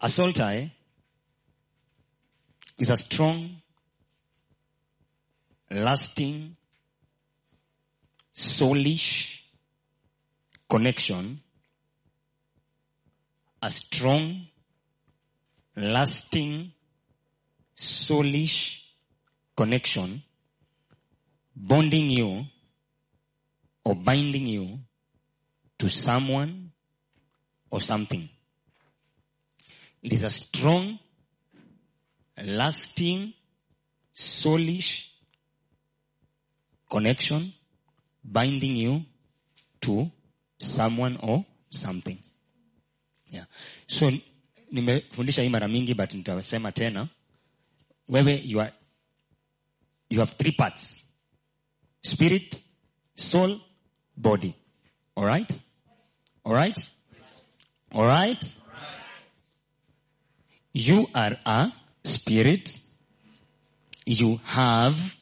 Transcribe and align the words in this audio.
A 0.00 0.08
soul 0.08 0.32
tie 0.32 0.56
eh, 0.56 0.68
is 2.78 2.88
a 2.88 2.96
strong, 2.96 3.60
lasting, 5.70 6.56
soulish 8.34 9.40
connection. 10.68 11.40
A 13.60 13.70
strong, 13.70 14.46
lasting, 15.74 16.72
soulish 17.76 18.84
connection 19.56 20.22
bonding 21.56 22.08
you 22.08 22.44
or 23.84 23.96
binding 23.96 24.46
you 24.46 24.78
to 25.78 25.88
someone 25.88 26.70
or 27.70 27.80
something. 27.80 28.28
It 30.02 30.12
is 30.12 30.24
a 30.24 30.30
strong, 30.30 30.98
lasting, 32.36 33.32
soulish 34.14 35.08
connection 36.90 37.52
binding 38.24 38.76
you 38.76 39.02
to 39.80 40.10
someone 40.58 41.18
or 41.22 41.44
something. 41.70 42.18
Yeah. 43.30 43.44
So 43.86 44.12
nimefundisha 44.72 45.42
hii 45.42 45.48
mara 45.48 45.68
mingi 45.68 45.94
but 45.94 46.14
nitasema 46.14 46.72
tena. 46.72 47.08
Wewe 48.08 48.42
you 48.44 48.60
are 48.60 48.72
you 50.10 50.20
have 50.20 50.32
three 50.36 50.52
parts. 50.52 51.04
Spirit 52.02 52.62
soul 53.14 53.60
body. 54.16 54.54
All 55.16 55.26
right? 55.26 55.52
All 56.44 56.54
right? 56.54 56.86
All 57.92 58.06
right 58.06 58.58
you 60.72 61.06
are 61.14 61.36
a 61.46 61.72
spirit 62.04 62.78
you 64.06 64.40
have 64.44 65.16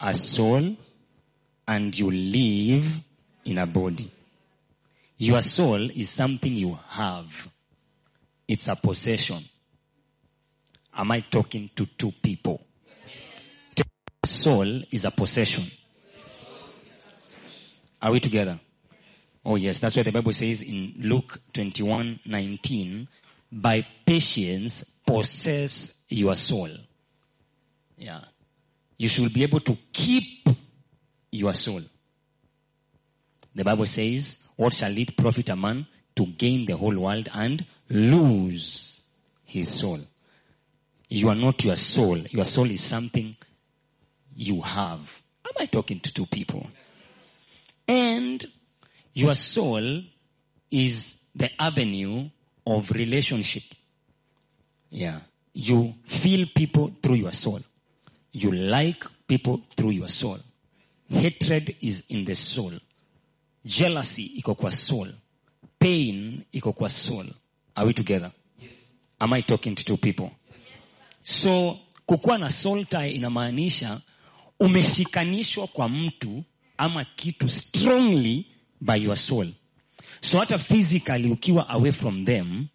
a 0.00 0.14
soul 0.14 0.76
and 1.68 1.98
you 1.98 2.10
live 2.10 3.00
in 3.44 3.58
a 3.58 3.66
body 3.66 4.10
your 5.18 5.40
soul 5.40 5.90
is 5.90 6.10
something 6.10 6.52
you 6.52 6.78
have 6.88 7.48
it's 8.48 8.68
a 8.68 8.76
possession 8.76 9.42
am 10.96 11.10
i 11.10 11.20
talking 11.20 11.70
to 11.74 11.86
two 11.86 12.12
people 12.22 12.60
soul 14.42 14.82
is 14.90 15.04
a 15.04 15.10
possession. 15.10 15.64
Are 18.00 18.10
we 18.10 18.18
together? 18.18 18.58
Oh 19.44 19.56
yes, 19.56 19.78
that's 19.80 19.96
what 19.96 20.04
the 20.04 20.12
Bible 20.12 20.32
says 20.32 20.62
in 20.62 20.94
Luke 20.98 21.40
21, 21.52 22.20
19. 22.26 23.08
By 23.52 23.86
patience 24.06 25.00
possess 25.06 26.06
your 26.08 26.34
soul. 26.34 26.70
Yeah. 27.98 28.22
You 28.96 29.08
should 29.08 29.32
be 29.34 29.42
able 29.42 29.60
to 29.60 29.76
keep 29.92 30.48
your 31.30 31.52
soul. 31.52 31.82
The 33.54 33.64
Bible 33.64 33.86
says, 33.86 34.38
what 34.56 34.72
shall 34.72 34.96
it 34.96 35.16
profit 35.16 35.50
a 35.50 35.56
man 35.56 35.86
to 36.14 36.26
gain 36.26 36.64
the 36.64 36.76
whole 36.76 36.98
world 36.98 37.28
and 37.34 37.64
lose 37.90 39.02
his 39.44 39.68
soul? 39.68 40.00
You 41.08 41.28
are 41.28 41.34
not 41.34 41.62
your 41.62 41.76
soul. 41.76 42.18
Your 42.30 42.46
soul 42.46 42.70
is 42.70 42.82
something 42.82 43.36
you 44.34 44.62
have. 44.62 45.22
Am 45.44 45.52
I 45.58 45.66
talking 45.66 46.00
to 46.00 46.14
two 46.14 46.24
people? 46.24 46.66
And 47.86 48.42
your 49.12 49.34
soul 49.34 50.02
is 50.70 51.28
the 51.34 51.50
avenue 51.60 52.30
of 52.66 52.90
relationship. 52.90 53.62
Yeah. 54.90 55.20
You 55.54 55.94
feel 56.06 56.46
people 56.54 56.92
through 57.02 57.16
your 57.16 57.32
soul. 57.32 57.60
You 58.32 58.52
like 58.52 59.04
people 59.26 59.60
through 59.76 59.90
your 59.90 60.08
soul. 60.08 60.38
Hatred 61.10 61.76
is 61.80 62.06
in 62.10 62.24
the 62.24 62.34
soul. 62.34 62.72
Jealousy 63.64 64.22
iko 64.38 64.54
kwa 64.54 64.70
soul. 64.72 65.08
Pain 65.78 66.44
iko 66.52 66.72
kwa 66.72 66.88
soul. 66.88 67.26
Are 67.76 67.86
we 67.86 67.92
together? 67.92 68.32
Yes. 68.60 68.88
Am 69.20 69.32
I 69.32 69.40
talking 69.42 69.74
to 69.74 69.84
two 69.84 69.96
people? 69.96 70.30
So 71.22 71.78
kukuwa 72.06 72.38
na 72.38 72.48
soul 72.50 72.84
tie 72.86 73.10
inamaanisha 73.10 74.00
umeshikanishwa 74.60 75.66
kwa 75.66 75.88
mtu 75.88 76.44
ama 76.76 77.04
kitu 77.04 77.48
strongly 77.48 78.46
by 78.80 78.96
your 79.04 79.16
soul. 79.16 79.48
So 80.22 80.38
hata 80.38 80.58
physically 80.58 81.30
ukiwa 81.30 81.68
away 81.68 81.92
from 81.92 82.24
them, 82.24 82.68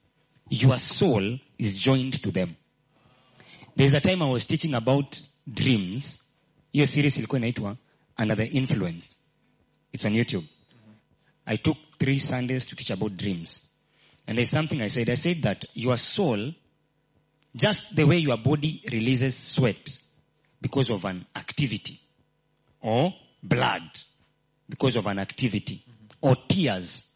your 0.50 0.78
soul 0.78 1.40
is 1.58 1.80
joined 1.80 2.22
to 2.22 2.32
them. 2.32 2.56
There's 3.76 3.94
a 3.94 4.02
time 4.02 4.22
I 4.22 4.30
was 4.30 4.46
teaching 4.46 4.76
about 4.76 5.18
dreams. 5.48 6.24
Hiyo 6.74 6.86
series 6.86 7.18
ilikuwa 7.18 7.40
inaitwa 7.40 7.78
the 8.36 8.46
Influence. 8.46 9.18
It's 9.94 10.06
on 10.06 10.14
YouTube. 10.14 10.44
I 11.46 11.58
took 11.58 11.78
three 11.98 12.20
Sundays 12.20 12.68
to 12.68 12.76
teach 12.76 12.92
about 12.92 13.16
dreams. 13.16 13.72
And 14.28 14.38
there's 14.38 14.52
something 14.52 14.82
I 14.82 14.90
said. 14.90 15.10
I 15.10 15.16
said 15.16 15.42
that 15.44 15.66
your 15.74 15.98
soul, 15.98 16.54
just 17.56 17.96
the 17.96 18.04
way 18.04 18.18
your 18.18 18.38
body 18.38 18.82
releases 18.92 19.38
sweat 19.38 20.00
because 20.62 20.90
of 20.90 21.06
an 21.06 21.26
activity, 21.36 22.00
or 22.82 23.14
blood 23.42 23.84
because 24.68 24.98
of 24.98 25.08
an 25.08 25.20
activity, 25.20 25.82
or 26.22 26.36
tears 26.48 27.07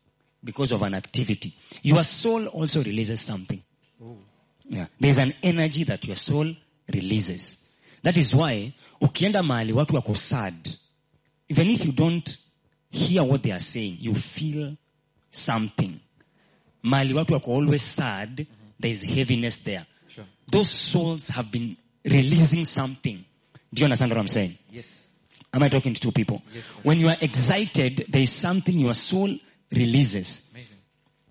because 0.44 0.72
of 0.72 0.82
an 0.82 0.94
activity, 0.94 1.54
your 1.84 2.04
soul 2.04 2.48
also 2.48 2.84
releases 2.84 3.22
something. 3.22 3.62
Yeah. 4.70 4.88
There's 5.00 5.18
an 5.18 5.34
energy 5.44 5.84
that 5.84 6.06
your 6.06 6.16
soul 6.16 6.56
releases. 6.92 7.78
That 8.04 8.18
is 8.18 8.34
why, 8.34 8.74
ukienda 9.02 9.44
mahali 9.44 9.74
watu 9.74 9.96
wako 9.96 10.14
sad, 10.16 10.54
even 11.50 11.70
if 11.70 11.86
you 11.86 11.92
don't 11.92 12.38
hear 12.90 13.24
what 13.24 13.44
they 13.44 13.52
are 13.52 13.60
saying, 13.60 13.98
you 14.00 14.16
feel 14.16 14.78
something. 15.32 16.00
Mahali 16.84 17.14
watu 17.14 17.34
wako 17.34 17.56
always 17.56 17.82
sad, 17.82 18.48
there 18.80 18.92
is 18.92 19.04
heaviness 19.04 19.64
there. 19.64 19.86
Sure. 20.08 20.26
Those 20.50 20.72
souls 20.72 21.28
have 21.30 21.52
been 21.52 21.78
releasing 22.04 22.66
something. 22.66 23.24
Do 23.74 23.80
you 23.80 23.86
understand 23.86 24.12
what 24.12 24.20
I'm 24.20 24.28
saying? 24.28 24.58
Yes. 24.72 25.08
Am 25.54 25.62
I 25.64 25.70
talking 25.70 25.94
to 25.94 26.00
two 26.02 26.12
people? 26.12 26.42
Yes. 26.54 26.66
When 26.84 26.98
you 27.00 27.10
are 27.10 27.18
excited, 27.22 28.06
there 28.10 28.22
is 28.22 28.32
something 28.32 28.80
your 28.80 28.94
soul 28.94 29.38
releases. 29.72 30.52
Amazing. 30.54 30.78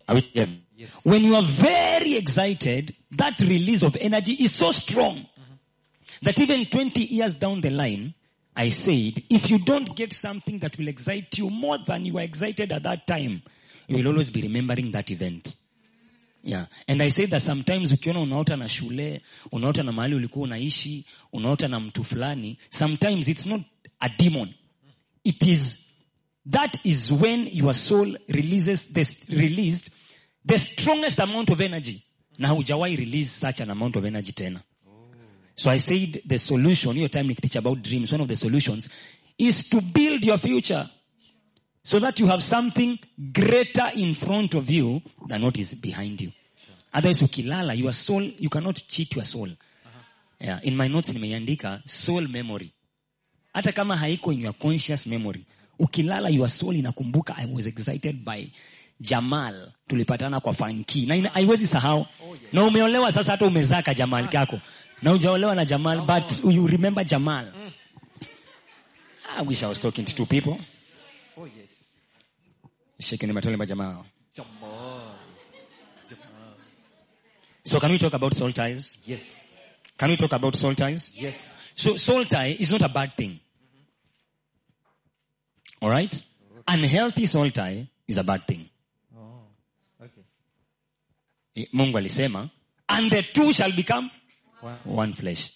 Are 0.08 0.14
we? 0.14 0.30
Yes. 0.76 0.90
When 1.02 1.24
you 1.24 1.34
are 1.34 1.42
very 1.42 2.16
excited, 2.16 2.94
that 3.12 3.38
release 3.40 3.82
of 3.82 3.96
energy 4.00 4.32
is 4.32 4.52
so 4.54 4.72
strong 4.72 5.26
that 6.22 6.38
even 6.40 6.64
20 6.66 7.02
years 7.02 7.38
down 7.38 7.60
the 7.60 7.70
line, 7.70 8.14
I 8.56 8.68
said, 8.68 9.22
if 9.30 9.50
you 9.50 9.58
don't 9.58 9.94
get 9.94 10.12
something 10.12 10.58
that 10.60 10.78
will 10.78 10.88
excite 10.88 11.38
you 11.38 11.50
more 11.50 11.78
than 11.86 12.04
you 12.04 12.14
were 12.14 12.22
excited 12.22 12.72
at 12.72 12.82
that 12.82 13.06
time, 13.06 13.42
you 13.88 13.96
will 13.98 14.08
always 14.08 14.30
be 14.30 14.42
remembering 14.42 14.90
that 14.92 15.10
event. 15.10 15.54
Yeah. 16.42 16.66
And 16.88 17.02
I 17.02 17.08
say 17.08 17.26
that 17.26 17.42
sometimes 17.42 17.92
ukiona 17.92 18.20
unaota 18.20 18.56
na 18.56 18.66
shule, 18.68 19.20
unaota 19.52 19.82
na 19.82 19.92
mahali 19.92 20.14
ulikuwa 20.14 20.44
unaishi, 20.44 21.04
unaota 21.32 21.68
na 21.68 21.80
mtu 21.80 22.04
fulani, 22.04 22.58
sometimes 22.70 23.28
it's 23.28 23.46
not 23.46 23.60
a 24.00 24.08
demon. 24.08 24.54
It 25.24 25.42
is, 25.42 25.89
that 26.50 26.84
is 26.84 27.12
when 27.12 27.46
your 27.46 27.72
soul 27.74 28.16
releases, 28.28 28.92
this, 28.92 29.26
released 29.30 29.90
the 30.44 30.58
strongest 30.58 31.18
amount 31.18 31.50
of 31.50 31.60
energy. 31.60 32.02
Na 32.38 32.48
hujawahi 32.48 32.96
release 32.98 33.30
such 33.30 33.60
an 33.60 33.70
amount 33.70 33.96
of 33.96 34.04
energy 34.04 34.32
tena. 34.32 34.62
So 35.54 35.70
I 35.70 35.76
said 35.76 36.22
the 36.24 36.38
solution, 36.38 36.96
your 36.96 37.08
time 37.08 37.28
teach 37.34 37.56
about 37.56 37.82
dreams, 37.82 38.12
one 38.12 38.22
of 38.22 38.28
the 38.28 38.36
solutions 38.36 38.88
is 39.38 39.68
to 39.68 39.80
build 39.80 40.24
your 40.24 40.38
future 40.38 40.88
so 41.82 41.98
that 41.98 42.18
you 42.18 42.26
have 42.26 42.42
something 42.42 42.98
greater 43.32 43.88
in 43.94 44.14
front 44.14 44.54
of 44.54 44.70
you 44.70 45.02
than 45.26 45.42
what 45.42 45.56
is 45.58 45.74
behind 45.74 46.20
you. 46.20 46.32
Otherwise 46.92 47.22
ukilala, 47.22 47.76
your 47.76 47.92
soul, 47.92 48.22
you 48.22 48.48
cannot 48.48 48.76
cheat 48.88 49.14
your 49.14 49.24
soul. 49.24 49.48
Yeah, 50.40 50.60
in 50.62 50.76
my 50.76 50.88
notes 50.88 51.12
nimeiandika 51.12 51.82
soul 51.86 52.26
memory. 52.28 52.72
Hata 53.54 53.72
kama 53.72 53.96
haiko 53.96 54.32
in 54.32 54.40
your 54.40 54.54
conscious 54.54 55.06
memory. 55.06 55.44
Ukilala 55.80 56.28
your 56.30 56.48
soul 56.48 56.76
inakumbuka 56.76 57.34
I 57.38 57.46
was 57.46 57.66
excited 57.66 58.22
by 58.24 58.50
Jamal. 59.00 59.72
Tulipatana 59.88 60.40
kwa 60.40 60.52
Fanki 60.52 61.06
Na 61.06 61.30
haiwezi 61.30 61.66
sahau. 61.66 62.06
Na 62.52 62.64
umeolewa 62.64 63.12
sasa 63.12 63.32
hata 63.32 63.46
umezaka 63.46 63.94
Jamal 63.94 64.28
kako. 64.28 64.60
Na 65.02 65.12
ujaolewa 65.12 65.54
na 65.54 65.64
Jamal 65.64 66.00
but 66.02 66.44
you 66.44 66.66
remember 66.66 67.04
Jamal. 67.04 67.46
I 69.38 69.42
wish 69.42 69.62
I 69.62 69.68
was 69.68 69.80
talking 69.80 70.04
to 70.04 70.14
two 70.14 70.26
people. 70.26 70.58
Oh 71.38 71.46
yes. 71.46 71.96
Shaking 73.00 73.32
matole 73.32 73.56
majamaa. 73.56 74.04
Jamal. 74.34 75.14
Jamal. 76.08 76.54
So 77.64 77.80
can 77.80 77.90
we 77.92 77.98
talk 77.98 78.12
about 78.12 78.34
soul 78.34 78.52
ties? 78.52 78.98
Yes. 79.06 79.44
Can 79.96 80.10
we 80.10 80.16
talk 80.16 80.32
about 80.32 80.56
soul 80.56 80.74
ties? 80.74 81.12
Yes. 81.16 81.72
So 81.74 81.96
soul 81.96 82.24
tie 82.24 82.56
is 82.58 82.70
not 82.70 82.82
a 82.82 82.88
bad 82.88 83.16
thing. 83.16 83.40
Alright? 85.82 86.22
Unhealthy 86.68 87.26
soul 87.26 87.50
tie 87.50 87.86
is 88.06 88.16
a 88.18 88.24
bad 88.24 88.44
thing. 88.46 88.68
Oh. 89.16 89.42
Okay. 90.02 90.22
Eh, 91.56 91.66
Mungu 91.72 91.98
alisema, 91.98 92.50
and 92.88 93.10
the 93.10 93.22
two 93.22 93.52
shall 93.52 93.72
become 93.72 94.10
One. 94.60 94.78
one 94.84 95.12
flesh 95.12 95.50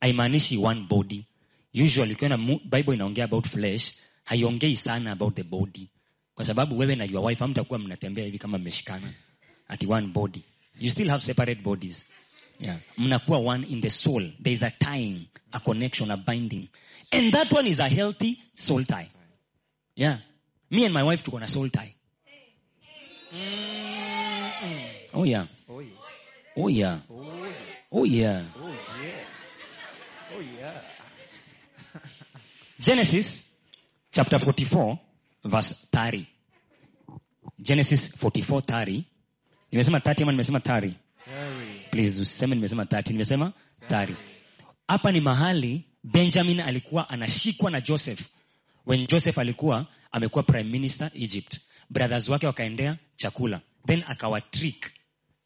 haimaanishi 0.00 0.58
one 0.58 0.86
body 0.88 1.26
usually 1.72 2.14
ukiona 2.14 2.36
bible 2.70 2.94
inaongea 2.94 3.24
about 3.24 3.46
flesh 3.48 3.94
haiongei 4.24 4.76
sana 4.76 5.12
about 5.12 5.34
the 5.34 5.42
body 5.42 5.88
kwa 6.34 6.44
sababu 6.44 6.78
wewe 6.78 6.96
na 6.96 7.04
your 7.04 7.24
wife 7.24 7.44
hamtakuwa 7.44 7.78
mnatembea 7.78 8.24
hivi 8.24 8.38
kama 8.38 8.58
mmeshikana 8.58 9.12
ati 9.68 9.86
one 9.86 10.06
body 10.06 10.42
you 10.80 10.90
still 10.90 11.08
have 11.08 11.24
separate 11.24 11.62
bodies 11.62 12.06
yeah. 12.60 12.76
mnakuwa 12.98 13.38
one 13.38 13.66
in 13.66 13.80
the 13.80 13.90
soul 13.90 14.32
there 14.42 14.52
is 14.52 14.62
a 14.62 14.70
tying 14.70 15.20
a 15.52 15.60
connection 15.60 16.10
a 16.10 16.16
binding 16.16 16.68
and 17.10 17.32
that 17.32 17.52
one 17.52 17.70
is 17.70 17.80
a 17.80 17.88
healthy 17.88 18.36
soul 18.54 18.84
tie 18.84 19.10
yeah 19.98 20.18
me 20.70 20.84
and 20.86 20.94
my 20.94 21.02
wife 21.02 21.22
tuko 21.22 21.40
na 21.40 21.46
soul 21.46 21.70
tie 21.70 21.94
yeah 23.32 25.08
Oh 25.14 25.24
yeah. 25.24 25.46
oh 26.58 26.68
yeah 26.70 26.98
Oh 27.90 28.04
yeah 28.06 28.42
Oh 28.60 28.74
yes. 29.02 29.60
Oh 30.36 30.40
yeah. 30.40 30.82
Genesis 32.80 33.56
chapter 34.12 34.38
44 34.38 34.98
verse 35.44 35.86
30. 35.92 36.26
Genesis 37.60 38.16
44 38.16 38.60
30. 38.62 39.04
Nimesema 39.72 39.98
30 39.98 40.22
ama 40.22 40.32
nimesema 40.32 40.58
30? 40.58 40.80
Very. 40.80 40.94
Please 41.90 42.20
useme 42.20 42.54
nimesema 42.54 42.84
30, 42.84 43.12
nimesema 43.12 43.52
30. 43.88 44.14
Hapa 44.88 45.12
ni 45.12 45.20
mahali 45.20 45.84
Benjamin 46.04 46.60
alikuwa 46.60 47.08
anashikwa 47.10 47.70
na 47.70 47.80
Joseph. 47.80 48.20
When 48.88 49.06
Joseph 49.06 49.38
alikuwa 49.38 49.86
amekuwa 50.12 50.42
prime 50.44 50.70
minister 50.70 51.10
Egypt. 51.14 51.56
Brothers 51.90 52.28
wake 52.28 52.46
wakaendea 52.46 52.96
chakula. 53.16 53.60
Then 53.86 54.04
akawa 54.08 54.40
trick 54.40 54.90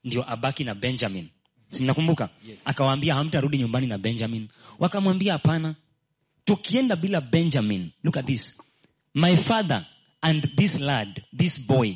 ndio 0.04 0.30
abaki 0.32 0.64
na 0.64 0.74
Benjamin. 0.74 1.28
Si 1.70 1.82
mnakumbuka? 1.82 2.28
Akawaambia 2.64 3.14
hamtarudi 3.14 3.58
nyumbani 3.58 3.86
na 3.86 3.98
Benjamin. 3.98 4.48
Wakamwambia 4.78 5.32
hapana 5.32 5.74
tukienda 6.44 6.96
bila 6.96 7.20
benjamin 7.20 7.90
look 8.04 8.16
at 8.16 8.26
this 8.26 8.58
my 9.14 9.36
father 9.36 9.86
and 10.20 10.56
this 10.56 10.80
lad 10.80 11.22
this 11.36 11.66
boy 11.66 11.94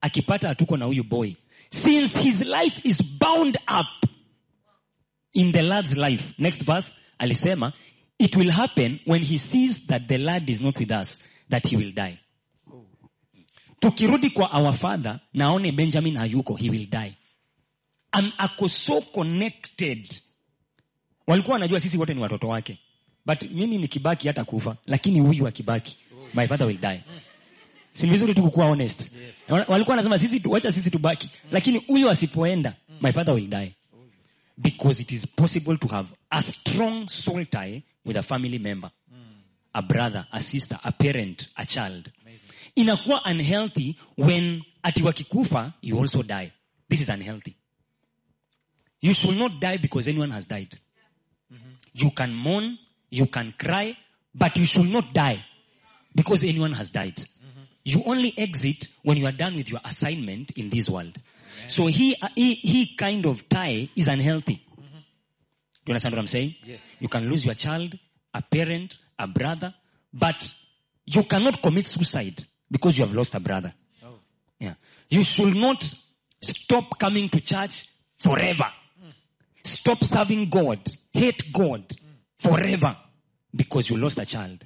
akipata 0.00 0.48
hatuko 0.48 0.76
na 0.76 0.84
huyu 0.84 1.04
boy 1.04 1.32
since 1.70 2.22
his 2.22 2.44
life 2.46 2.80
is 2.88 3.18
bound 3.18 3.58
up 3.80 4.10
in 5.32 5.52
the 5.52 5.62
lad's 5.62 5.96
life 5.96 6.34
next 6.38 6.64
verse 6.64 6.96
alisema 7.18 7.72
it 8.18 8.36
will 8.36 8.50
happen 8.50 9.00
when 9.06 9.22
he 9.22 9.38
sees 9.38 9.86
that 9.86 10.06
the 10.08 10.18
lad 10.18 10.48
is 10.50 10.60
not 10.62 10.78
with 10.78 10.90
us 10.90 11.22
that 11.50 11.66
he 11.66 11.76
will 11.76 11.92
die. 11.92 12.18
Tukirudi 13.80 14.30
kwa 14.30 14.50
our 14.52 14.72
father 14.72 15.20
naone 15.34 15.72
benjamin 15.72 16.16
hayuko 16.16 16.54
he 16.58 16.70
will 16.70 16.86
die. 16.86 17.16
And 18.12 18.32
ako 18.38 18.68
so 18.68 19.00
connected. 19.00 20.14
Walikuwa 21.26 21.52
wanajua 21.54 21.80
sisi 21.80 21.98
wote 21.98 22.14
ni 22.14 22.20
watoto 22.20 22.48
wake. 22.48 22.78
But 23.26 23.42
mimi 23.50 23.78
nikibaki 23.78 24.26
hata 24.28 24.44
kufa 24.44 24.76
lakini 24.86 25.20
huyu 25.20 25.46
akibaki 25.46 25.96
my 26.34 26.46
father 26.46 26.66
will 26.66 26.78
die. 26.80 27.00
Si 27.92 28.06
vizuri 28.06 28.34
tu 28.34 28.42
kukuwa 28.42 28.66
honest. 28.66 29.10
Wal- 29.48 29.64
walikuwa 29.70 29.92
wanasema 29.92 30.18
sisi 30.18 30.40
tu- 30.40 30.50
wacha 30.50 30.72
sisi 30.72 30.90
tubaki. 30.90 31.30
Lakini 31.50 31.78
huyu 31.78 32.10
asipoenda 32.10 32.74
my 33.00 33.12
father 33.12 33.34
will 33.34 33.46
die. 33.48 33.74
Because 34.56 35.02
it 35.02 35.12
is 35.12 35.26
possible 35.26 35.76
to 35.76 35.88
have 35.88 36.08
a 36.30 36.42
strong 36.42 37.08
soul 37.08 37.46
tie 37.46 37.82
with 38.06 38.16
a 38.16 38.22
family 38.22 38.58
member 38.58 38.90
a 39.74 39.82
brother 39.82 40.26
a 40.32 40.40
sister 40.40 40.78
a 40.84 40.92
parent 40.92 41.48
a 41.58 41.66
child. 41.66 42.10
Inakuwa 42.76 43.22
unhealthy 43.24 43.96
when 44.16 44.62
ati 44.82 45.02
wakikufa 45.02 45.74
you 45.82 45.98
also 45.98 46.22
die. 46.22 46.50
This 46.88 47.00
is 47.02 47.08
unhealthy. 47.08 47.54
You 49.02 49.12
should 49.12 49.36
not 49.38 49.60
die 49.60 49.76
because 49.76 50.08
anyone 50.08 50.30
has 50.30 50.46
died. 50.46 50.78
Mm-hmm. 51.52 51.70
You 51.92 52.10
can 52.10 52.34
mourn, 52.34 52.78
you 53.10 53.26
can 53.26 53.52
cry, 53.52 53.96
but 54.34 54.56
you 54.56 54.64
should 54.64 54.90
not 54.90 55.12
die 55.12 55.44
because 56.14 56.42
anyone 56.44 56.72
has 56.72 56.90
died. 56.90 57.16
Mm-hmm. 57.16 57.62
You 57.84 58.02
only 58.06 58.32
exit 58.38 58.88
when 59.02 59.16
you 59.18 59.26
are 59.26 59.32
done 59.36 59.56
with 59.56 59.70
your 59.70 59.80
assignment 59.84 60.52
in 60.52 60.70
this 60.70 60.88
world. 60.88 61.16
So 61.68 61.86
he, 61.86 62.16
he, 62.34 62.54
he 62.54 62.96
kind 62.96 63.24
of 63.26 63.48
tie 63.48 63.88
is 63.96 64.08
unhealthy. 64.08 64.62
Do 65.86 65.90
you 65.90 65.94
understand 65.94 66.14
what 66.14 66.18
I'm 66.20 66.26
saying? 66.26 66.54
Yes. 66.64 66.96
You 67.00 67.08
can 67.08 67.28
lose 67.28 67.44
your 67.46 67.54
child, 67.54 67.96
a 68.34 68.42
parent, 68.42 68.98
a 69.16 69.28
brother, 69.28 69.72
but 70.12 70.52
you 71.06 71.22
cannot 71.22 71.62
commit 71.62 71.86
suicide 71.86 72.44
because 72.68 72.98
you 72.98 73.04
have 73.06 73.14
lost 73.14 73.36
a 73.36 73.40
brother. 73.40 73.72
Oh. 74.04 74.08
Yeah. 74.58 74.74
You 75.08 75.22
should 75.22 75.54
not 75.54 75.82
stop 76.42 76.98
coming 76.98 77.28
to 77.28 77.40
church 77.40 77.86
forever. 78.18 78.66
Stop 79.62 80.02
serving 80.02 80.48
God. 80.50 80.80
Hate 81.12 81.52
God 81.52 81.84
forever 82.36 82.96
because 83.54 83.88
you 83.88 83.96
lost 83.96 84.18
a 84.18 84.26
child. 84.26 84.64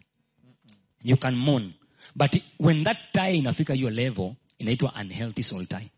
You 1.02 1.16
can 1.18 1.36
mourn. 1.36 1.74
But 2.16 2.34
when 2.56 2.82
that 2.84 2.96
tie 3.12 3.34
inafika 3.34 3.78
your 3.78 3.90
level, 3.90 4.36
inaitwa 4.58 4.92
unhealthy 4.96 5.42
soul 5.42 5.66
tie. 5.66 5.90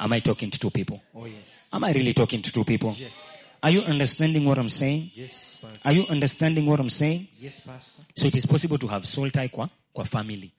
Am 0.00 0.12
I 0.12 0.20
talking 0.20 0.50
to 0.50 0.58
two 0.58 0.70
people? 0.70 1.02
Oh 1.14 1.26
yes. 1.26 1.68
Am 1.70 1.84
I 1.84 1.92
really 1.92 2.14
talking 2.14 2.40
to 2.40 2.50
two 2.50 2.64
people? 2.64 2.94
Yes. 2.96 3.34
Are 3.62 3.70
you 3.70 3.82
understanding 3.82 4.44
what 4.44 4.58
I'm 4.58 4.68
saying? 4.68 5.10
Yes, 5.14 5.58
Pastor. 5.60 5.88
Are 5.88 5.92
you 5.92 6.06
understanding 6.08 6.66
what 6.66 6.80
I'm 6.80 6.90
saying? 6.90 7.28
Yes, 7.40 7.60
Pastor. 7.60 8.02
So 8.14 8.26
it 8.26 8.36
is 8.36 8.46
possible 8.46 8.78
to 8.78 8.86
have 8.86 9.06
soul 9.06 9.30
tie 9.30 9.48
kwa, 9.48 9.68
kwa 9.92 10.04
family. 10.04 10.52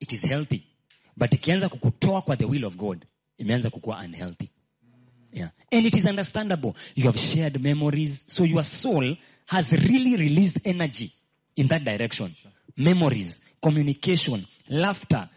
It 0.00 0.12
is 0.12 0.22
healthy. 0.24 0.62
But 1.16 1.30
ikianza 1.30 1.68
kukutoa 1.68 2.22
kwa 2.22 2.36
the 2.36 2.44
will 2.46 2.64
of 2.64 2.76
God, 2.76 3.04
imeanza 3.38 3.70
kukuwa 3.70 3.98
unhealthy. 4.04 4.50
Yeah. 5.32 5.50
And 5.72 5.86
it 5.86 5.96
is 5.96 6.06
understandable. 6.06 6.74
You 6.94 7.04
have 7.04 7.18
shared 7.18 7.60
memories. 7.60 8.24
So 8.28 8.44
your 8.44 8.64
soul 8.64 9.16
has 9.46 9.72
really 9.72 10.16
released 10.16 10.66
energy 10.66 11.12
in 11.56 11.68
that 11.68 11.84
direction. 11.84 12.34
Memories, 12.76 13.44
communication, 13.62 14.44
laughter, 14.68 15.28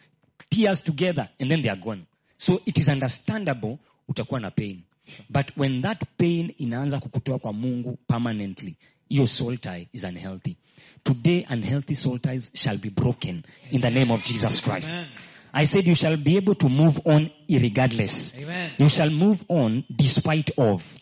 tears 0.50 0.83
together, 0.83 1.29
and 1.39 1.50
then 1.51 1.61
they 1.61 1.69
are 1.69 1.75
gone. 1.75 2.05
So 2.38 2.59
it 2.65 2.77
is 2.77 2.89
understandable 2.89 3.79
utakuwa 4.09 4.39
na 4.41 4.51
pain. 4.51 4.83
But 5.30 5.51
when 5.56 5.81
that 5.81 6.04
pain 6.18 6.54
inaanza 6.57 7.00
kukutoa 7.00 7.39
kwa 7.39 7.54
Mungu 7.54 7.98
permanently, 8.07 8.75
your 9.10 9.27
soul 9.27 9.58
tie 9.58 9.88
is 9.93 10.03
unhealthy. 10.03 10.58
Today 11.03 11.46
unhealthy 11.50 11.96
soul 11.96 12.20
ties 12.20 12.51
shall 12.53 12.77
be 12.77 12.89
broken 12.89 13.43
in 13.72 13.81
the 13.81 13.89
name 13.89 14.12
of 14.12 14.22
Jesus 14.24 14.62
Christ. 14.62 14.89
Amen. 14.89 15.08
I 15.53 15.65
said 15.65 15.88
you 15.88 15.96
shall 15.96 16.17
be 16.17 16.38
able 16.38 16.55
to 16.55 16.70
move 16.70 17.00
on 17.05 17.31
irregardless. 17.50 18.41
Amen. 18.43 18.72
You 18.77 18.89
shall 18.89 19.10
move 19.10 19.43
on 19.48 19.86
despite 19.96 20.51
of. 20.58 20.98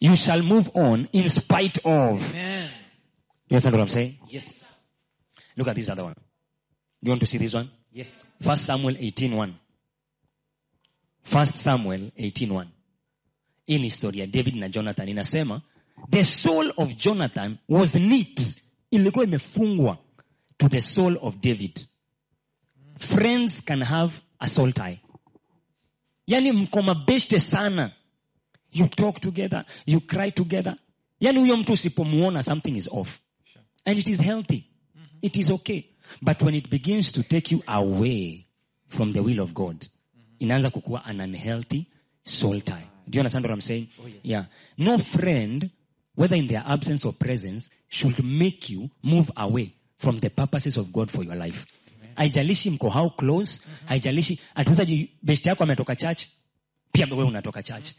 You 0.00 0.16
shall 0.16 0.42
move 0.42 0.70
on 0.74 1.08
in 1.12 1.28
spite 1.28 1.78
of. 1.84 2.34
Amen. 2.34 2.70
You 3.48 3.54
understand 3.54 3.76
what 3.76 3.82
I'm 3.82 3.88
saying? 3.88 4.18
Yes. 4.28 4.64
Look 5.56 5.68
at 5.68 5.76
this 5.76 5.88
other 5.88 6.04
one. 6.04 6.14
You 7.02 7.10
want 7.10 7.20
to 7.20 7.26
see 7.26 7.38
this 7.38 7.54
one? 7.54 7.70
Yes. 7.92 8.34
First 8.40 8.64
Samuel 8.64 8.94
18.1. 8.94 9.54
First 11.22 11.54
Samuel 11.56 12.10
18.1. 12.18 12.66
Hii 13.70 13.78
ni 13.78 13.84
historia 13.84 14.26
David 14.26 14.56
na 14.56 14.68
Jonathan 14.68 15.08
inasema 15.08 15.62
the 16.10 16.24
soul 16.24 16.72
of 16.76 16.96
Jonathan 16.96 17.56
was 17.68 17.92
knit, 17.92 18.62
ilikuwa 18.90 19.24
imefungwa 19.24 19.98
to 20.56 20.68
the 20.68 20.80
soul 20.80 21.18
of 21.20 21.36
David. 21.40 21.86
Friends 22.98 23.64
can 23.64 23.82
have 23.82 24.12
a 24.38 24.48
soul 24.48 24.72
tie. 24.72 25.00
Yani 26.26 26.52
mko 26.52 26.82
mabeshte 26.82 27.38
sana. 27.40 27.92
You 28.72 28.88
talk 28.88 29.20
together, 29.20 29.64
you 29.86 30.00
cry 30.00 30.30
together. 30.30 30.76
Yani 31.20 31.38
huyo 31.40 31.56
mtu 31.56 31.72
usipomuona 31.72 32.42
something 32.42 32.76
is 32.76 32.88
off. 32.92 33.18
And 33.84 33.98
it 33.98 34.08
is 34.08 34.20
healthy. 34.22 34.62
It 35.22 35.36
is 35.36 35.50
okay. 35.50 35.82
But 36.22 36.42
when 36.42 36.54
it 36.54 36.70
begins 36.70 37.12
to 37.12 37.22
take 37.22 37.54
you 37.54 37.62
away 37.66 38.46
from 38.88 39.12
the 39.12 39.20
will 39.20 39.40
of 39.40 39.52
God, 39.52 39.86
inaanza 40.38 40.70
kukuwa 40.70 41.04
an 41.04 41.20
unhealthy 41.20 41.84
soul 42.22 42.60
tie. 42.60 42.89
Do 43.10 43.16
you 43.16 43.20
understand 43.20 43.44
what 43.44 43.52
I'm 43.52 43.60
saying? 43.60 43.88
Yeah. 44.22 44.44
No 44.78 44.98
friend, 44.98 45.70
whether 46.14 46.36
in 46.36 46.46
their 46.46 46.62
absence 46.66 47.04
or 47.04 47.12
presence, 47.12 47.70
should 47.88 48.22
make 48.24 48.70
you 48.70 48.88
move 49.02 49.30
away 49.36 49.74
from 49.98 50.16
the 50.18 50.30
purposes 50.30 50.76
of 50.76 50.92
God 50.92 51.10
for 51.10 51.24
your 51.24 51.34
life. 51.36 51.66
Haijalishi 52.16 52.70
mko 52.70 52.90
how 52.90 53.08
close, 53.10 53.62
haijalishi 53.86 54.38
ati 54.54 54.70
sasa 54.70 54.84
ju- 54.84 55.08
best 55.22 55.46
yako 55.46 55.64
ametoka 55.64 55.96
church, 55.96 56.26
pia 56.92 57.06
wewe 57.06 57.24
unatoka 57.24 57.62
church. 57.62 57.92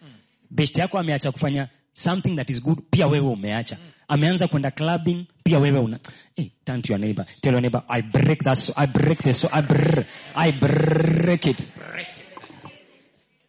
Best 0.49 0.77
yako 0.77 0.99
ameacha 0.99 1.31
kufanya 1.31 1.69
something 1.93 2.35
that 2.35 2.49
is 2.49 2.59
good, 2.63 2.79
pia 2.91 3.07
wewe 3.07 3.27
umeacha. 3.27 3.77
Ameanza 4.07 4.47
kwenda 4.47 4.71
clubbing, 4.71 5.25
pia 5.43 5.59
wewe 5.59 5.79
una 5.79 5.99
hey, 6.35 6.49
turn 6.65 6.81
to 6.81 6.93
your 6.93 6.99
neighbor. 6.99 7.25
Tell 7.41 7.53
your 7.53 7.61
neighbor, 7.61 7.83
I 7.89 8.01
break 8.01 8.43
that 8.43 8.57
so 8.57 8.73
I 8.77 8.85
break 8.87 9.23
the 9.23 9.33
so 9.33 9.47
I 9.51 9.61
brr, 9.61 10.05
I 10.35 10.51
break 10.51 11.47
it. 11.47 11.73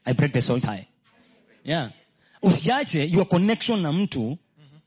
I 0.07 0.13
break 0.15 0.33
the 0.33 0.41
soul 0.41 0.61
tie. 0.61 0.87
Yeah. 1.65 1.91
Usiache 2.43 3.05
your 3.13 3.29
connection 3.29 3.81
na 3.81 3.93
mtu 3.93 4.39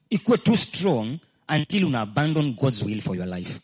ikuwe 0.09 0.37
too 0.37 0.55
strong 0.55 1.19
until 1.49 1.85
una 1.85 2.01
abandon 2.01 2.53
God's 2.55 2.83
will 2.83 3.01
for 3.01 3.15
your 3.15 3.27
life. 3.27 3.59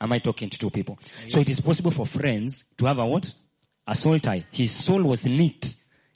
Am 0.00 0.12
I 0.12 0.20
talking 0.20 0.50
to 0.50 0.58
two 0.58 0.70
people? 0.70 0.96
So 1.28 1.40
it 1.40 1.48
is 1.48 1.60
possible 1.60 1.90
for 1.90 2.06
friends 2.06 2.74
to 2.76 2.86
have 2.86 2.98
a 3.02 3.06
what? 3.06 3.32
A 3.86 3.94
soul 3.94 4.20
tie. 4.20 4.44
His 4.52 4.70
soul 4.84 5.02
was 5.02 5.24
knit 5.26 5.74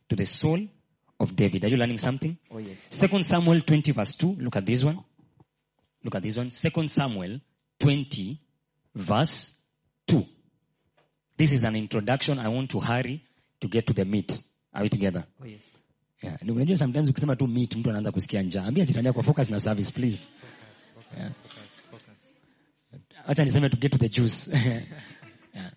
to 0.08 0.16
the 0.16 0.26
soul 0.26 0.68
of 1.18 1.34
David. 1.34 1.64
Are 1.64 1.68
you 1.68 1.76
learning 1.76 1.98
something? 1.98 2.36
Oh, 2.50 2.58
yes. 2.58 2.78
Second 2.90 3.24
Samuel 3.24 3.60
20 3.62 3.92
verse 3.92 4.16
2. 4.16 4.36
Look 4.40 4.56
at 4.56 4.66
this 4.66 4.84
one. 4.84 4.98
Look 6.04 6.14
at 6.14 6.22
this 6.22 6.36
one. 6.36 6.50
Second 6.50 6.88
Samuel 6.90 7.40
20 7.78 8.38
verse 8.94 9.62
2. 10.06 10.22
This 11.36 11.52
is 11.52 11.64
an 11.64 11.74
introduction. 11.76 12.38
I 12.38 12.48
want 12.48 12.70
to 12.70 12.80
hurry 12.80 13.24
to 13.60 13.68
get 13.68 13.86
to 13.86 13.92
the 13.92 14.04
meat. 14.04 14.40
Are 14.74 14.82
we 14.82 14.88
together? 14.88 15.24
Oh, 15.40 15.46
yes. 15.46 15.71
Yeah. 16.22 16.38
Unajua 16.48 16.76
sometimes 16.76 17.10
ukisema 17.10 17.36
tu 17.36 17.46
meat 17.46 17.76
mtu 17.76 17.90
anaanza 17.90 18.12
kusikia 18.12 18.42
njaa. 18.42 18.64
Ambia 18.64 18.84
jirani 18.84 19.06
yako 19.06 19.22
focus 19.22 19.50
na 19.50 19.60
service 19.60 19.92
please. 19.92 20.28
Focus. 21.90 22.02
Acha 23.26 23.44
niseme 23.44 23.68
to 23.68 23.76
get 23.76 23.92
to 23.92 23.98
the 23.98 24.08
juice. 24.08 24.50
yeah. 25.54 25.70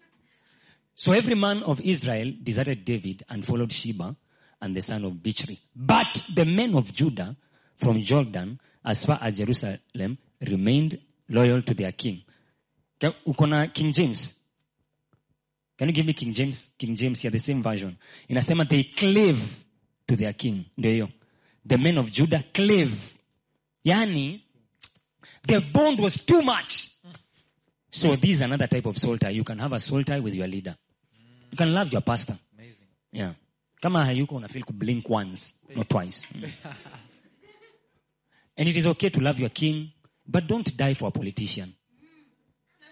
So 0.95 1.13
every 1.13 1.35
man 1.35 1.63
of 1.65 1.79
Israel 1.83 2.33
deserted 2.43 2.85
David 2.85 3.23
and 3.27 3.43
followed 3.43 3.71
Sheba 3.71 4.15
and 4.61 4.75
the 4.75 4.81
son 4.81 5.05
of 5.05 5.13
Bichri. 5.13 5.59
But 5.75 6.23
the 6.33 6.45
men 6.45 6.75
of 6.75 6.93
Judah 6.93 7.35
from 7.77 8.01
Jordan 8.01 8.59
as 8.83 9.05
far 9.05 9.19
as 9.21 9.37
Jerusalem 9.37 10.17
remained 10.41 10.99
loyal 11.29 11.61
to 11.63 11.73
their 11.73 11.91
king. 11.91 12.21
Uko 13.01 13.47
na 13.49 13.67
King 13.67 13.91
James? 13.91 14.39
Can 15.77 15.89
you 15.89 15.93
give 15.93 16.05
me 16.05 16.13
King 16.13 16.33
James? 16.33 16.71
King 16.77 16.95
James 16.95 17.21
here, 17.21 17.31
the 17.31 17.39
same 17.39 17.61
version. 17.61 17.97
Inasema 18.29 18.67
they 18.67 18.83
clave 18.83 19.64
to 20.07 20.15
their 20.15 20.33
king. 20.33 20.65
Ndio 20.77 20.91
hiyo. 20.91 21.09
The 21.67 21.77
men 21.77 21.97
of 21.97 22.11
Judah 22.11 22.43
clave. 22.53 23.13
Yani, 23.85 24.41
the 25.47 25.59
bond 25.59 25.99
was 25.99 26.25
too 26.25 26.41
much. 26.41 26.91
So 27.91 28.15
this 28.15 28.31
is 28.31 28.41
another 28.41 28.67
type 28.67 28.85
of 28.85 28.97
soul 28.97 29.17
tie. 29.17 29.29
You 29.29 29.43
can 29.43 29.59
have 29.59 29.73
a 29.73 29.79
soul 29.79 30.03
tie 30.03 30.19
with 30.19 30.33
your 30.33 30.47
leader. 30.47 30.75
You 31.51 31.57
can 31.57 31.73
love 31.73 31.91
your 31.91 32.01
pastor. 32.01 32.37
Amazing. 32.53 32.75
Yeah. 33.11 33.33
Kama 33.81 34.03
hayuko 34.03 34.35
una 34.35 34.47
feel 34.47 34.63
ku 34.63 34.73
blink 34.73 35.07
once, 35.09 35.59
not 35.75 35.87
twice. 35.87 36.25
Mm. 36.33 36.49
and 38.57 38.69
it 38.69 38.75
is 38.75 38.87
okay 38.87 39.09
to 39.09 39.21
love 39.21 39.39
your 39.39 39.49
king, 39.49 39.91
but 40.27 40.47
don't 40.47 40.75
die 40.75 40.93
for 40.93 41.07
a 41.07 41.11
politician. 41.11 41.73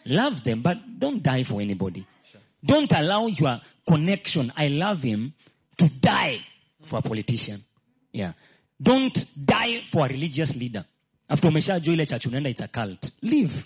Love 0.05 0.43
them, 0.43 0.61
but 0.61 0.77
don't 0.99 1.21
die 1.21 1.43
for 1.43 1.61
anybody. 1.61 2.05
Don't 2.63 2.91
allow 2.93 3.27
your 3.27 3.59
connection, 3.87 4.51
I 4.55 4.69
love 4.69 5.01
him, 5.01 5.33
to 5.77 5.89
die 5.99 6.39
for 6.83 6.99
a 6.99 7.01
politician. 7.01 7.59
Yeah. 8.11 8.33
Don't 8.81 9.25
die 9.45 9.81
for 9.85 10.05
a 10.05 10.09
religious 10.09 10.55
leader. 10.55 10.85
After 11.29 11.47
umeshajua 11.49 11.93
ile 11.93 12.05
church 12.05 12.25
unaenda, 12.25 12.49
it's 12.49 12.61
a 12.61 12.67
cult. 12.67 13.11
Leave. 13.21 13.63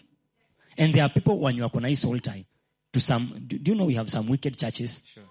And 0.77 0.93
there 0.93 1.03
are 1.03 1.09
people 1.09 1.39
when 1.39 1.55
you 1.55 1.63
are 1.63 1.69
hii 1.69 1.95
soul 1.95 2.19
tie 2.19 2.45
to 2.93 2.99
some, 2.99 3.43
do, 3.47 3.57
do 3.57 3.71
you 3.71 3.75
know 3.77 3.85
we 3.85 3.95
have 3.95 4.09
some 4.09 4.27
wicked 4.27 4.57
churches? 4.57 5.03
Sure. 5.13 5.23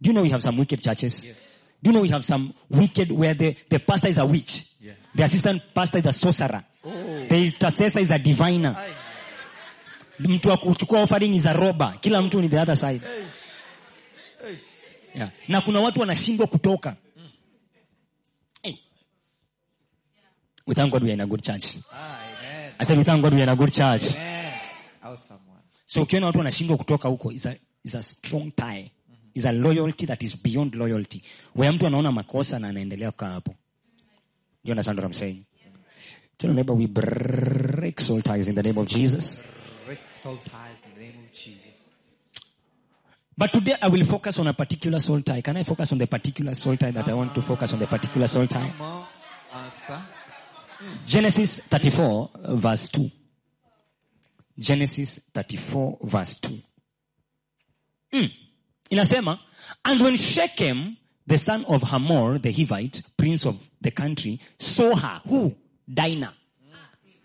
Do 0.00 0.10
you 0.10 0.14
know 0.14 0.22
we 0.22 0.30
have 0.30 0.42
some 0.42 0.56
wicked 0.56 0.82
churches? 0.82 1.24
Yes. 1.24 1.60
Do 1.82 1.90
you 1.90 1.94
know 1.94 2.02
we 2.02 2.08
have 2.08 2.24
some 2.24 2.54
wicked 2.70 3.10
where 3.10 3.34
the, 3.34 3.56
the 3.68 3.78
pastor 3.80 4.08
is 4.08 4.18
a 4.18 4.26
witch? 4.26 4.64
Yeah. 4.80 4.92
The 5.14 5.24
assistant 5.24 5.62
pastor 5.74 5.98
is 5.98 6.06
a 6.06 6.12
sorcerer. 6.12 6.64
Oh. 6.84 6.90
The 7.28 7.44
intercessor 7.44 8.00
is 8.00 8.10
a 8.10 8.18
diviner. 8.18 8.74
Aye. 8.76 8.94
Mtu 10.20 10.48
wa 10.48 10.56
kuchukua 10.56 11.02
offering 11.02 11.34
is 11.34 11.46
a 11.46 11.52
robber. 11.52 11.94
Kila 12.00 12.22
mtu 12.22 12.40
ni 12.40 12.48
the 12.48 12.58
other 12.60 12.76
side. 12.76 13.02
Eish. 13.02 14.48
Eish. 14.48 14.60
Yeah. 15.14 15.30
Na 15.48 15.60
kuna 15.60 15.80
watu 15.80 16.00
wanashindwa 16.00 16.46
kutoka. 16.46 16.96
We 20.66 20.74
thank 20.74 20.92
God 20.92 21.02
we 21.02 21.10
are 21.10 21.14
in 21.14 21.20
a 21.20 21.26
good 21.26 21.42
church. 21.42 21.76
Ah, 21.92 22.20
amen. 22.38 22.72
I 22.80 22.84
said 22.84 22.98
we 22.98 23.04
thank 23.04 23.22
God 23.22 23.34
we 23.34 23.40
are 23.40 23.44
in 23.44 23.48
a 23.48 23.56
good 23.56 23.72
church. 23.72 24.16
Amen. 24.16 24.52
Awesome. 25.04 25.38
So 25.86 26.02
ukiona 26.02 26.26
watu 26.26 26.38
wanashindwa 26.38 26.76
kutoka 26.76 27.08
huko 27.08 27.32
is 27.32 27.46
a, 27.46 27.56
is 27.84 27.94
a 27.94 28.02
strong 28.02 28.50
tie. 28.56 28.90
Is 29.34 29.46
a 29.46 29.52
loyalty 29.52 30.06
that 30.06 30.22
is 30.22 30.42
beyond 30.42 30.74
loyalty. 30.74 31.22
Where 31.54 31.72
mtu 31.72 31.86
anaona 31.86 32.12
makosa 32.12 32.58
na 32.58 32.68
anaendelea 32.68 33.10
kukaa 33.10 33.30
hapo. 33.30 33.54
You 34.64 34.70
understand 34.72 34.98
what 34.98 35.06
I'm 35.06 35.12
saying? 35.12 35.44
Tell 36.38 36.50
your 36.50 36.54
neighbor 36.54 36.74
we 36.74 36.86
break 36.86 38.00
soul 38.00 38.22
ties 38.22 38.48
in 38.48 38.54
the 38.54 38.62
name 38.62 38.78
of 38.80 38.88
Jesus. 38.88 39.44
Break 39.86 40.00
soul 40.08 40.36
ties 40.36 40.86
in 40.86 40.94
the 40.94 41.00
name 41.00 41.18
of 41.24 41.32
Jesus. 41.32 41.72
But 43.36 43.52
today 43.52 43.74
I 43.82 43.88
will 43.88 44.04
focus 44.04 44.38
on 44.38 44.46
a 44.48 44.52
particular 44.54 44.98
soul 44.98 45.22
tie. 45.22 45.40
Can 45.42 45.56
I 45.56 45.62
focus 45.64 45.92
on 45.92 45.98
the 45.98 46.06
particular 46.06 46.54
soul 46.54 46.76
tie 46.76 46.90
that 46.92 47.08
I 47.08 47.14
want 47.14 47.34
to 47.34 47.42
focus 47.42 47.72
on 47.72 47.78
the 47.78 47.86
particular 47.86 48.26
soul 48.26 48.46
tie? 48.46 48.72
Answer. 49.54 50.02
Genesis 51.06 51.66
34 51.66 52.30
uh, 52.34 52.56
verse 52.56 52.88
2. 52.90 53.10
Genesis 54.58 55.30
34 55.34 55.98
verse 56.02 56.34
2. 56.40 56.58
Mm. 58.12 58.30
Inasema, 58.90 59.38
and 59.84 60.00
when 60.00 60.16
Shechem, 60.16 60.96
the 61.26 61.38
son 61.38 61.64
of 61.66 61.82
Hamor, 61.82 62.38
the 62.38 62.52
Hivite, 62.52 63.02
prince 63.16 63.46
of 63.46 63.68
the 63.80 63.90
country, 63.90 64.38
saw 64.58 64.94
her, 64.94 65.20
who? 65.26 65.54
Dinah. 65.92 66.34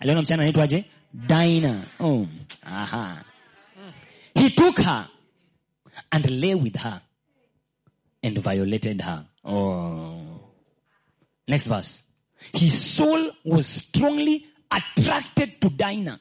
Aliona 0.01 0.21
msichana 0.21 0.43
anaitwaje? 0.43 0.85
Dinah. 1.27 1.85
Oh, 1.99 2.27
aha. 2.63 3.23
He 4.35 4.49
took 4.51 4.77
her 4.77 5.07
and 6.11 6.29
lay 6.29 6.55
with 6.55 6.77
her 6.77 7.01
and 8.23 8.37
violated 8.37 9.01
her. 9.01 9.25
Oh. 9.43 10.41
Next 11.47 11.67
verse. 11.67 12.03
His 12.53 12.95
soul 12.95 13.31
was 13.45 13.67
strongly 13.67 14.45
attracted 14.71 15.59
to 15.61 15.69
Dinah. 15.69 16.19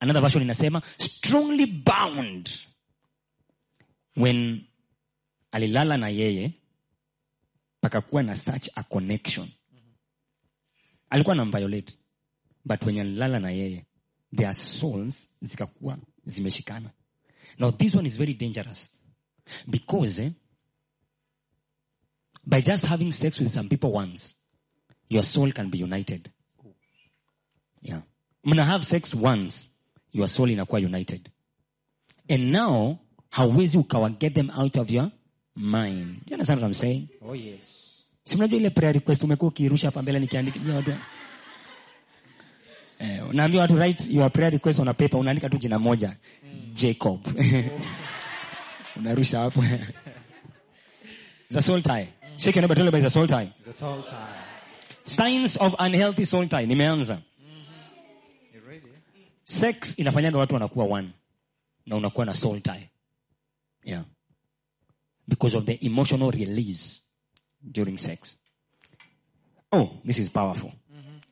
Another 0.00 0.20
version 0.20 0.42
inasema 0.42 0.82
strongly 0.98 1.66
bound 1.66 2.50
when 4.16 4.64
alilala 5.52 5.96
na 5.96 6.08
yeye 6.08 6.52
pakakuwa 7.80 8.22
na 8.22 8.34
such 8.36 8.68
a 8.76 8.82
connection. 8.82 9.48
Alikuwa 11.10 11.36
na 11.36 11.44
violate 11.44 11.94
but 12.64 12.84
when 12.84 12.96
alilala 12.96 13.40
na 13.40 13.48
yeye 13.50 13.86
their 14.32 14.54
souls 14.54 15.36
zikakuwa 15.42 15.98
zimeshikana. 16.24 16.90
Now 17.58 17.70
this 17.70 17.94
one 17.94 18.06
is 18.06 18.16
very 18.16 18.34
dangerous 18.34 18.90
because 19.68 20.18
eh, 20.18 20.30
by 22.44 22.60
just 22.60 22.86
having 22.86 23.12
sex 23.12 23.38
with 23.38 23.50
some 23.50 23.68
people 23.68 23.92
once 23.92 24.41
your 25.12 25.24
soul 25.24 25.52
can 25.52 25.68
be 25.70 25.78
united. 25.78 26.30
Yeah. 27.82 28.00
Mna 28.44 28.64
have 28.64 28.84
sex 28.84 29.14
once, 29.14 29.68
your 30.12 30.28
soul 30.28 30.48
inakuwa 30.50 30.80
united. 30.80 31.28
And 32.28 32.52
now, 32.52 32.98
hauwezi 33.30 33.78
ukawa 33.78 34.10
get 34.18 34.34
them 34.34 34.50
out 34.50 34.76
of 34.76 34.90
your 34.90 35.10
mind. 35.56 36.22
You 36.26 36.32
understand 36.34 36.60
what 36.60 36.66
I'm 36.66 36.74
saying? 36.74 37.08
Oh, 37.22 37.34
yes. 37.34 37.78
Si 38.24 38.36
mnajua 38.36 38.58
ile 38.58 38.70
prayer 38.70 38.94
request 38.94 39.22
umekuwa 39.22 39.48
ukirusha 39.48 39.86
hapa 39.88 40.02
mbele 40.02 40.18
nikiandikia 40.18 40.74
watu. 40.74 40.94
Eh, 42.98 43.28
unaambia 43.28 43.60
watu 43.60 43.74
write 43.74 44.12
your 44.12 44.32
prayer 44.32 44.52
request 44.52 44.78
on 44.78 44.88
a 44.88 44.94
paper, 44.94 45.20
unaandika 45.20 45.48
tu 45.50 45.58
jina 45.58 45.78
moja. 45.78 46.16
Jacob. 46.74 47.20
Unarusha 48.96 49.38
hapo. 49.38 49.64
It's 51.48 51.56
a 51.58 51.62
soul 51.62 51.82
tie. 51.82 52.08
Shake 52.38 52.56
your 52.56 52.62
neighbor, 52.62 52.74
tell 52.74 52.86
everybody 52.88 53.04
it's 53.04 53.14
a 53.14 53.18
soul 53.18 53.26
tie. 53.26 53.52
The 53.66 53.72
soul 53.74 54.02
tie. 54.02 54.41
Signs 55.04 55.56
of 55.56 55.74
unhealthy 55.78 56.24
soul 56.24 56.48
tie. 56.48 56.66
Nimeanza. 56.66 57.22
Sex 59.44 59.98
inafanyaga 59.98 60.38
watu 60.38 60.54
wanakuwa 60.54 60.86
one. 60.86 61.10
Na 61.86 61.96
unakuwa 61.96 62.26
na 62.26 62.34
soul 62.34 62.60
tie. 62.60 62.90
Yeah. 63.84 64.04
Because 65.28 65.56
of 65.56 65.64
the 65.64 65.78
emotional 65.86 66.30
release 66.30 67.00
during 67.62 67.98
sex. 67.98 68.36
Oh, 69.72 70.00
this 70.06 70.18
is 70.18 70.28
powerful. 70.30 70.72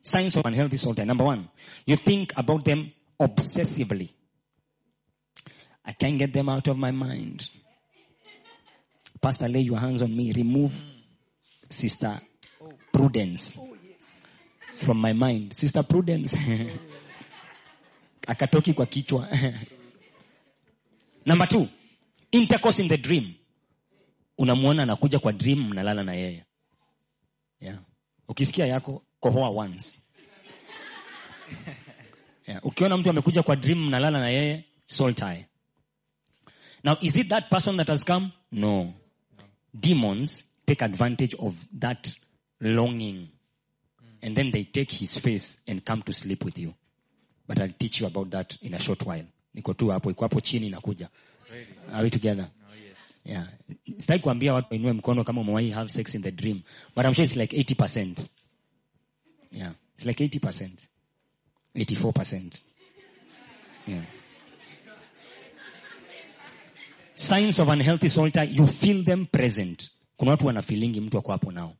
Signs 0.03 0.37
of 0.37 0.47
unhealthy 0.47 0.79
soul 0.79 0.95
tie. 0.95 1.05
Number 1.05 1.27
one, 1.27 1.49
you 1.87 1.97
think 1.97 2.33
about 2.37 2.65
them 2.65 2.91
obsessively. 3.21 4.09
I 5.85 5.93
can't 5.93 6.19
get 6.19 6.33
them 6.33 6.49
out 6.49 6.69
of 6.69 6.79
my 6.79 6.91
mind. 6.91 7.51
Pastor, 9.21 9.49
lay 9.49 9.61
your 9.61 9.79
hands 9.79 10.03
on 10.03 10.17
me. 10.17 10.33
Remove 10.33 10.83
Sister 11.69 12.21
Prudence 12.93 13.59
from 14.75 15.01
my 15.01 15.13
mind. 15.13 15.53
Sister 15.53 15.83
Prudence. 15.83 16.37
Akatoki 18.27 18.73
kwa 18.73 18.87
kichwa. 18.87 19.29
Number 21.27 21.47
two, 21.49 21.69
intercourse 22.33 22.79
in 22.83 22.89
the 22.89 22.97
dream. 22.97 23.35
Unamwona 24.39 24.83
anakuja 24.83 25.19
kwa 25.19 25.33
dream, 25.33 25.69
mnalala 25.71 26.05
na 26.05 26.15
yeye. 26.15 26.45
Yeah. 27.61 27.79
Ukisikia 28.29 28.67
yako, 28.67 29.03
kohoa 29.21 29.49
once. 29.51 30.01
Yeah. 32.47 32.67
Ukiona 32.67 32.97
mtu 32.97 33.11
amekuja 33.11 33.43
kwa 33.43 33.57
dream, 33.57 33.87
mnalala 33.87 34.21
na 34.21 34.29
yeye, 34.29 34.65
soul. 34.87 35.15
Now, 36.85 36.97
is 37.01 37.17
it 37.17 37.29
that 37.29 37.49
person 37.51 37.77
that 37.77 37.89
has 37.89 38.03
come? 38.05 38.33
No. 38.51 38.95
Demons 39.79 40.45
take 40.67 40.83
advantage 40.85 41.35
of 41.39 41.67
that 41.79 42.13
longing. 42.61 43.29
And 44.23 44.37
then 44.37 44.51
they 44.51 44.65
take 44.65 44.93
his 44.93 45.19
face 45.19 45.63
and 45.69 45.85
come 45.85 46.03
to 46.03 46.13
sleep 46.13 46.45
with 46.45 46.59
you. 46.59 46.75
But 47.49 47.59
I'll 47.61 47.73
teach 47.79 48.01
you 48.01 48.07
about 48.07 48.31
that 48.31 48.57
in 48.63 48.75
a 48.75 48.79
short 48.79 49.03
while. 49.07 49.25
Niko 49.57 49.75
tu 49.77 49.87
hapo, 49.89 50.11
iko 50.11 50.25
hapo 50.29 50.41
chini 50.41 50.67
inakuja. 50.71 51.09
Are 51.93 52.03
we 52.03 52.11
together? 52.11 52.49
Oh, 52.71 52.75
yes. 52.75 52.97
yeah 53.25 53.47
sitaki 53.99 54.23
kuambia 54.23 54.55
watu 54.55 54.69
wainue 54.71 54.93
mkono 54.93 55.25
kama 55.25 55.41
umewahi 55.41 55.71
have 55.71 55.89
sex 55.91 56.15
in 56.15 56.23
the 56.23 56.31
dream 56.31 56.61
but 56.97 57.05
i'm 57.05 57.15
sure 57.15 57.25
it's 57.25 57.37
like 57.37 57.57
80% 57.57 58.29
yeah 59.53 59.73
it's 59.95 60.07
like 60.07 60.27
80% 60.27 60.69
84% 61.77 62.63
yeah 63.89 64.03
signs 67.15 67.59
of 67.59 67.69
unhealthy 67.69 68.09
soul 68.09 68.31
tie 68.31 68.45
you 68.55 68.67
feel 68.67 69.05
them 69.05 69.27
present 69.27 69.91
kuna 70.17 70.31
watu 70.31 70.47
wanafilingi 70.47 71.01
mtu 71.01 71.19
ako 71.19 71.33
hapo 71.33 71.53
nao 71.53 71.77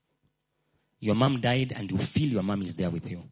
your 1.01 1.15
mom 1.17 1.41
died 1.41 1.73
and 1.77 1.91
you 1.91 1.99
feel 1.99 2.29
your 2.29 2.43
mom 2.43 2.63
is 2.63 2.77
there 2.77 2.91
with 2.91 3.11
you. 3.11 3.23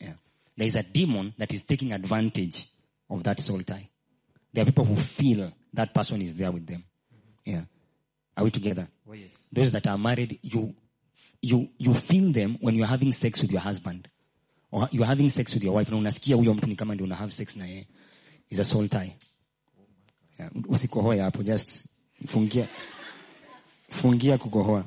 Yeah. 0.00 0.14
there 0.56 0.66
is 0.66 0.74
a 0.74 0.82
demon 0.82 1.32
that 1.38 1.52
is 1.52 1.62
taking 1.66 1.92
advantage 1.92 2.66
of 3.08 3.22
that 3.24 3.40
soul 3.40 3.62
tie. 3.62 3.88
There 4.52 4.62
are 4.62 4.66
people 4.66 4.84
who 4.84 4.96
feel 4.96 5.52
that 5.74 5.94
person 5.94 6.20
is 6.22 6.36
there 6.36 6.52
with 6.52 6.66
them. 6.66 6.84
Yeah. 7.44 7.62
Are 8.36 8.44
we 8.44 8.50
together? 8.50 8.88
Oh, 9.08 9.12
yes. 9.14 9.30
those 9.52 9.72
that 9.72 9.86
are 9.86 9.98
married 9.98 10.38
you 10.42 10.74
you 11.42 11.68
you 11.78 11.94
feel 11.94 12.32
them 12.32 12.58
when 12.60 12.74
you're 12.74 12.86
having 12.86 13.12
sex 13.12 13.40
with 13.42 13.52
your 13.52 13.60
husband. 13.62 14.08
Or 14.70 14.88
you're 14.92 15.06
having 15.06 15.30
sex 15.30 15.54
with 15.54 15.64
your 15.64 15.74
wife 15.74 15.90
na 15.90 15.96
unasikia 15.96 16.36
huyo 16.36 16.54
mtu 16.54 16.66
ni 16.68 16.76
kama 16.76 16.94
ndio 16.94 17.06
una 17.06 17.16
have 17.16 17.30
sex 17.32 17.56
na 17.56 17.66
yeye. 17.66 17.86
Is 18.50 18.58
a 18.60 18.64
soul 18.64 18.88
tie. 18.88 19.16
Yeah. 20.38 20.50
usikohoe 20.68 21.20
hapo 21.20 21.42
just 21.42 21.86
fungia 22.26 22.68
fungia 23.90 24.38
kukohoa 24.38 24.84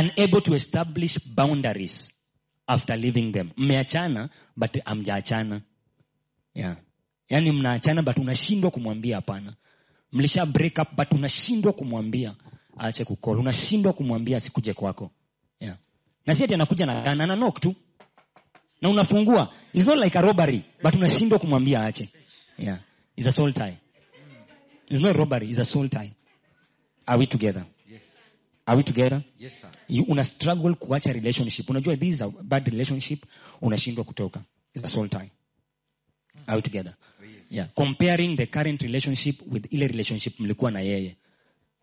unable 0.00 0.40
to 0.40 0.54
establish 0.54 1.18
boundaries 1.34 2.12
after 2.66 2.96
leaving 2.96 3.32
them. 3.32 3.50
Mmeachana 3.56 4.28
but 4.56 4.78
amjaachana 4.84 5.60
yeah. 6.54 6.76
yaani 7.28 7.52
mnaachana 7.52 8.02
but 8.02 8.18
unashindwa 8.18 8.70
kumwambia 8.70 9.16
hapana. 9.16 9.54
Mlisha 10.12 10.46
break 10.46 10.78
up 10.78 10.88
but 10.96 11.12
unashindwa 11.12 11.72
kumwambia 11.72 12.34
aache 12.80 13.04
kukol 13.04 13.38
unashindwa 13.38 13.92
kumwambia 13.92 14.36
asikuje 14.36 14.74
kwako. 14.74 15.10
Yeah. 15.60 15.76
na 16.26 16.34
si 16.34 16.44
ati 16.44 16.54
anakuja 16.54 16.86
na 16.86 17.04
ana 17.04 17.36
knock 17.36 17.60
tu. 17.60 17.74
Na 18.80 18.88
unafungua. 18.88 19.52
It's 19.72 19.86
not 19.86 19.98
like 19.98 20.18
a 20.18 20.22
robbery 20.22 20.64
but 20.82 20.94
unashindwa 20.94 21.38
kumwambia 21.38 21.80
aache. 21.82 22.08
Yeah. 22.58 22.78
It's 23.16 23.26
a 23.26 23.32
soul 23.32 23.52
tie. 23.52 23.78
It's 24.90 25.00
not 25.00 25.16
robbery 25.16 25.48
it's 25.48 25.58
a 25.58 25.64
soul 25.64 25.88
tie. 25.88 26.12
Are 27.06 27.18
we 27.18 27.26
together. 27.26 27.64
Are 28.68 28.76
we 28.76 28.82
together? 28.82 29.22
Yes, 29.38 29.60
sir. 29.60 29.68
you, 29.88 30.04
una 30.08 30.24
struggle 30.24 30.74
kuacha 30.74 31.12
relationship. 31.12 31.70
Unajua 31.70 31.96
this 31.96 32.14
is 32.14 32.20
a 32.22 32.28
bad 32.42 32.66
relationship 32.68 33.24
unashindwa 33.62 34.04
kutoka. 34.04 34.40
It's 34.74 34.84
a 34.84 34.88
soul 34.88 35.08
tie. 35.08 35.30
Are 36.46 36.56
we 36.56 36.62
together? 36.62 36.94
Yeah. 37.50 37.66
Comparing 37.74 38.36
the 38.36 38.46
current 38.46 38.82
relationship 38.82 39.40
with 39.46 39.66
ile 39.72 39.86
relationship 39.88 40.40
mlikuwa 40.40 40.70
na 40.70 40.80
yeye. 40.80 41.16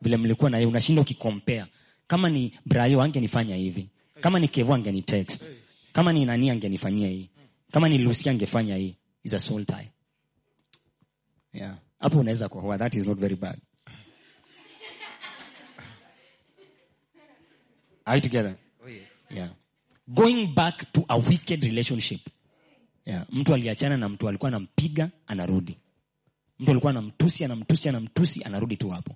Vile 0.02 0.18
mlikuwa 0.18 0.50
na 0.50 0.58
yeye 0.58 0.68
unashindwa 0.68 1.02
ukicompare 1.02 1.66
kama 2.08 2.30
ni 2.30 2.54
brayo 2.66 3.02
angenifanya 3.02 3.56
hivi. 3.56 3.90
Kama 4.22 4.40
ni 4.40 4.48
kevo 4.48 4.74
angeni 4.74 5.02
text 5.02 5.52
kama 5.94 6.14
ni 6.14 6.26
nani 6.26 6.50
angenifanyia 6.50 7.08
hii. 7.10 7.30
Kama 7.72 7.90
ni 7.90 7.98
lucy 7.98 8.30
angefanya 8.30 8.76
hii. 8.76 8.96
It's 9.24 9.34
a 9.34 9.40
soul 9.40 9.66
tie. 9.66 9.92
Yeah. 11.54 11.78
Hapo 12.00 12.20
unaweza 12.20 12.50
kuhoa 12.50 12.78
that 12.78 12.96
is 12.96 13.06
not 13.06 13.20
very 13.20 13.36
bad 13.36 13.60
are 18.06 18.16
you 18.18 18.22
together? 18.22 18.56
Oh, 18.84 18.88
yes. 18.90 19.04
yeah. 19.30 19.48
going 20.14 20.54
back 20.54 20.92
to 20.94 21.04
a 21.10 21.18
wicked 21.18 21.64
relationship. 21.64 22.20
Yeah. 23.06 23.26
mtu 23.30 23.54
aliachana 23.54 23.98
na 23.98 24.10
mtu 24.10 24.30
alikuwa 24.30 24.48
anampiga 24.48 25.10
anarudi. 25.28 25.78
Mtu 26.60 26.72
alikuwa 26.72 26.90
anamtusi 26.92 27.46
anamtusi 27.46 27.90
anamtusi 27.90 28.44
anarudi 28.44 28.78
tu 28.78 28.90
hapo. 28.90 29.16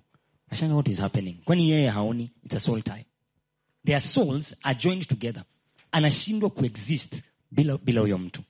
Ashanga 0.50 0.74
what 0.74 0.88
is 0.88 1.00
happening? 1.00 1.36
Kwani 1.44 1.70
yeye 1.70 1.88
haoni? 1.88 2.30
It's 2.44 2.56
a 2.56 2.60
soul 2.60 2.82
tie. 2.82 3.06
Their 3.86 4.00
souls 4.00 4.56
are 4.62 4.74
joined 4.78 5.06
together. 5.06 5.44
Anashindwa 5.92 6.50
kuexist 6.50 7.22
bila 7.50 7.78
bila 7.78 8.00
huyo 8.00 8.18
mtu. 8.18 8.42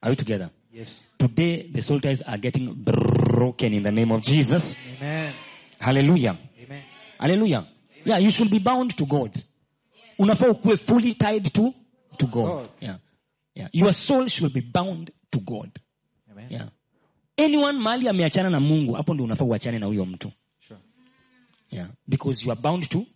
Are 0.00 0.10
we 0.10 0.16
together? 0.16 0.50
Yes. 0.72 1.00
today 1.18 1.62
the 1.72 1.82
soul 1.82 2.00
ties 2.00 2.22
are 2.26 2.38
getting 2.38 2.74
broken 2.74 3.72
in 3.74 3.82
the 3.82 3.92
name 3.92 4.12
of 4.14 4.22
jesus. 4.22 4.76
Amen. 5.00 5.32
hallelujah. 5.78 6.36
Amen. 6.64 6.82
hallelujah 7.18 7.64
yeah 8.04 8.22
you 8.22 8.30
should 8.30 8.50
be 8.50 8.58
bound 8.58 8.96
to 8.96 9.06
god 9.06 9.44
unafaa 10.18 10.48
ukuwe 10.50 10.76
fully 10.76 11.14
tied 11.14 11.52
to 11.52 11.74
to 12.16 12.26
god, 12.26 12.44
God. 12.46 12.68
Yeah. 12.80 12.98
Yeah. 13.54 13.70
your 13.72 13.92
soul 13.92 14.28
should 14.28 14.52
be 14.54 14.60
bound 14.60 15.10
to 15.30 15.38
god 15.40 15.78
Amen. 16.30 16.46
yeah. 16.52 16.68
anyone 17.36 17.78
mahali 17.78 18.08
ameachana 18.08 18.50
na 18.50 18.60
mungu 18.60 18.92
hapo 18.92 19.14
ndio 19.14 19.24
unafaa 19.24 19.44
uachane 19.44 19.78
na 19.78 19.86
huyo 19.86 20.04
mtu 20.06 20.32
Sure. 20.68 20.80
yeah. 21.70 21.88
because 22.06 22.44
you 22.44 22.52
are 22.52 22.60
bound 22.60 22.88
to 22.88 23.06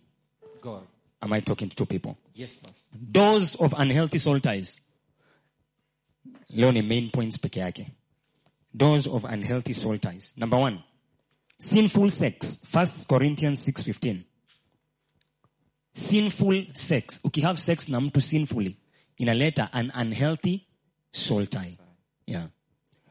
God. 0.61 0.83
am 1.21 1.33
i 1.33 1.41
talking 1.41 1.69
to 1.69 1.75
two 1.75 1.85
people 1.85 2.13
Yes, 2.35 2.51
Pastor. 2.51 2.99
doors 3.01 3.55
of 3.59 3.73
unhealthy 3.73 4.19
soul 4.19 4.41
ties 4.41 4.81
leo 6.49 6.71
ni 6.71 6.81
main 6.81 7.09
points 7.09 7.39
peke 7.39 7.59
yake 7.59 7.91
doors 8.73 9.07
of 9.07 9.23
unhealthy 9.23 9.73
soul 9.73 9.99
ties 9.99 10.33
number 10.37 10.59
one 10.59 10.77
sinful 11.59 12.09
sex 12.09 12.63
first 12.71 13.07
corinthians 13.07 13.67
6.15 13.67 14.17
sinful 15.99 16.65
sex. 16.73 17.19
Ukihave 17.23 17.59
sex 17.59 17.89
na 17.89 18.01
mtu 18.01 18.21
sinfully 18.21 18.77
In 19.17 19.27
a 19.27 19.31
inaleta 19.31 19.69
an 19.73 19.91
unhealthy 19.95 20.65
soul 21.11 21.45
tie. 21.45 21.77
Yeah. 22.25 22.47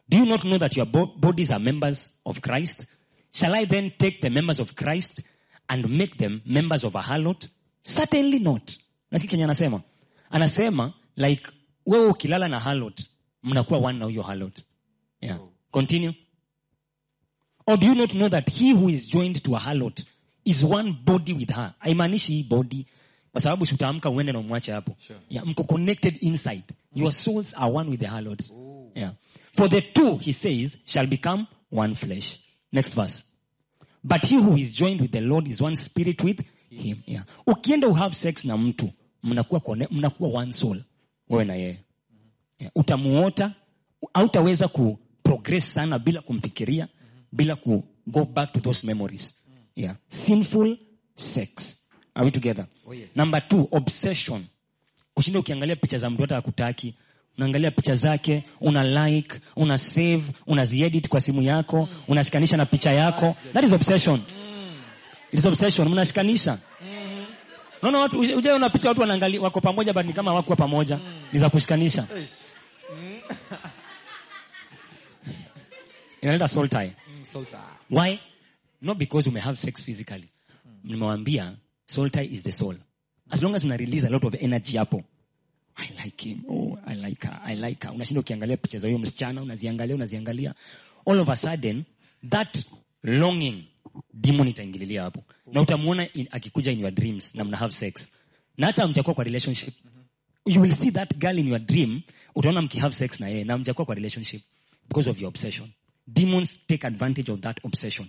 do 0.08 0.16
you 0.16 0.26
not 0.26 0.42
know 0.44 0.58
that 0.58 0.76
your 0.76 0.86
bo- 0.86 1.12
bodies 1.16 1.50
are 1.50 1.58
members 1.58 2.18
of 2.24 2.40
christ? 2.40 2.86
Shall 3.32 3.54
i 3.54 3.66
then 3.66 3.92
take 3.98 4.20
the 4.20 4.30
members 4.30 4.60
of 4.60 4.74
christ 4.74 5.20
and 5.68 5.88
make 5.90 6.16
them 6.16 6.40
members 6.46 6.84
of 6.84 6.94
a 6.94 7.00
harlot? 7.00 7.48
Certainly 7.82 8.38
not. 8.38 8.78
Nasikia 9.12 9.30
kenye 9.30 9.44
anasema? 9.44 9.82
Anasema 10.30 10.92
like 11.16 11.50
wewe 11.86 12.06
ukilala 12.06 12.48
na 12.48 12.60
harlot 12.60 13.02
mnakuwa 13.42 13.80
one 13.80 13.98
na 13.98 14.04
huyo 14.04 14.22
harlot. 14.22 14.62
Yeah. 15.20 15.38
continue. 15.70 16.14
Or 17.66 17.76
do 17.76 17.86
you 17.86 17.94
not 17.94 18.10
know 18.12 18.28
that 18.28 18.48
he 18.50 18.70
who 18.72 18.88
is 18.88 19.10
joined 19.10 19.42
to 19.42 19.56
a 19.56 19.58
harlot 19.58 20.04
is 20.50 20.64
one 20.64 20.92
body 21.04 21.32
with 21.32 21.50
her. 21.52 21.74
Haimaanishi 21.78 22.32
hii 22.32 22.42
body. 22.42 22.86
Kwa 23.32 23.40
sababu 23.40 23.66
si 23.66 23.74
utaamka 23.74 24.10
uende 24.10 24.32
na 24.32 24.38
umwache 24.38 24.72
hapo. 24.72 24.96
Sure. 25.06 25.18
yeah, 25.30 25.46
mko 25.46 25.64
connected 25.64 26.18
inside. 26.20 26.62
Your 26.94 27.12
souls 27.12 27.54
are 27.54 27.72
one 27.72 27.90
with 27.90 28.00
the 28.00 28.06
harlot 28.06 28.42
yeah. 28.94 29.12
for 29.52 29.68
the 29.70 29.80
two 29.80 30.16
he 30.16 30.32
says 30.32 30.78
shall 30.86 31.06
become 31.06 31.46
one 31.72 31.94
flesh. 31.94 32.38
Next 32.72 32.94
verse. 32.94 33.24
But 34.04 34.24
he 34.26 34.36
who 34.36 34.56
is 34.56 34.72
joined 34.72 35.00
with 35.00 35.10
the 35.12 35.20
lord 35.20 35.46
is 35.48 35.60
one 35.62 35.76
spirit 35.76 36.22
with 36.24 36.40
him. 36.70 37.02
Yeah. 37.06 37.24
ukienda 37.46 37.88
uhave 37.88 38.14
sex 38.14 38.44
na 38.44 38.56
mtu 38.56 38.90
mnakuwa 39.22 39.60
kone, 39.60 39.88
mnakuwa 39.90 40.40
one 40.42 40.52
soul. 40.52 40.82
Wewe 41.28 41.44
na 41.44 41.54
yeye. 41.54 41.78
Yeah. 42.58 42.72
utamuota 42.74 43.52
hautaweza 44.14 44.68
ku 44.68 44.98
progress 45.22 45.72
sana 45.74 45.98
bila 45.98 46.20
kumfikiria 46.20 46.88
bila 47.32 47.56
ku 47.56 47.84
go 48.06 48.24
back 48.24 48.52
to 48.52 48.60
those 48.60 48.86
memories 48.86 49.34
yeah. 49.78 49.94
sinful 50.08 50.76
sex. 51.14 51.84
Are 52.16 52.24
we 52.24 52.30
together? 52.30 52.66
Oh, 52.86 52.92
yes. 52.92 53.08
number 53.14 53.40
two 53.40 53.68
obsession. 53.72 54.46
Kushinda 55.14 55.38
ukiangalia 55.40 55.76
picha 55.76 55.98
za 55.98 56.10
mtu 56.10 56.22
hata 56.22 56.36
akutaki 56.36 56.94
unaangalia 57.38 57.70
picha 57.70 57.94
zake 57.94 58.44
una 58.60 59.06
like 59.06 59.40
una 59.56 59.78
save 59.78 60.22
unaziedit 60.46 61.08
kwa 61.08 61.20
simu 61.20 61.42
yako 61.42 61.88
unashikanisha 62.08 62.56
na 62.56 62.66
picha 62.66 62.90
yako. 62.92 63.36
That 63.52 63.64
is 63.64 63.72
obsession. 63.72 64.20
It 65.32 65.38
is 65.38 65.46
obsession. 65.46 65.88
Mnashikanisha. 65.88 66.58
Naona 67.82 67.98
watu 67.98 68.20
ujaona 68.20 68.70
picha 68.70 68.88
watu 68.88 69.00
wanaangalia 69.00 69.40
wako 69.40 69.60
pamoja 69.60 69.92
ni 70.02 70.12
kama 70.12 70.34
wako 70.34 70.56
pamoja. 70.56 70.98
Ni 71.32 71.38
za 71.38 71.50
kushikanisha. 71.50 72.06
Inaleta 76.22 76.48
soul 76.48 76.68
tie. 76.68 76.80
Mm, 77.08 77.26
soul 77.26 77.46
tie. 77.46 77.58
why 77.90 78.18
not 78.80 78.98
because 78.98 79.26
you 79.26 79.32
may 79.32 79.40
have 79.40 79.58
sex 79.58 79.82
physically. 79.84 80.28
Nimewambia 80.84 81.56
soul 81.86 82.10
tie 82.10 82.24
is 82.30 82.42
the 82.42 82.52
soul. 82.52 82.74
As 83.30 83.42
long 83.42 83.54
as 83.54 83.64
una 83.64 83.76
release 83.76 84.04
a 84.04 84.10
lot 84.10 84.24
of 84.24 84.34
energy 84.40 84.76
hapo. 84.78 85.04
I 85.76 85.90
like 86.04 86.20
him. 86.20 86.44
Oh 86.48 86.78
i 86.86 86.94
like 86.94 87.24
her. 87.24 87.40
I 87.44 87.54
like 87.54 87.84
her. 87.84 87.92
Unashinda 87.92 88.20
ukiangalia 88.20 88.56
picha 88.56 88.78
za 88.78 88.88
huyo 88.88 88.98
msichana 88.98 89.42
unaziangalia 89.42 89.94
unaziangalia. 89.94 90.54
All 91.06 91.20
of 91.20 91.28
a 91.28 91.36
sudden 91.36 91.84
that 92.30 92.58
longing 93.02 93.64
demon 94.12 94.48
itaingililia 94.48 95.02
hapo. 95.02 95.24
Na 95.52 95.60
utamuona 95.60 96.08
akikuja 96.30 96.72
in 96.72 96.80
your 96.80 96.90
dreams 96.90 97.34
na 97.34 97.44
mna 97.44 97.56
have 97.56 97.72
sex. 97.72 98.12
Na 98.56 98.66
hata 98.66 98.88
mjakuwa 98.88 99.14
kwa 99.14 99.24
relationship. 99.24 99.74
You 100.46 100.60
will 100.62 100.76
see 100.76 100.90
that 100.90 101.16
girl 101.18 101.38
in 101.38 101.48
your 101.48 101.60
dream 101.60 102.02
utaona 102.34 102.62
mkihave 102.62 102.94
sex 102.94 103.20
na 103.20 103.28
yeye 103.28 103.44
na 103.44 103.58
mjakuwa 103.58 103.86
kwa 103.86 103.94
relationship 103.94 104.42
because 104.88 105.10
of 105.10 105.20
your 105.20 105.28
obsession. 105.28 105.68
Demons 106.06 106.66
take 106.66 106.86
advantage 106.86 107.32
of 107.32 107.40
that 107.40 107.64
obsession 107.64 108.08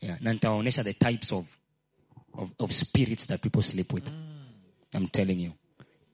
yeah, 0.00 0.16
na 0.20 0.32
nitawaonyesha 0.32 0.82
the 0.84 0.94
types 0.94 1.32
of, 1.32 1.46
of, 2.34 2.50
of 2.58 2.72
spirits 2.72 3.26
that 3.26 3.40
people 3.42 3.62
sleep 3.62 3.92
with. 3.92 4.04
Mm. 4.10 4.40
I'm 4.94 5.08
telling 5.08 5.40
you. 5.40 5.52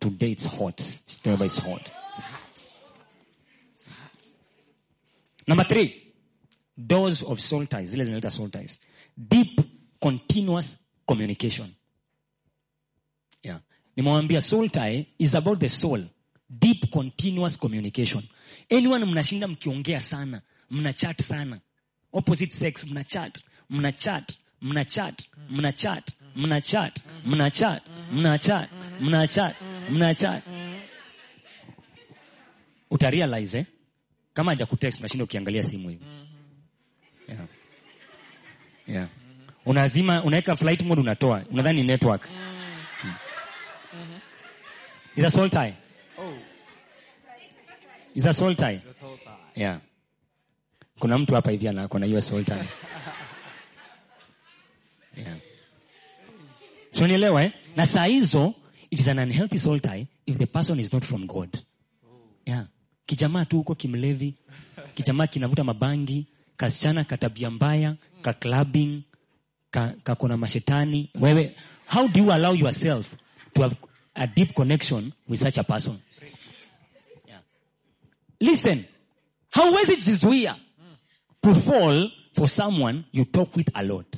Today 0.00 0.32
it's 0.32 0.46
hot. 0.46 0.76
Tell 1.22 1.36
me 1.36 1.46
it's 1.46 1.58
hot. 1.58 1.90
Number 5.46 5.64
three. 5.64 6.02
Doors 6.86 7.22
of 7.22 7.40
soul 7.40 7.64
ties 7.66 7.88
zile 7.90 8.04
zinaita 8.04 8.30
soul 8.30 8.50
ties 8.50 8.80
deep 9.16 9.58
continuous 10.00 10.78
communication. 11.08 11.74
Yeah. 13.42 13.58
Nimewambia 13.96 14.42
soul 14.42 14.68
tie 14.68 15.06
is 15.18 15.34
about 15.34 15.58
the 15.60 15.68
soul. 15.68 16.00
Deep 16.58 16.92
continuous 16.92 17.56
communication. 17.56 18.22
Anyone 18.70 19.06
mnashinda 19.06 19.48
mkiongea 19.48 20.00
sana 20.00 20.42
mna 20.70 20.92
chat 20.92 21.22
sana. 21.22 21.60
Opposite 22.12 22.52
sex 22.52 22.84
mna 23.70 23.92
chat 23.92 24.32
mna 24.62 24.84
chat 24.84 25.22
mna 25.50 25.72
chat 25.72 26.10
mna 26.36 26.60
chat 26.60 27.00
mna 27.24 27.50
chat 27.50 27.82
mna 28.12 28.38
chat 28.38 28.68
mna 29.00 29.26
chat 29.26 29.54
mna 29.90 30.14
chat, 30.14 30.42
uta 32.90 33.10
realize 33.10 33.58
eh? 33.58 33.64
kama 34.32 34.50
haja 34.50 34.66
kutext 34.66 34.98
unashinda 35.00 35.24
ukiangalia 35.24 35.62
simu 35.62 35.88
hivi 35.88 36.04
yeah. 37.28 37.44
yeah. 38.86 39.08
Unazima, 39.66 40.22
unaweka 40.24 40.56
flight 40.56 40.82
mode, 40.82 41.00
unatoa, 41.00 41.42
unadhani 41.50 41.82
network 41.82 42.28
is 45.16 45.24
a 45.24 45.30
soul 45.30 45.50
tie 45.50 45.74
is 48.14 48.26
a 48.26 48.32
soul 48.34 48.54
tie 48.54 48.80
yeah. 49.54 49.80
Kuna 50.98 51.18
mtu 51.18 51.34
hapa 51.34 51.50
hivi 51.50 51.68
anako 51.68 51.98
na 51.98 52.06
hiyo 52.06 52.20
soul 52.20 52.44
tie 52.44 52.56
yeah. 55.16 55.36
So 56.92 57.06
nielewa 57.06 57.44
eh? 57.44 57.52
na 57.76 57.86
saa 57.86 58.04
hizo 58.04 58.54
it 58.90 59.00
is 59.00 59.08
an 59.08 59.18
unhealthy 59.18 59.58
soul 59.58 59.80
tie 59.80 60.06
if 60.26 60.38
the 60.38 60.46
person 60.46 60.80
is 60.80 60.92
not 60.92 61.04
from 61.04 61.26
god. 61.26 61.58
Yeah. 62.46 62.66
Kijamaa 63.06 63.44
tu 63.44 63.56
huko 63.56 63.74
kimlevi. 63.74 64.34
Kijamaa 64.94 65.26
kinavuta 65.26 65.64
mabangi. 65.64 66.26
Kasichana 66.56 67.04
katabia 67.04 67.50
mbaya 67.50 67.96
ka 68.22 68.32
clubbing 68.32 69.02
ka, 69.70 69.94
kakona 70.02 70.36
mashetani. 70.36 71.10
Wewe 71.20 71.54
how 71.86 72.08
do 72.08 72.20
you 72.24 72.32
allow 72.32 72.52
yourself 72.54 73.16
to 73.54 73.62
have 73.62 73.76
a 74.14 74.26
deep 74.26 74.54
connection 74.54 75.12
with 75.28 75.38
such 75.40 75.58
a 75.58 75.64
person? 75.64 75.98
Yeah. 77.28 77.40
listen 78.40 78.84
hauwezi 79.50 79.96
jizuia 79.96 80.56
to 81.42 81.54
fall 81.54 82.10
for 82.34 82.48
someone 82.48 83.04
you 83.12 83.24
talk 83.24 83.56
with 83.56 83.70
a 83.74 83.82
lot 83.82 84.16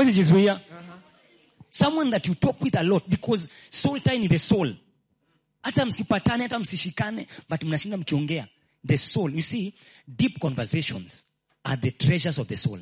hawezi 0.00 0.12
jizuia. 0.12 0.60
Someone 1.70 2.10
that 2.10 2.26
you 2.26 2.34
talk 2.34 2.60
with 2.62 2.76
a 2.76 2.82
lot 2.82 3.08
because 3.08 3.48
soul 3.70 4.00
tie 4.00 4.18
ni 4.18 4.28
the 4.28 4.38
soul. 4.38 4.74
Hata 5.62 5.86
msipatane 5.86 6.42
hata 6.42 6.58
msishikane 6.58 7.26
but 7.48 7.62
mnashinda 7.64 7.96
mkiongea. 7.96 8.48
The 8.86 8.96
soul 8.96 9.34
you 9.36 9.42
see 9.42 9.74
deep 10.08 10.38
conversations 10.38 11.26
are 11.64 11.76
the 11.80 11.90
treasures 11.90 12.38
of 12.38 12.46
the 12.48 12.56
soul. 12.56 12.80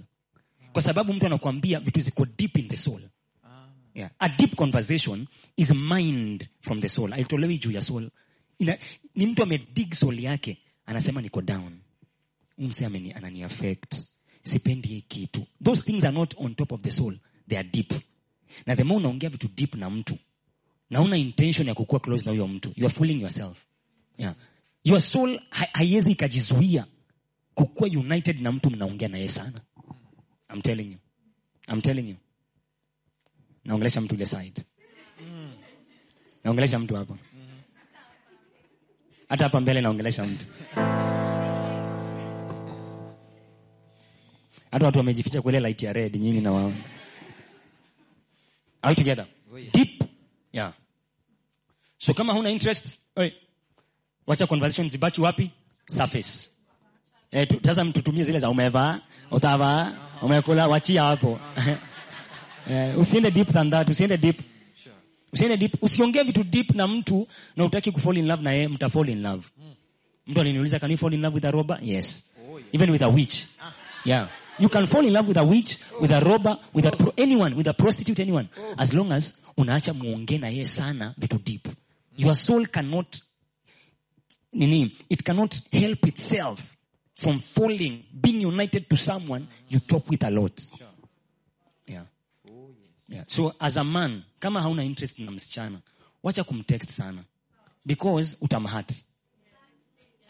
Kwa 0.72 0.82
sababu 0.82 1.12
mtu 1.12 1.26
anakuambia 1.26 1.80
vitu 1.80 2.00
ziko 2.00 2.26
deep 2.26 2.56
in 2.58 2.68
the 2.68 2.76
soul. 2.76 3.02
Yeah. 3.94 4.10
a 4.20 4.28
deep 4.28 4.54
conversation 4.56 5.26
is 5.56 5.70
mind 5.74 6.48
from 6.60 6.80
the 6.80 6.88
soul. 6.88 7.12
Aitolewi 7.12 7.58
juu 7.58 7.70
ya 7.72 7.82
soul. 7.82 8.10
Ina, 8.58 8.78
ni 9.14 9.26
mtu 9.26 9.42
amedig 9.42 9.94
soul 9.94 10.20
yake 10.24 10.58
anasema 10.86 11.20
niko 11.20 11.42
down. 11.42 11.78
Umse 12.58 12.86
ameni 12.86 13.12
anani 13.12 13.42
affect 13.42 13.94
sipendi 14.42 14.88
hii 14.88 15.00
kitu. 15.00 15.46
Those 15.64 15.82
things 15.82 16.04
are 16.04 16.14
not 16.16 16.34
on 16.38 16.54
top 16.54 16.72
of 16.72 16.80
the 16.80 16.90
soul. 16.90 17.16
They 17.48 17.58
are 17.58 17.68
deep. 17.72 17.92
Na 18.66 18.76
the 18.76 18.84
more 18.84 18.96
unaongea 19.00 19.30
vitu 19.30 19.48
deep 19.56 19.74
na 19.74 19.90
mtu 19.90 20.18
na 20.90 21.00
una 21.02 21.16
intention 21.16 21.68
ya 21.68 21.74
kukua 21.74 22.00
close 22.00 22.24
na 22.24 22.30
huyo 22.30 22.48
mtu 22.48 22.72
you 22.76 22.86
are 22.86 22.94
fooling 22.94 23.20
yourself. 23.20 23.64
Yeah. 24.18 24.34
your 24.84 25.00
soul 25.00 25.40
haiwezi 25.50 26.12
ikajizuia 26.12 26.86
kukua 27.54 27.88
united 27.88 28.40
na 28.40 28.52
mtu 28.52 28.70
mnaongea 28.70 29.08
naye 29.08 29.28
sana. 29.28 29.60
I'm 30.52 30.62
telling 30.62 30.92
you. 30.92 30.98
I'm 31.72 31.80
telling 31.80 32.08
you. 32.10 32.16
Naongelesha 33.64 34.00
mtu 34.00 34.14
ile 34.14 34.26
side. 34.26 34.64
Naongelesha 36.44 36.78
mtu 36.78 36.94
hapa. 36.96 37.18
Hata 39.28 39.44
hapa 39.44 39.60
mbele 39.60 39.80
naongelesha 39.80 40.24
mtu 40.26 40.46
hata 44.70 44.86
watu 44.86 44.98
wamejificha 44.98 45.42
kwa 45.42 45.52
ile 45.52 45.60
light 45.60 45.82
ya 45.82 45.92
red 45.92 46.16
nyinyi 46.16 46.40
na 46.40 46.52
wao. 46.52 46.72
Are 48.82 48.94
together? 48.94 49.26
Oh, 49.52 49.58
deep. 49.72 50.02
Yeah. 50.52 50.72
So 51.98 52.14
kama 52.14 52.32
huna 52.32 52.50
interest 52.50 52.98
oi, 53.16 53.32
wacha 54.26 54.46
conversation 54.46 54.88
zibaki 54.88 55.20
wapi? 55.20 55.50
Surface. 55.86 56.50
Eh, 57.30 57.48
sasa 57.64 57.84
mtutumie 57.84 58.24
zile 58.24 58.38
za 58.38 58.50
umevaa 58.50 59.00
utavaa 59.30 59.92
umekula 60.22 60.68
wachia 60.68 61.02
hapo. 61.02 61.40
Eh, 62.70 62.98
usiende 62.98 63.30
deep 63.30 63.48
than 63.52 63.70
that 63.70 63.88
usiende 63.90 64.16
deep. 64.16 64.40
Usiende 65.32 65.56
deep. 65.56 65.82
Usiongee 65.82 66.22
vitu 66.22 66.44
deep 66.44 66.74
na 66.74 66.88
mtu 66.88 67.28
na 67.56 67.64
utaki 67.64 67.92
kufall 67.92 68.16
in 68.18 68.26
love 68.26 68.42
na 68.42 68.52
yeye 68.52 68.68
mta 68.68 68.88
fall 68.88 69.08
in 69.08 69.22
love. 69.22 69.48
Mtu 70.26 70.40
aliniuliza 70.40 70.78
can 70.78 70.90
you 70.90 70.98
fall 70.98 71.14
in 71.14 71.20
love 71.22 71.34
with 71.34 71.44
a 71.44 71.50
robber? 71.50 71.78
Yes. 71.82 72.30
Oh, 72.52 72.60
even 72.72 72.90
with 72.90 73.02
a 73.02 73.08
witch. 73.08 73.46
Yeah 74.04 74.28
you 74.58 74.68
can 74.68 74.86
fall 74.86 75.04
in 75.06 75.12
love 75.12 75.28
with 75.28 75.36
a 75.36 75.44
witch 75.44 75.78
with 76.00 76.10
a 76.12 76.20
robber 76.20 76.58
with 76.74 76.86
a 76.86 76.90
pro, 76.90 77.12
anyone 77.16 77.54
with 77.56 77.66
a 77.68 77.72
prostitute 77.74 78.18
anyone 78.22 78.48
oh. 78.60 78.74
as 78.78 78.94
long 78.94 79.12
as 79.12 79.34
unaacha 79.56 79.92
muongee 79.94 80.38
na 80.38 80.48
yeye 80.48 80.64
sana 80.64 81.14
vitu 81.18 81.38
deep 81.44 81.68
your 82.16 82.34
soul 82.34 82.66
cannot 82.66 83.16
nini 84.52 84.96
it 85.08 85.22
cannot 85.22 85.54
help 85.72 86.06
itself 86.06 86.76
from 87.14 87.40
falling 87.40 88.04
being 88.12 88.46
united 88.46 88.88
to 88.88 88.96
someone 88.96 89.46
you 89.70 89.80
talk 89.80 90.10
with 90.10 90.24
a 90.24 90.30
lot 90.30 90.62
yeah 91.86 92.02
Oh. 92.50 92.70
Yeah. 93.08 93.24
So 93.26 93.52
as 93.60 93.76
a 93.76 93.84
man, 93.84 94.24
kama 94.40 94.60
hauna 94.62 94.84
interest 94.84 95.18
na 95.18 95.30
msichana, 95.30 95.80
wacha 96.22 96.44
kumtext 96.44 96.90
sana 96.90 97.24
because 97.86 98.36
utamhurt. 98.40 98.92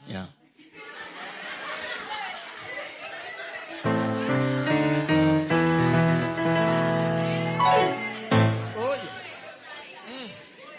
Yeah. 0.09 0.27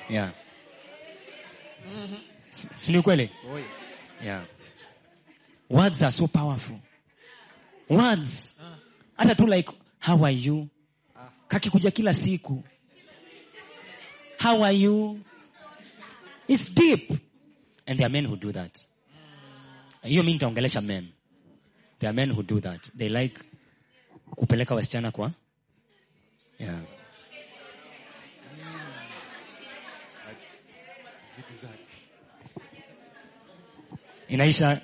Yeah. 0.09 0.31
Si 2.51 2.67
si 2.77 2.91
ni 2.91 3.01
kweli? 3.01 3.29
Oh, 3.47 3.59
yeah. 4.23 4.43
Words 5.69 6.01
are 6.01 6.11
so 6.11 6.27
powerful. 6.27 6.79
Words. 7.89 8.55
Hata 9.17 9.35
tu 9.35 9.45
like 9.45 9.69
how 9.99 10.23
are 10.23 10.33
you? 10.33 10.67
Kakikuja 11.47 11.91
kila 11.91 12.13
siku. 12.13 12.63
How 14.39 14.63
are 14.63 14.73
you? 14.75 15.19
It's 16.47 16.73
deep. 16.73 17.11
And 17.85 17.99
there 17.99 18.07
are 18.07 18.11
men 18.11 18.25
who 18.25 18.35
do 18.35 18.51
that. 18.51 18.79
Hiyo 20.03 20.23
mimi 20.23 20.33
nitaongelesha 20.33 20.81
men. 20.81 21.11
There 21.99 22.09
are 22.09 22.15
men 22.15 22.29
who 22.31 22.43
do 22.43 22.59
that. 22.59 22.89
They 22.97 23.09
like 23.09 23.39
kupeleka 24.35 24.75
wasichana 24.75 25.11
kwa 25.11 25.31
yeah. 26.59 26.79
Inaisha 34.29 34.81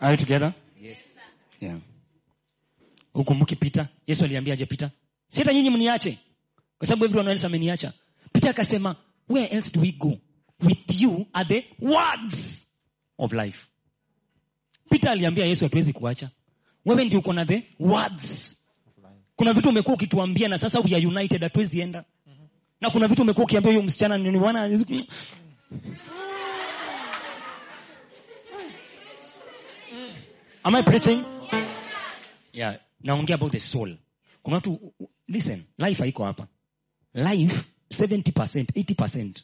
Are 0.00 0.12
you 0.12 0.16
together? 0.16 0.54
Yes. 0.80 1.16
Yeah. 1.60 1.76
Ukumbuki 3.14 3.56
Peter? 3.56 3.88
Yesu 4.06 4.24
aliambiaje 4.24 4.66
Peter? 4.66 4.90
Si 5.28 5.38
hata 5.40 5.52
nyinyi 5.52 5.70
mniache. 5.70 6.18
Kwa 6.78 6.86
sababu 6.86 7.04
everyone 7.04 7.30
else 7.30 7.46
ameniacha. 7.46 7.92
Peter 8.32 8.50
akasema, 8.50 8.96
where 9.28 9.46
else 9.46 9.70
do 9.74 9.80
we 9.80 9.92
go? 9.92 10.18
With 10.60 11.00
you 11.00 11.26
are 11.32 11.44
the 11.48 11.64
words 11.80 12.66
of 13.18 13.32
life. 13.32 13.66
Peter 14.90 15.10
aliambia 15.10 15.46
Yesu 15.46 15.64
hatuwezi 15.64 15.92
kuacha. 15.92 16.30
Wewe 16.86 17.04
ndio 17.04 17.18
uko 17.18 17.32
na 17.32 17.44
the 17.46 17.62
words. 17.80 18.54
Kuna 19.36 19.52
vitu 19.52 19.68
umekuwa 19.68 19.94
ukituambia 19.94 20.48
na 20.48 20.58
sasa 20.58 20.80
we 20.80 20.94
are 20.96 21.06
united 21.06 21.42
hatuwezi 21.42 21.80
enda. 21.80 22.04
Na 22.80 22.90
kuna 22.90 23.08
vitu 23.08 23.22
umekuwa 23.22 23.44
ukiambia 23.44 23.72
huyo 23.72 23.82
msichana 23.82 24.18
ni 24.18 24.38
bwana 24.38 24.68
Am 30.64 30.74
I 30.74 30.82
preaching? 30.82 31.24
Yeah, 32.52 32.76
naongea 33.02 33.34
about 33.36 33.52
the 33.52 33.60
soul. 33.60 33.96
Kuna 34.42 34.56
watu 34.56 34.92
listen, 35.28 35.64
life 35.78 36.02
haiko 36.02 36.24
hapa. 36.24 36.46
Life 37.14 37.64
70%, 37.90 38.64
80% 38.72 39.42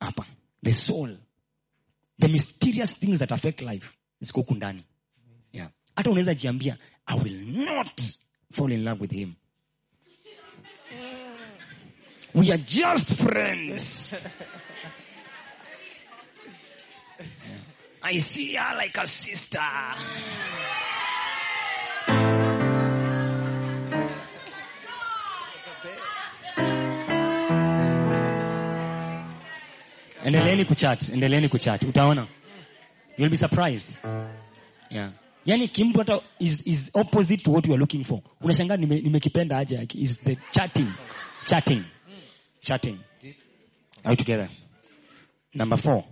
hapa. 0.00 0.26
The 0.62 0.72
soul. 0.72 1.16
The 2.18 2.28
mysterious 2.28 2.98
things 3.00 3.18
that 3.18 3.32
affect 3.32 3.62
life 3.62 3.88
ziko 4.20 4.40
huku 4.40 4.54
ndani. 4.54 4.84
Yeah. 5.52 5.68
Hata 5.96 6.10
unaweza 6.10 6.34
jiambia 6.34 6.76
I 7.06 7.18
will 7.18 7.40
not 7.46 8.00
fall 8.52 8.72
in 8.72 8.84
love 8.84 9.00
with 9.00 9.12
him. 9.12 9.34
We 12.34 12.52
are 12.52 12.58
just 12.58 13.14
friends. 13.22 14.14
I 18.02 18.16
see 18.16 18.54
her 18.54 18.76
like 18.76 18.96
a 18.96 19.06
sister. 19.06 19.58
endeleeni 30.24 30.64
kuchat 30.64 31.08
endeleeni 31.08 31.48
kuchat 31.48 31.82
utaona? 31.84 32.26
You'll 33.16 33.30
be 33.30 33.36
surprised. 33.36 33.98
Yeah. 34.90 35.10
Yani 35.46 35.68
kimtu 35.68 35.98
hata 35.98 36.20
is, 36.38 36.62
is 36.66 36.90
opposite 36.94 37.44
to 37.44 37.50
what 37.50 37.66
you 37.66 37.74
are 37.74 37.78
looking 37.80 38.04
for. 38.04 38.22
Unashangaa 38.40 38.76
nime- 38.76 39.02
nimekipenda 39.02 39.58
aje 39.58 39.74
yake 39.74 39.98
is 39.98 40.18
the 40.20 40.36
chatting. 40.52 40.88
Chatting. 41.46 41.84
Chatting. 42.62 42.98
Are 44.04 44.10
we 44.10 44.16
together? 44.16 44.48
Number 45.54 45.76
four 45.78 46.04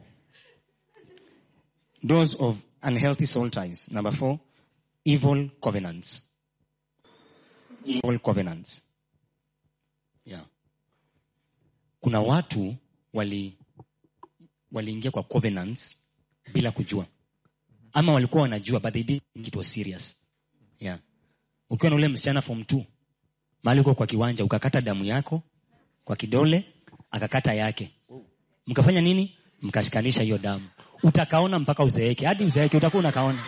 those 2.03 2.37
of 2.39 2.63
unhealthy 2.83 3.27
soul 3.27 3.51
ties. 3.51 3.91
Number 3.91 4.13
four 4.13 4.39
evil 5.05 5.49
covenants. 5.61 6.23
Evil 7.85 8.19
covenants. 8.19 8.83
Yeah. 10.25 10.45
Kuna 12.01 12.21
watu 12.21 12.77
wali 13.13 13.57
waliingia 14.73 15.11
kwa 15.11 15.23
covenants 15.23 15.97
bila 16.53 16.71
kujua. 16.71 17.07
Ama 17.93 18.13
walikuwa 18.13 18.43
wanajua 18.43 18.81
but 18.81 18.93
they 18.93 19.03
didn't 19.03 19.47
it 19.49 19.57
was 19.57 19.73
serious. 19.73 20.17
Yeah. 20.81 20.99
Ukiwa 21.71 21.91
na 21.91 21.97
ule 21.97 22.09
msichana 22.09 22.43
form 22.43 22.61
2 22.61 22.85
mahali 23.63 23.81
uko 23.81 23.95
kwa 23.95 24.07
kiwanja 24.07 24.45
ukakata 24.45 24.81
damu 24.81 25.05
yako 25.05 25.43
kwa 26.05 26.17
kidole 26.17 26.65
akakata 27.11 27.55
yake. 27.55 27.91
Mkafanya 28.67 29.01
nini? 29.01 29.35
Mkashikanisha 29.63 30.23
hiyo 30.23 30.39
damu 30.39 30.69
utakaona 31.03 31.59
mpaka 31.59 31.85
uzeeke. 31.85 32.27
Hadi 32.27 32.45
uzeeke 32.45 32.77
utakuwa 32.77 33.01
unakaona. 33.01 33.45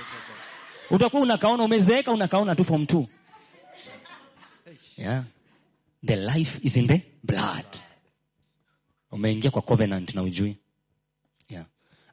Utakuwa 0.91 1.23
unakaona 1.23 1.63
umezeeka 1.65 2.13
unakaona 2.13 2.55
tu 2.57 2.65
form 2.65 2.83
2 2.83 3.07
yeah. 4.97 5.25
The 6.07 6.17
life 6.17 6.61
is 6.63 6.77
in 6.77 6.87
the 6.87 7.03
blood. 7.23 7.67
Umeingia 9.13 9.51
kwa 9.51 9.63
covenant 9.63 10.15
na 10.15 10.23
ujui. 10.23 10.57
Yeah. 11.49 11.65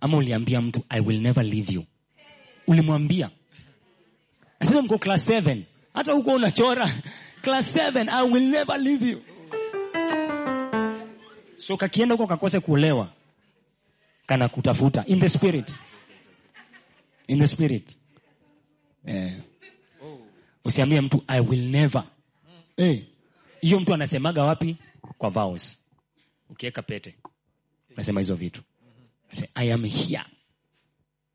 ama 0.01 0.17
uliambia 0.17 0.61
mtu 0.61 0.85
i 0.89 0.99
will 0.99 1.21
never 1.21 1.45
leave 1.45 1.73
you. 1.73 1.85
Ulimwambia. 2.67 3.29
Nasema 4.59 4.81
mko 4.81 4.97
class 4.97 5.29
7 5.29 5.61
hata 5.93 6.11
huko 6.11 6.33
unachora. 6.33 6.89
Class 7.41 7.77
7 7.77 8.09
i 8.09 8.31
will 8.31 8.43
never 8.49 8.79
leave 8.79 9.09
you. 9.09 9.21
So 11.57 11.77
kakienda 11.77 12.15
huko 12.15 12.27
kakose 12.27 12.59
kuolewa 12.59 13.09
kana 14.27 14.49
kutafuta. 14.49 15.03
In 15.07 15.19
the 15.19 15.29
spirit. 15.29 15.71
In 17.27 17.39
the 17.39 17.47
spirit. 17.47 17.97
Eh. 19.05 19.33
usiambie 20.65 21.01
mtu 21.01 21.23
i 21.27 21.39
will 21.39 21.69
never. 21.69 22.03
Eh, 22.77 23.03
hiyo 23.61 23.79
mtu 23.79 23.93
anasemaga 23.93 24.43
wapi? 24.43 24.77
Kwa 25.17 25.29
vows. 25.29 25.77
Ukiweka 26.49 26.81
pete. 26.81 27.15
Nasema 27.97 28.19
hizo 28.19 28.35
vitu. 28.35 28.61
Say, 29.31 29.47
i 29.55 29.71
am 29.73 29.83
here. 29.85 30.23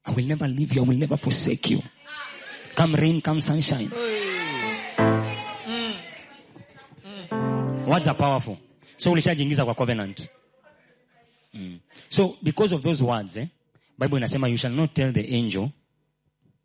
I 0.05 0.15
will 0.17 0.27
never 0.27 0.49
leave 0.49 0.75
you. 0.75 0.85
I 0.85 0.89
will 0.89 0.99
never 0.99 1.19
forsake 1.19 1.75
you. 1.75 1.83
Come 2.75 2.97
rain 2.97 3.23
come 3.23 3.41
sunshine. 3.41 3.91
Words 7.87 8.09
are 8.09 8.19
powerful. 8.19 8.57
So 8.97 9.11
ulishajiingiza 9.13 9.65
kwa 9.65 9.75
covenant 9.75 10.29
mm. 11.55 11.79
so 12.09 12.37
because 12.43 12.75
of 12.75 12.83
those 12.83 13.05
words 13.05 13.37
eh, 13.37 13.47
bible 13.99 14.17
inasema 14.17 14.49
you 14.49 14.57
shall 14.57 14.75
not 14.75 14.95
tell 14.95 15.13
the 15.13 15.37
angel. 15.37 15.69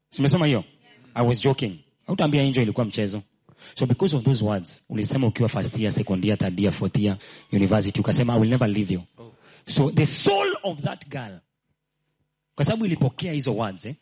Simesoma 0.10 0.46
hiyo? 0.46 0.64
I 1.16 1.28
was 1.28 1.42
joking. 1.42 1.80
Hautaambia 2.08 2.42
angel 2.44 2.64
ilikuwa 2.64 2.86
mchezo. 2.86 3.22
So 3.76 3.86
because 3.86 4.16
of 4.16 4.24
those 4.24 4.44
words 4.46 4.84
ulisema 4.90 5.28
ukiwa 5.28 5.50
first 5.50 5.80
year 5.80 5.92
second 5.92 6.26
year 6.26 6.38
third 6.38 6.60
year 6.60 6.74
fourth 6.74 6.98
year 6.98 7.18
university 7.54 8.00
ukasema 8.00 8.34
i 8.34 8.40
will 8.40 8.50
never 8.50 8.70
leave 8.70 8.94
you. 8.94 9.04
So 9.66 9.92
the 9.92 10.06
soul 10.06 10.58
of 10.64 10.82
that 10.82 11.08
girl 11.08 11.40
kwa 12.56 12.66
sababu 12.66 12.86
ilipokea 12.86 13.34
hizo 13.34 13.56
words 13.56 13.86
eh, 13.86 13.96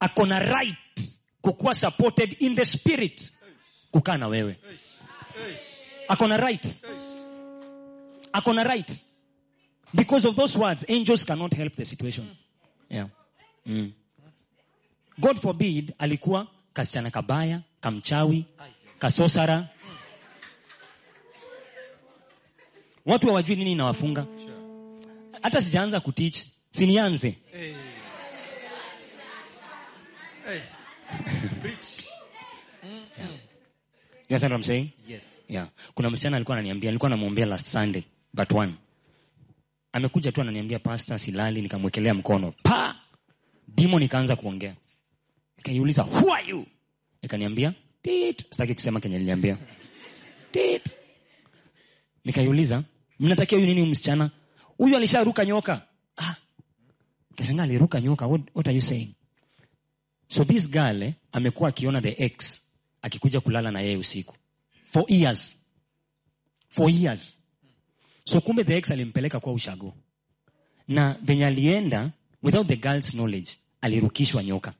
ako 0.00 0.26
na 0.26 0.38
right 0.38 0.76
kukuwa 1.40 1.74
supported 1.74 2.36
in 2.38 2.56
the 2.56 2.64
spirit 2.64 3.32
kukaa 3.90 4.16
na 4.16 4.28
wewe. 4.28 4.56
Ako 6.08 6.26
na 6.26 6.36
right. 6.36 6.80
Ako 8.32 8.52
na 8.52 8.64
right 8.64 9.04
because 9.94 10.28
of 10.28 10.36
those 10.36 10.58
words 10.58 10.84
angels 10.88 11.24
cannot 11.24 11.54
help 11.54 11.74
the 11.76 11.84
situation 11.84 12.26
yeah. 12.90 13.08
mm. 13.66 13.92
god 15.18 15.36
forbid 15.40 15.92
alikuwa 15.98 16.46
kasichana 16.72 17.10
kabaya 17.10 17.60
kamchawi 17.80 18.44
kasosara 18.98 19.68
watu 23.06 23.26
hawajui 23.26 23.56
nini 23.56 23.72
inawafunga 23.72 24.26
hata 25.42 25.62
sijaanza 25.62 26.00
kuteach, 26.00 26.36
sinianze 26.70 27.34
Hey. 27.52 27.74
Hey. 30.46 30.60
Preach. 31.62 32.04
you 34.28 34.34
understand 34.36 34.52
what 34.52 34.58
I'm 34.58 34.62
saying? 34.62 34.88
Yes. 35.08 35.22
yeah. 35.48 35.68
kuna 35.94 36.10
msichana 36.10 36.36
alikuwa 36.36 36.56
ananiambia 36.56 36.90
alikuwa 36.90 37.10
namwombea 37.10 37.46
last 37.46 37.66
sunday 37.66 38.02
but 38.34 38.52
one 38.52 38.74
amekuja 39.96 40.32
tu 40.32 40.40
ananiambia 40.40 40.78
pasta 40.78 41.18
silali. 41.18 41.62
Nikamwekelea 41.62 42.14
mkono. 42.14 42.52
Pa! 42.62 42.96
Demon, 43.68 44.02
ikaanza 44.02 44.36
kuongea. 44.36 44.74
Nikaiuliza 45.56 46.02
who 46.04 46.34
are 46.34 46.48
you? 46.48 46.66
Ikaniambia 47.22 47.72
tit. 48.02 48.46
Sitaki 48.50 48.74
kusema 48.74 49.00
kenye 49.00 49.18
niliambia 49.18 49.58
tit. 50.52 50.90
Nikaiuliza 52.24 52.82
mnatakia 53.20 53.58
huyu 53.58 53.68
nini 53.68 53.80
huyu 53.80 53.90
msichana? 53.90 54.30
Huyu 54.78 54.96
alisharuka 54.96 55.44
nyoka. 55.44 55.82
Ah. 56.16 56.34
kashangaa 57.34 57.62
aliruka 57.62 58.00
nyoka? 58.00 58.26
What, 58.26 58.42
what 58.54 58.68
are 58.68 58.74
you 58.74 58.82
saying? 58.82 59.14
So 60.28 60.44
this 60.44 60.70
girl 60.70 61.02
eh, 61.02 61.12
amekuwa 61.32 61.68
akiona 61.68 62.00
the 62.00 62.14
ex 62.24 62.62
akikuja 63.02 63.40
kulala 63.40 63.70
na 63.70 63.80
yeye 63.80 63.96
usiku. 63.96 64.34
For 64.88 65.04
years. 65.08 65.56
For 66.68 66.90
years 66.90 67.38
so 68.26 68.40
kumbe 68.40 68.64
the 68.64 68.76
ex 68.76 68.90
alimpeleka 68.90 69.40
kwa 69.40 69.52
ushago. 69.52 69.94
Na 70.88 71.16
venye 71.22 71.46
alienda 71.46 72.10
without 72.42 72.66
the 72.66 72.76
girl's 72.76 73.10
knowledge 73.10 73.50
alirukishwa 73.80 74.42
nyoka. 74.44 74.74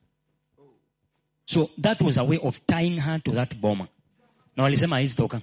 So 1.47 1.71
that 1.81 2.01
was 2.03 2.19
a 2.19 2.25
way 2.25 2.39
of 2.43 2.61
tying 2.67 2.99
her 3.01 3.23
to 3.23 3.33
that 3.33 3.55
boma. 3.55 3.89
Na 4.57 4.63
walisema 4.63 4.97
haizitoka 4.97 5.41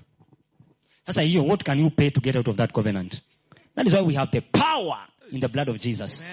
sasa 1.06 1.22
hiyo 1.22 1.46
what 1.46 1.63
can 1.63 1.80
you 1.80 1.89
pay 1.89 2.10
to 2.10 2.22
get 2.22 2.36
out 2.36 2.48
of 2.48 2.56
that 2.56 2.72
covenant? 2.72 3.22
That 3.76 3.88
is 3.88 3.94
why 3.94 4.02
we 4.02 4.13
have 4.16 4.32
the 4.32 4.42
power 4.42 4.98
in 5.32 5.39
the 5.39 5.48
blood 5.48 5.70
of 5.70 5.78
jesus. 5.78 6.24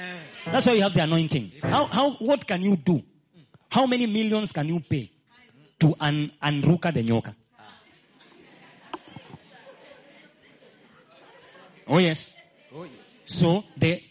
That's 0.45 0.67
why 0.67 0.73
we 0.75 0.81
have 0.81 0.95
the 0.95 1.03
anointing. 1.03 1.53
How, 1.63 1.85
how, 1.87 2.11
what 2.13 2.47
can 2.47 2.63
you 2.63 2.77
do? 2.77 3.03
How 3.71 3.87
many 3.87 4.07
millions 4.07 4.53
can 4.53 4.69
you 4.69 4.81
pay 4.81 5.11
to 5.79 5.95
un, 6.01 6.31
unruka 6.43 6.93
the 6.93 7.03
nyoka 7.03 7.35
oh 11.91 11.99
yes. 12.01 12.37
Oh, 12.75 12.85
yes. 12.85 12.93
so 13.27 13.65
the 13.79 14.03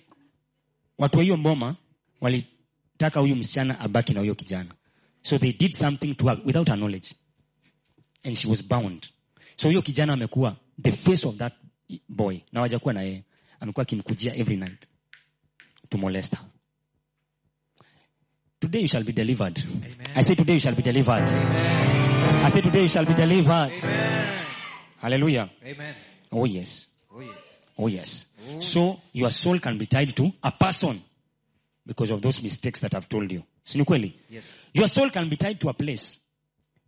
watu 0.97 1.17
wa 1.17 1.23
hiyo 1.23 1.37
mboma 1.37 1.75
walitaka 2.21 3.19
huyu 3.19 3.35
msichana 3.35 3.79
abaki 3.79 4.13
na 4.13 4.19
huyo 4.19 4.35
kijana. 4.35 4.75
So 5.21 5.37
they 5.37 5.53
did 5.53 5.73
something 5.73 6.15
to 6.15 6.25
her 6.27 6.39
without 6.45 6.67
her 6.67 6.77
knowledge. 6.77 7.15
And 8.23 8.35
she 8.37 8.47
was 8.47 8.63
bound. 8.67 9.07
So 9.55 9.67
huyo 9.67 9.81
kijana 9.81 10.13
amekuwa 10.13 10.55
the 10.81 10.91
face 10.91 11.27
of 11.27 11.35
that 11.37 11.53
boy. 12.09 12.39
Na 12.51 12.61
wajakuwa 12.61 12.93
na 12.93 13.01
yeye. 13.01 13.23
Amekuwa 13.59 13.81
akimkujia 13.83 14.35
every 14.35 14.57
night 14.57 14.87
to 15.89 15.97
molest 15.97 16.35
her. 16.35 16.45
Today 18.59 18.81
you 18.81 18.87
shall 18.87 19.03
be 19.03 19.11
delivered. 19.13 19.57
I 20.15 20.23
say 20.23 20.35
today 20.35 20.53
you 20.53 20.59
shall 20.59 20.75
be 20.75 20.81
delivered. 20.81 21.29
I 22.43 22.49
say 22.51 22.61
today 22.61 22.81
you 22.81 22.87
shall 22.89 23.05
be 23.05 23.13
delivered. 23.13 23.71
Hallelujah. 25.01 25.49
Amen. 25.65 25.95
oh 26.31 26.45
yes. 26.45 26.87
Oh, 27.11 27.21
yes. 27.21 27.35
Oh 27.79 27.87
yes. 27.87 28.27
So 28.59 28.99
your 29.13 29.31
soul 29.31 29.59
can 29.59 29.77
be 29.77 29.85
tied 29.85 30.13
to 30.17 30.29
a 30.43 30.51
person 30.51 30.99
because 31.85 32.11
of 32.11 32.21
those 32.21 32.43
mistakes 32.43 32.81
that 32.81 32.93
I've 32.93 33.07
told 33.07 33.31
you. 33.31 33.43
Si? 33.63 33.79
Yes. 34.29 34.43
Your 34.73 34.89
soul 34.89 35.09
can 35.09 35.29
be 35.29 35.37
tied 35.37 35.59
to 35.61 35.69
a 35.69 35.73
place 35.73 36.17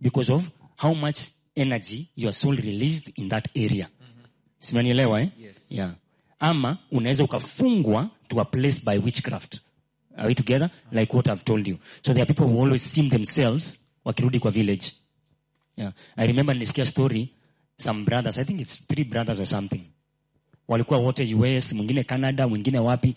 because 0.01 0.29
of 0.29 0.51
how 0.75 0.93
much 0.93 1.29
energy 1.55 2.09
your 2.15 2.33
soul 2.33 2.51
released 2.55 3.11
in 3.17 3.29
that 3.29 3.47
area. 3.55 3.89
Si 4.59 4.73
mnanielewa 4.73 5.21
eh? 5.21 5.29
Yes. 5.37 5.55
Yeah. 5.69 5.93
Ama 6.39 6.77
unaweza 6.91 7.23
ukafungwa 7.23 8.09
to 8.27 8.41
a 8.41 8.45
place 8.45 8.81
by 8.85 8.97
witchcraft. 8.97 9.59
Are 10.17 10.27
we 10.27 10.35
together? 10.35 10.69
Like 10.91 11.13
what 11.13 11.29
I've 11.29 11.43
told 11.45 11.67
you. 11.67 11.77
So 12.01 12.13
there 12.13 12.23
are 12.23 12.33
people 12.33 12.47
who 12.47 12.59
always 12.61 12.81
seem 12.83 13.09
themselves 13.09 13.79
wakirudi 14.05 14.39
kwa 14.39 14.51
village. 14.51 14.91
Yeah. 15.77 15.93
I 16.17 16.27
remember 16.27 16.53
nilisikia 16.55 16.85
story 16.85 17.33
some 17.77 18.05
brothers, 18.05 18.37
I 18.37 18.43
think 18.43 18.61
it's 18.61 18.77
three 18.77 19.03
brothers 19.03 19.39
or 19.39 19.45
something. 19.45 19.90
Walikuwa 20.67 20.99
wote 20.99 21.35
US, 21.35 21.73
mwingine 21.73 22.03
Canada, 22.03 22.47
mwingine 22.47 22.79
wapi. 22.79 23.15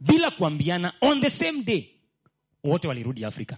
Bila 0.00 0.30
kuambiana 0.30 0.92
on 1.00 1.20
the 1.20 1.28
same 1.30 1.62
day 1.62 1.86
wote 2.64 2.88
walirudi 2.88 3.24
Africa. 3.24 3.56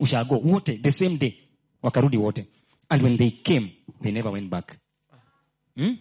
Ushago 0.00 0.38
wote 0.38 0.78
the 0.78 0.92
same 0.92 1.16
day 1.18 1.34
wakarudi 1.82 2.16
wote. 2.16 2.46
And 2.88 3.02
when 3.02 3.16
they 3.16 3.30
came, 3.30 3.70
they 4.02 4.12
never 4.12 4.32
went 4.32 4.50
back. 4.50 4.78
Hmm? 5.76 5.96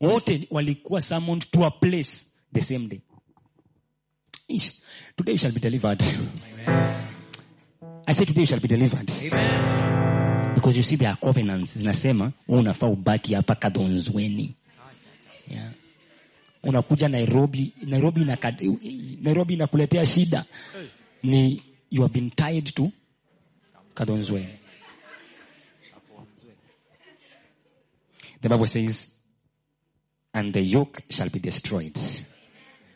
Wote 0.00 0.48
walikuwa 0.50 1.00
summoned 1.00 1.50
to 1.50 1.64
a 1.66 1.70
place 1.70 2.26
the 2.52 2.60
same 2.60 2.88
day. 2.88 3.00
Ish, 4.48 4.72
today 5.16 5.32
you 5.32 5.38
shall 5.38 5.52
be 5.52 5.60
delivered. 5.60 6.02
I 8.06 8.12
say 8.12 8.24
today 8.24 8.40
you 8.40 8.46
shall 8.46 8.60
be 8.60 8.68
delivered. 8.68 9.10
Amen. 9.22 10.54
Because 10.54 10.76
you 10.76 10.82
see 10.82 10.96
there 10.96 11.08
are 11.10 11.16
covenants 11.20 11.78
zinasema 11.78 12.32
wewe 12.48 12.60
unafaa 12.60 12.86
ubaki 12.86 13.34
hapa 13.34 13.54
kadonzweni. 13.54 14.54
Yeah. 15.50 15.72
Unakuja 16.62 17.08
Nairobi, 17.08 17.74
Nairobi 17.86 18.22
ina 18.22 18.38
Nairobi 19.20 19.54
inakuletea 19.54 20.06
shida. 20.06 20.44
Ni 21.22 21.62
you 21.90 22.02
have 22.02 22.12
been 22.12 22.30
tied 22.30 22.74
to 22.74 22.92
kadonzweni. 23.94 24.58
The 28.40 28.48
Bible 28.48 28.66
says 28.66 29.16
and 30.32 30.52
the 30.52 30.62
yoke 30.62 31.02
shall 31.10 31.28
be 31.28 31.40
destroyed 31.40 31.98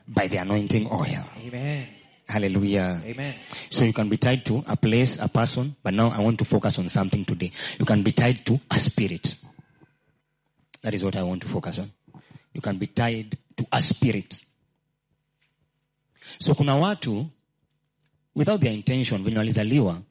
by 0.06 0.28
the 0.28 0.38
anointing 0.38 0.86
oil. 0.90 1.24
Amen. 1.46 1.86
Hallelujah. 2.28 3.02
Amen. 3.04 3.34
So 3.68 3.84
you 3.84 3.92
can 3.92 4.08
be 4.08 4.16
tied 4.16 4.44
to 4.46 4.64
a 4.66 4.76
place, 4.76 5.18
a 5.20 5.28
person, 5.28 5.76
but 5.82 5.92
now 5.92 6.10
I 6.10 6.20
want 6.20 6.38
to 6.38 6.44
focus 6.44 6.78
on 6.78 6.88
something 6.88 7.24
today. 7.24 7.50
You 7.78 7.84
can 7.84 8.02
be 8.02 8.12
tied 8.12 8.46
to 8.46 8.58
a 8.70 8.74
spirit. 8.76 9.34
That 10.82 10.94
is 10.94 11.04
what 11.04 11.16
I 11.16 11.22
want 11.22 11.42
to 11.42 11.48
focus 11.48 11.78
on. 11.78 11.90
You 12.54 12.60
can 12.60 12.78
be 12.78 12.86
tied 12.86 13.36
to 13.56 13.66
a 13.72 13.80
spirit. 13.82 14.40
So 16.38 16.54
kuna 16.54 16.76
watu, 16.76 17.26
without 18.34 18.60
their 18.60 18.72
intention, 18.72 19.24
when 19.24 19.36
walizaliwa, 19.36 20.02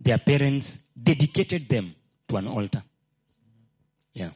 their 0.00 0.18
parents 0.18 0.90
dedicated 0.96 1.68
them 1.68 1.94
to 2.28 2.36
an 2.36 2.46
altar. 2.46 2.82
Yeah. 4.14 4.30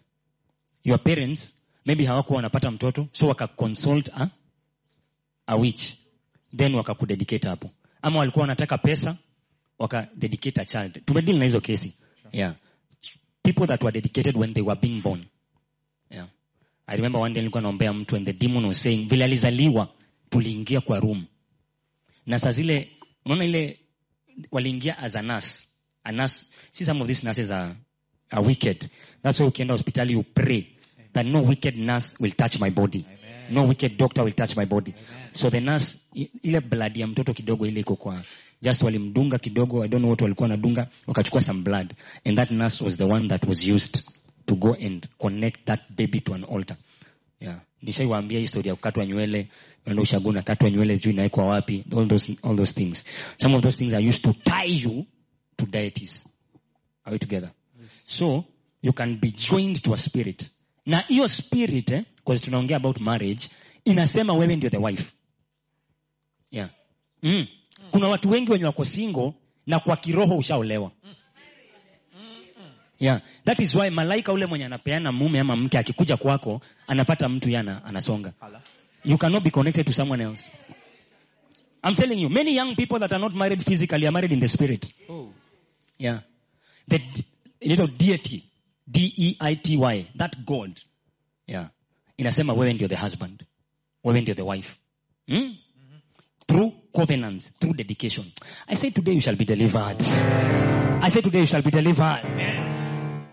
Your 0.84 0.98
parents, 0.98 1.58
maybe 1.86 2.04
hawakuwa 2.04 2.36
wanapata 2.36 2.70
mtoto, 2.70 3.08
so 3.12 3.28
wakaconsult 3.28 4.08
a, 4.08 4.30
a 5.46 5.56
witch. 5.56 5.94
Then 6.56 6.74
waka 6.74 6.92
wakakudedicate 6.92 7.48
hapo. 7.48 7.70
Ama 8.02 8.18
walikuwa 8.18 8.40
wanataka 8.42 8.78
pesa 8.78 9.16
wakadedicate 9.78 10.60
a 10.60 10.64
child. 10.64 11.04
Tumedeal 11.04 11.38
na 11.38 11.44
hizo 11.44 11.60
kesi. 11.60 11.94
Yeah. 12.32 12.54
People 13.42 13.66
that 13.66 13.82
were 13.82 13.92
dedicated 13.92 14.36
when 14.36 14.54
they 14.54 14.62
were 14.62 14.80
being 14.80 15.00
born 15.00 15.24
i 16.90 16.96
remember 16.96 17.20
one 17.20 17.34
day 17.34 17.42
nilikuwa 17.42 17.62
naombea 17.62 17.92
mtu 17.92 18.16
and 18.16 18.26
the 18.26 18.32
demon 18.32 18.64
was 18.64 18.82
saying 18.82 19.06
vile 19.08 19.24
alizaliwa 19.24 19.88
tuliingia 20.30 20.80
kwa 20.80 21.00
room. 21.00 21.24
Na 22.26 22.38
saa 22.38 22.52
zile 22.52 22.88
unaona 23.24 23.44
ile 23.44 23.78
waliingia 24.50 24.98
as 24.98 25.16
a 25.16 25.22
nurse. 25.22 25.66
A 26.04 26.12
nurse 26.12 26.44
see 26.72 26.84
some 26.84 27.00
of 27.02 27.06
these 27.06 27.26
nurses 27.26 27.50
are, 27.50 27.74
are 28.30 28.46
wicked. 28.46 28.88
That's 29.22 29.40
why 29.40 29.46
ukienda 29.46 29.74
hospitali 29.74 30.12
you 30.12 30.22
pray 30.22 30.66
that 31.12 31.26
no 31.26 31.42
wicked 31.42 31.76
nurse 31.78 32.16
will 32.20 32.32
touch 32.32 32.60
my 32.60 32.70
body. 32.70 33.04
No 33.50 33.64
wicked 33.64 33.96
doctor 33.96 34.24
will 34.24 34.34
touch 34.34 34.56
my 34.56 34.64
body. 34.66 34.94
So 35.32 35.50
the 35.50 35.60
nurse 35.60 35.98
ile 36.42 36.60
blood 36.60 36.96
ya 36.96 37.06
mtoto 37.06 37.34
kidogo 37.34 37.66
ile 37.66 37.80
iko 37.80 37.96
kwa 37.96 38.22
just 38.62 38.82
walimdunga 38.82 39.38
kidogo 39.38 39.84
i 39.84 39.88
don't 39.88 40.00
know 40.02 40.10
what 40.10 40.22
walikuwa 40.22 40.44
wanadunga 40.48 40.88
wakachukua 41.06 41.40
some 41.40 41.62
blood. 41.62 41.94
And 42.24 42.36
that 42.36 42.50
nurse 42.50 42.84
was 42.84 42.96
the 42.96 43.04
one 43.04 43.28
that 43.28 43.46
was 43.48 43.68
used 43.68 44.02
to 44.46 44.54
go 44.54 44.74
and 44.86 45.06
connect 45.18 45.64
that 45.66 45.80
baby 45.96 46.20
to 46.20 46.34
an 46.34 46.44
altar. 46.44 46.76
Yeah. 47.40 47.60
Nishaiwaambia 47.82 48.38
hii 48.38 48.46
story 48.46 48.68
ya 48.68 48.74
kukatwa 48.74 49.06
nywele 49.06 49.48
unaenda 49.84 50.02
ushago 50.02 50.28
unakatwa 50.28 50.70
nywele 50.70 50.98
juu 50.98 51.10
inawekwa 51.10 51.46
wapi 51.46 51.84
all 51.96 52.08
those, 52.08 52.36
all 52.42 52.56
those 52.56 52.72
things. 52.74 53.04
Some 53.36 53.56
of 53.56 53.62
those 53.62 53.78
things 53.78 53.92
are 53.92 54.08
used 54.08 54.22
to 54.22 54.32
tie 54.32 54.78
you 54.82 55.06
to 55.56 55.66
deities. 55.66 56.24
Are 57.04 57.12
we 57.14 57.18
together? 57.18 57.50
So 58.06 58.44
you 58.82 58.92
can 58.92 59.16
be 59.20 59.30
joined 59.50 59.82
to 59.82 59.94
a 59.94 59.96
spirit. 59.96 60.50
Na 60.86 60.98
hiyo 61.00 61.28
spirit 61.28 61.90
eh, 61.90 62.04
because 62.16 62.44
tunaongea 62.44 62.76
about 62.76 63.00
marriage 63.00 63.48
inasema 63.84 64.32
wewe 64.34 64.56
ndio 64.56 64.70
the 64.70 64.76
wife. 64.78 65.12
Yeah. 66.50 66.70
mm. 67.22 67.46
kuna 67.90 68.08
watu 68.08 68.30
wengi 68.30 68.52
wenye 68.52 68.64
wako 68.64 68.84
single 68.84 69.32
na 69.66 69.80
kwa 69.80 69.96
kiroho 69.96 70.36
ushaolewa 70.36 70.92
yeah. 73.00 73.20
that 73.44 73.60
is 73.60 73.74
why 73.74 73.90
malaika 73.90 74.32
ule 74.32 74.46
mwenye 74.46 74.64
anapeana 74.64 75.12
mume 75.12 75.40
ama 75.40 75.56
mke 75.56 75.78
akikuja 75.78 76.16
kwako 76.16 76.60
anapata 76.86 77.28
mtu 77.28 77.50
yana 77.50 77.84
anasonga 77.84 78.32
you 79.04 79.18
cannot 79.18 79.42
be 79.44 79.50
connected 79.50 79.86
to 79.86 79.92
someone 79.92 80.22
else 80.24 80.52
i'm 81.88 81.94
telling 81.94 82.22
you 82.22 82.28
many 82.30 82.56
young 82.56 82.74
people 82.76 82.98
that 82.98 83.12
are 83.12 83.20
not 83.22 83.34
married 83.34 83.62
physically 83.64 84.06
are 84.06 84.10
married 84.12 84.32
in 84.32 84.40
the 84.40 84.48
spirit 84.48 84.94
Oh. 85.08 85.32
yeah. 85.98 86.20
The 86.88 86.98
d- 86.98 87.24
little 87.62 87.86
deity, 87.86 88.44
D-E-I-T-Y, 88.90 90.06
that 90.16 90.36
God. 90.46 90.80
Yeah. 91.46 91.68
Inasema 92.16 92.52
wewe 92.52 92.72
ndio 92.72 92.88
the 92.88 92.96
husband. 92.96 93.44
Wewe 94.04 94.20
ndio 94.20 94.34
the 94.34 94.42
wife. 94.42 94.74
Hmm? 95.28 95.54
Through 96.46 96.72
covenants, 96.92 97.52
through 97.58 97.76
dedication. 97.76 98.26
I 98.66 98.76
say 98.76 98.90
today 98.90 99.14
you 99.14 99.20
shall 99.20 99.36
be 99.36 99.44
delivered. 99.44 99.96
I 101.02 101.10
say 101.10 101.22
today 101.22 101.40
you 101.40 101.46
shall 101.46 101.62
be 101.62 101.70
delivered. 101.70 102.69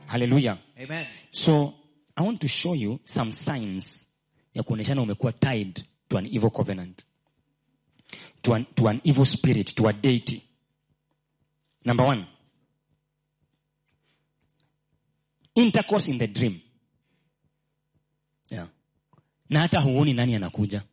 Hallelujah. 0.08 0.58
Amen. 0.80 1.06
So, 1.32 1.74
I 2.16 2.22
want 2.24 2.40
to 2.42 2.48
show 2.48 2.74
you 2.74 3.00
some 3.06 3.32
signs 3.34 4.14
ya 4.54 4.64
kuoneshana 4.64 5.02
umekuwa 5.02 5.32
tied 5.32 5.86
to 6.08 6.18
an 6.18 6.26
evil 6.26 6.50
covenant. 6.50 7.04
To 8.42 8.54
an, 8.54 8.66
to 8.76 8.88
an 8.88 9.02
evil 9.04 9.26
spirit, 9.26 9.76
to 9.76 9.88
a 9.88 9.94
deity. 9.94 10.42
Number 11.86 12.06
one. 12.06 12.26
Intercourse 15.56 16.08
in 16.12 16.18
the 16.18 16.28
dream. 16.28 16.62
Yeah. 18.50 18.68
Na 19.50 19.60
hata 19.60 19.80
huoni 19.80 20.14
nani 20.14 20.36
anakuja. 20.36 20.84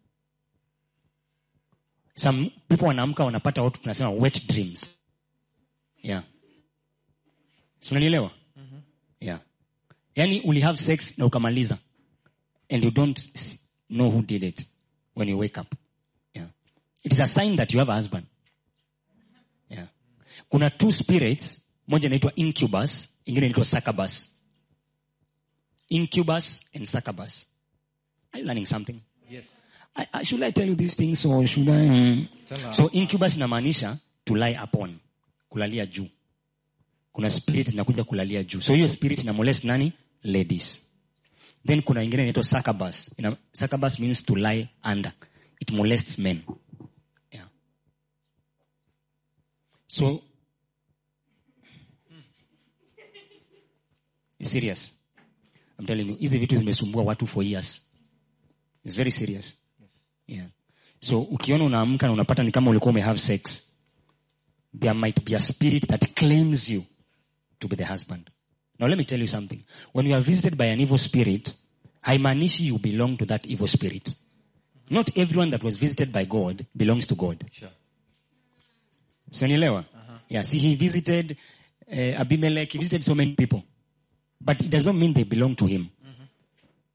Some 2.14 2.50
people 2.68 2.87
wanaamka 2.87 3.24
wanapata 3.24 3.62
watu 3.62 3.81
tunasema 3.81 4.11
wet 4.11 4.46
dreams. 4.46 4.98
Yeah. 6.03 6.22
Si 7.81 7.90
unanielewa? 7.94 8.22
Yeah. 8.31 8.35
Yani 10.16 10.40
uli 10.44 10.61
have 10.61 10.77
sex 10.79 11.18
na 11.18 11.27
ukamaliza 11.27 11.79
and 12.70 12.85
you 12.85 12.90
don't 12.90 13.20
know 13.90 14.11
who 14.11 14.22
did 14.22 14.42
it 14.42 14.64
when 15.14 15.29
you 15.29 15.38
wake 15.38 15.59
up. 15.61 15.74
Yeah. 16.35 16.46
It 17.05 17.12
is 17.12 17.20
a 17.20 17.27
sign 17.27 17.57
that 17.57 17.72
you 17.72 17.79
have 17.79 17.88
a 17.88 17.94
husband. 17.94 18.27
Yeah. 19.68 19.87
Kuna 20.50 20.70
two 20.70 20.92
spirits, 20.92 21.61
moja 21.88 22.07
inaitwa 22.09 22.33
incubus, 22.37 23.09
ingine 23.27 23.46
inaitwa 23.46 23.64
succubus. 23.64 24.27
Incubus 25.90 26.64
and 26.74 26.87
succubus. 26.87 27.46
Are 28.33 28.40
you 28.40 28.46
learning 28.46 28.66
something? 28.66 29.00
Yes. 29.31 29.62
I, 29.96 30.07
I, 30.12 30.22
should 30.24 30.42
I 30.42 30.50
tell 30.50 30.66
you 30.66 30.74
these 30.74 30.94
things 30.96 31.24
or 31.24 31.46
should 31.46 31.68
I? 31.68 31.88
mm? 31.88 32.29
So 32.74 32.88
incubus 32.92 33.37
inamaanisha 33.37 33.98
to 34.24 34.35
lie 34.35 34.59
upon, 34.62 34.98
kulalia 35.50 35.87
juu. 35.87 36.09
Kuna 37.12 37.31
spirit 37.31 37.68
inakuja 37.72 38.05
kulalia 38.05 38.42
juu. 38.42 38.61
So 38.61 38.74
hiyo 38.74 38.88
spirit 38.88 39.22
ina 39.22 39.33
molest 39.33 39.65
nani? 39.65 39.92
Ladies. 40.25 40.83
Then 41.66 41.83
kuna 41.83 42.02
ingine 42.02 42.22
inaitwa 42.22 42.44
succubus. 42.44 43.10
Succubus 43.52 44.00
means 44.00 44.22
to 44.25 44.35
lie 44.35 44.68
under. 44.85 45.12
It 45.60 45.70
molests 45.70 46.18
men. 46.18 46.42
Yeah. 47.33 47.46
So 49.87 50.22
it's 54.38 54.50
serious. 54.50 54.92
I'm 55.79 55.87
telling 55.87 56.08
you, 56.08 56.16
hizi 56.16 56.38
vitu 56.38 56.56
zimesumbua 56.56 57.02
watu 57.02 57.27
for 57.27 57.42
years. 57.44 57.83
It's 58.85 58.96
very 58.96 59.10
serious. 59.10 59.56
Yeah. 60.27 60.46
So 61.00 61.20
ukiona 61.22 61.64
unaamka 61.64 62.06
na 62.06 62.12
unapata 62.12 62.42
ni 62.42 62.50
kama 62.52 62.70
ulikuwa 62.70 62.90
umehave 62.90 63.18
sex, 63.18 63.62
there 64.81 64.94
might 64.94 65.25
be 65.25 65.37
a 65.37 65.40
spirit 65.40 65.87
that 65.87 66.14
claims 66.14 66.70
you 66.70 66.85
to 67.58 67.68
be 67.68 67.77
the 67.77 67.85
husband. 67.85 68.31
Now 68.79 68.87
let 68.88 68.98
me 68.98 69.04
tell 69.04 69.20
you 69.20 69.27
something. 69.27 69.62
When 69.92 70.06
you 70.06 70.14
are 70.14 70.20
visited 70.20 70.56
by 70.58 70.66
an 70.66 70.81
evil 70.81 70.98
spirit, 70.98 71.54
haimaanishi 72.04 72.60
you 72.64 72.79
belong 72.79 73.16
to 73.18 73.27
that 73.27 73.46
evil 73.46 73.66
spirit. 73.66 74.14
Not 74.90 75.10
everyone 75.16 75.50
that 75.50 75.62
was 75.64 75.79
visited 75.79 76.12
by 76.12 76.25
God 76.25 76.66
belongs 76.77 77.06
to 77.06 77.14
God. 77.14 77.44
Sure. 77.50 77.68
Sionielewa? 79.31 79.85
Yeah, 80.29 80.42
see 80.42 80.58
he 80.58 80.75
visited 80.75 81.37
uh, 81.90 82.20
Abimelech, 82.20 82.72
he 82.72 82.79
visited 82.79 83.04
so 83.04 83.14
many 83.14 83.35
people. 83.35 83.62
But 84.40 84.62
it 84.62 84.70
does 84.70 84.87
not 84.87 84.94
mean 84.96 85.12
they 85.12 85.25
belong 85.25 85.54
to 85.56 85.66
him. 85.66 85.88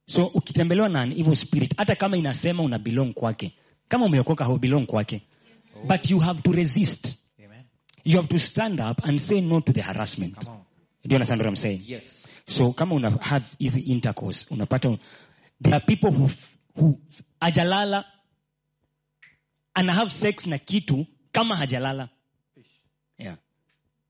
So 0.06 0.26
ukitembelewa 0.28 0.90
na 0.92 1.02
an 1.02 1.12
evil 1.14 1.36
spirit, 1.36 1.76
hata 1.78 1.96
kama 1.96 2.18
inasema 2.18 2.64
una 2.64 2.80
belong 2.80 3.14
kwake, 3.14 3.54
kama 3.88 4.06
umeokoka 4.06 4.46
hau 4.46 4.58
belong 4.58 4.86
kwake. 4.86 5.22
But 5.88 6.10
you 6.10 6.20
have 6.20 6.42
to 6.42 6.52
resist. 6.52 7.18
Amen. 7.40 7.64
You 8.04 8.18
have 8.18 8.28
to 8.30 8.40
stand 8.40 8.80
up 8.80 9.02
and 9.04 9.22
say 9.22 9.40
no 9.42 9.62
to 9.62 9.72
the 9.72 9.82
harassment. 9.82 10.36
Come 10.36 10.48
on. 10.54 10.60
Do 11.06 11.10
you 11.10 11.16
understand 11.16 11.42
what 11.42 11.48
i'm 11.48 11.56
saying 11.56 11.82
Yes. 11.88 12.26
so 12.48 12.74
kama 12.74 12.96
una 12.96 13.10
have 13.22 13.46
easy 13.60 13.82
intercourse 13.82 14.46
unapata 14.54 14.98
there 15.62 15.76
are 15.76 15.86
people 15.86 16.12
who, 16.12 16.30
who 16.76 17.00
ajalala 17.42 18.06
ana 19.74 19.94
have 19.94 20.10
sex 20.12 20.48
na 20.48 20.58
kitu 20.58 21.06
kama 21.32 21.56
hajalala 21.56 22.10
yeah. 23.18 23.38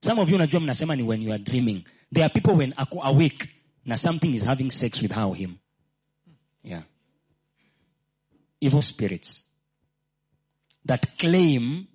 some 0.01 0.21
of 0.21 0.29
you 0.29 0.35
unajua 0.35 0.59
mnasema 0.59 0.95
ni 0.95 1.03
when 1.03 1.21
you 1.23 1.33
are 1.33 1.43
dreaming 1.43 1.83
there 2.13 2.25
are 2.25 2.33
people 2.33 2.51
when 2.57 2.73
ako 2.77 3.03
awake 3.03 3.47
na 3.85 3.97
something 3.97 4.27
is 4.33 4.43
having 4.43 4.69
sex 4.69 5.01
with 5.01 5.11
her 5.13 5.23
or 5.23 5.35
him 5.37 5.55
yeah. 6.63 6.83
evil 8.61 8.81
spirits 8.81 9.43
that 10.85 11.17
claim 11.17 11.85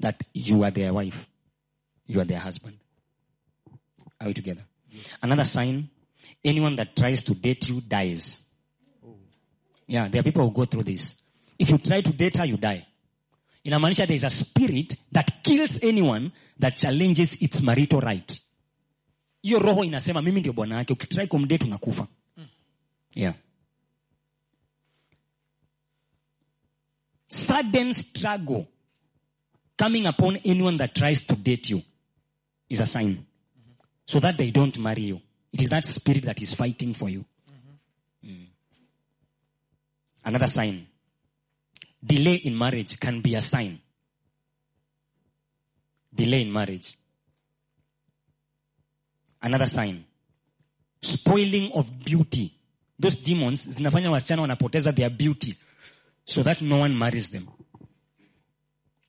that 0.00 0.22
you 0.34 0.64
are 0.64 0.70
their 0.72 0.92
wife 0.94 1.26
you 2.08 2.20
are 2.20 2.28
their 2.28 2.40
husband 2.40 2.76
are 4.20 4.26
we 4.26 4.34
together? 4.34 4.62
Another 5.22 5.44
sign 5.44 5.88
anyone 6.44 6.76
that 6.76 6.94
tries 6.96 7.24
to 7.24 7.34
date 7.34 7.68
you 7.68 7.80
dies. 7.80 8.46
Yeah 9.86 10.08
there 10.08 10.20
are 10.20 10.24
people 10.24 10.44
who 10.44 10.52
go 10.52 10.64
through 10.64 10.84
this. 10.84 11.20
If 11.58 11.70
you 11.70 11.78
try 11.78 12.00
to 12.00 12.12
date 12.12 12.36
her 12.36 12.44
you 12.44 12.56
die. 12.56 12.86
Inamaanisha 13.64 14.06
there 14.06 14.16
is 14.16 14.24
a 14.24 14.30
spirit 14.30 14.96
that 15.12 15.42
kills 15.42 15.82
anyone 15.82 16.32
that 16.58 16.76
challenges 16.76 17.42
its 17.42 17.62
marital 17.62 18.00
right. 18.00 18.40
Hiyo 19.42 19.58
roho 19.58 19.84
inasema 19.84 20.22
mimi 20.22 20.40
ndio 20.40 20.52
bwana 20.52 20.74
yake 20.74 20.92
ukitrai 20.92 21.26
kumdate 21.26 21.66
unakufa. 21.66 22.06
Yeah. 23.14 23.34
Sudden 27.28 27.92
struggle 27.92 28.66
coming 29.76 30.06
upon 30.06 30.36
anyone 30.44 30.78
that 30.78 30.94
tries 30.94 31.26
to 31.26 31.36
date 31.36 31.70
you 31.70 31.82
is 32.68 32.80
a 32.80 32.86
sign 32.86 33.24
so 34.10 34.18
that 34.18 34.36
they 34.36 34.50
don't 34.50 34.76
marry 34.80 35.02
you. 35.02 35.20
It 35.52 35.60
is 35.62 35.68
that 35.68 35.84
spirit 35.84 36.24
that 36.24 36.42
is 36.42 36.52
fighting 36.52 36.94
for 36.94 37.08
you. 37.08 37.24
Mm. 38.26 38.46
another 40.24 40.48
sign. 40.48 40.84
Delay 42.04 42.34
in 42.42 42.58
marriage 42.58 42.98
can 42.98 43.20
be 43.20 43.36
a 43.36 43.40
sign. 43.40 43.78
Delay 46.12 46.42
in 46.42 46.52
marriage. 46.52 46.98
Another 49.40 49.66
sign. 49.66 50.04
Spoiling 51.00 51.70
of 51.74 52.04
beauty. 52.04 52.52
Those 52.98 53.22
demons 53.22 53.64
zinafanya 53.68 54.10
wasichana 54.10 54.42
wanapoteza 54.42 54.92
their 54.92 55.10
beauty 55.10 55.54
so 56.24 56.42
that 56.42 56.60
no 56.60 56.78
one 56.78 56.98
marries 56.98 57.28
them. 57.28 57.46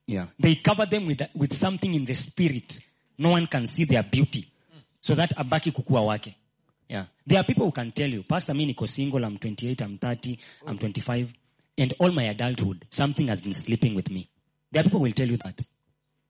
Yeah. 0.06 0.28
They 0.39 0.56
cover 0.56 0.86
them 0.86 1.08
with, 1.08 1.24
with 1.34 1.54
something 1.54 1.91
in 1.91 2.06
the 2.06 2.14
spirit. 2.14 2.80
No 3.18 3.32
one 3.32 3.47
can 3.47 3.66
see 3.66 3.86
their 3.86 4.04
beauty 4.04 4.51
so 5.02 5.16
that 5.16 5.34
abaki 5.38 5.72
kukua 5.72 6.02
wake. 6.06 6.36
Yeah. 6.89 7.06
There 7.26 7.39
are 7.39 7.43
people 7.43 7.66
who 7.66 7.72
can 7.72 7.91
tell 7.91 8.10
you 8.10 8.24
pastor 8.24 8.54
mi 8.54 8.66
niko 8.66 8.88
single 8.88 9.24
i'm 9.24 9.38
28 9.38 9.82
i'm 9.82 9.97
30 9.97 10.38
i'm 10.68 10.78
25 10.78 11.34
and 11.78 11.93
all 11.99 12.12
my 12.12 12.24
adulthood 12.30 12.86
something 12.89 13.28
has 13.28 13.41
been 13.41 13.54
sleeping 13.54 13.95
with 13.95 14.12
me. 14.12 14.28
There 14.72 14.82
are 14.82 14.84
people 14.84 14.99
who 14.99 15.04
will 15.06 15.14
tell 15.14 15.30
you 15.30 15.38
that. 15.38 15.62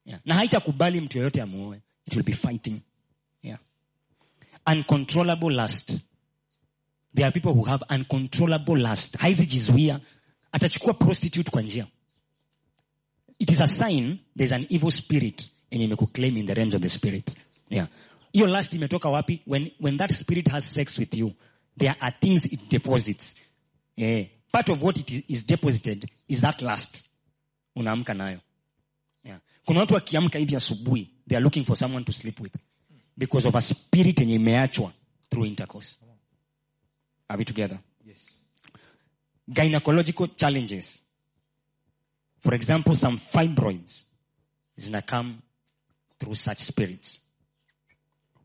Yeah. 0.05 0.19
na 0.25 0.35
haitakubali 0.35 1.01
mtu 1.01 1.17
yoyote 1.17 1.41
amuoe 1.41 1.81
it 2.07 2.15
will 2.15 2.23
be 2.25 2.33
fighting. 2.33 2.81
Yeah. 3.43 3.57
uncontrollable 4.67 5.51
lust. 5.51 5.99
There 7.13 7.25
are 7.25 7.31
people 7.31 7.53
who 7.53 7.63
have 7.63 7.83
uncontrollable 7.89 8.77
lust. 8.77 9.17
Haizijizuia 9.17 9.99
atachukua 10.51 10.93
prostitute 10.93 11.51
kwa 11.51 11.61
njia. 11.61 11.87
It 13.39 13.51
is 13.51 13.61
a 13.61 13.67
sign 13.67 14.17
there's 14.37 14.51
an 14.51 14.65
evil 14.69 14.91
spirit 14.91 15.49
yenye 15.71 15.85
imekuclaim 15.85 16.37
in 16.37 16.45
the 16.45 16.53
realms 16.53 16.73
of 16.75 16.81
the 16.81 16.89
spirit. 16.89 17.35
Yeah 17.69 17.87
hiyo 18.33 18.47
lust 18.47 18.73
imetoka 18.73 19.09
wapi? 19.09 19.41
When, 19.47 19.71
when 19.79 19.97
that 19.97 20.11
spirit 20.11 20.47
has 20.49 20.73
sex 20.73 20.97
with 20.99 21.13
you 21.15 21.33
there 21.77 21.95
are 21.99 22.11
things 22.11 22.45
it 22.45 22.69
deposits. 22.69 23.35
Yeah. 23.95 24.25
part 24.51 24.69
of 24.69 24.81
what 24.81 24.97
it 24.97 25.09
is, 25.11 25.23
is 25.27 25.47
deposited 25.47 26.05
is 26.27 26.41
that 26.41 26.61
lust. 26.61 27.07
Unaamka 27.75 28.13
nayo. 28.13 28.39
Yeah. 29.23 29.39
kuna 29.65 29.79
watu 29.79 29.93
wakiamka 29.93 30.39
hivi 30.39 30.55
asubuhi 30.55 31.09
they 31.27 31.37
are 31.37 31.43
looking 31.43 31.65
for 31.65 31.77
someone 31.77 32.05
to 32.05 32.11
sleep 32.11 32.39
with 32.39 32.55
because 33.17 33.47
of 33.47 33.55
a 33.55 33.61
spirit 33.61 34.19
yenye 34.19 34.35
imeachwa 34.35 34.91
through 35.29 35.47
intercourse. 35.47 35.97
Are 37.29 37.37
we 37.37 37.45
together? 37.45 37.79
Yes. 38.05 38.39
gynecological 39.47 40.27
challenges. 40.35 41.03
For 42.41 42.55
example 42.55 42.95
some 42.95 43.17
fibroids 43.17 44.05
zina 44.79 45.01
come 45.01 45.41
through 46.19 46.35
such 46.35 46.57
spirits 46.57 47.21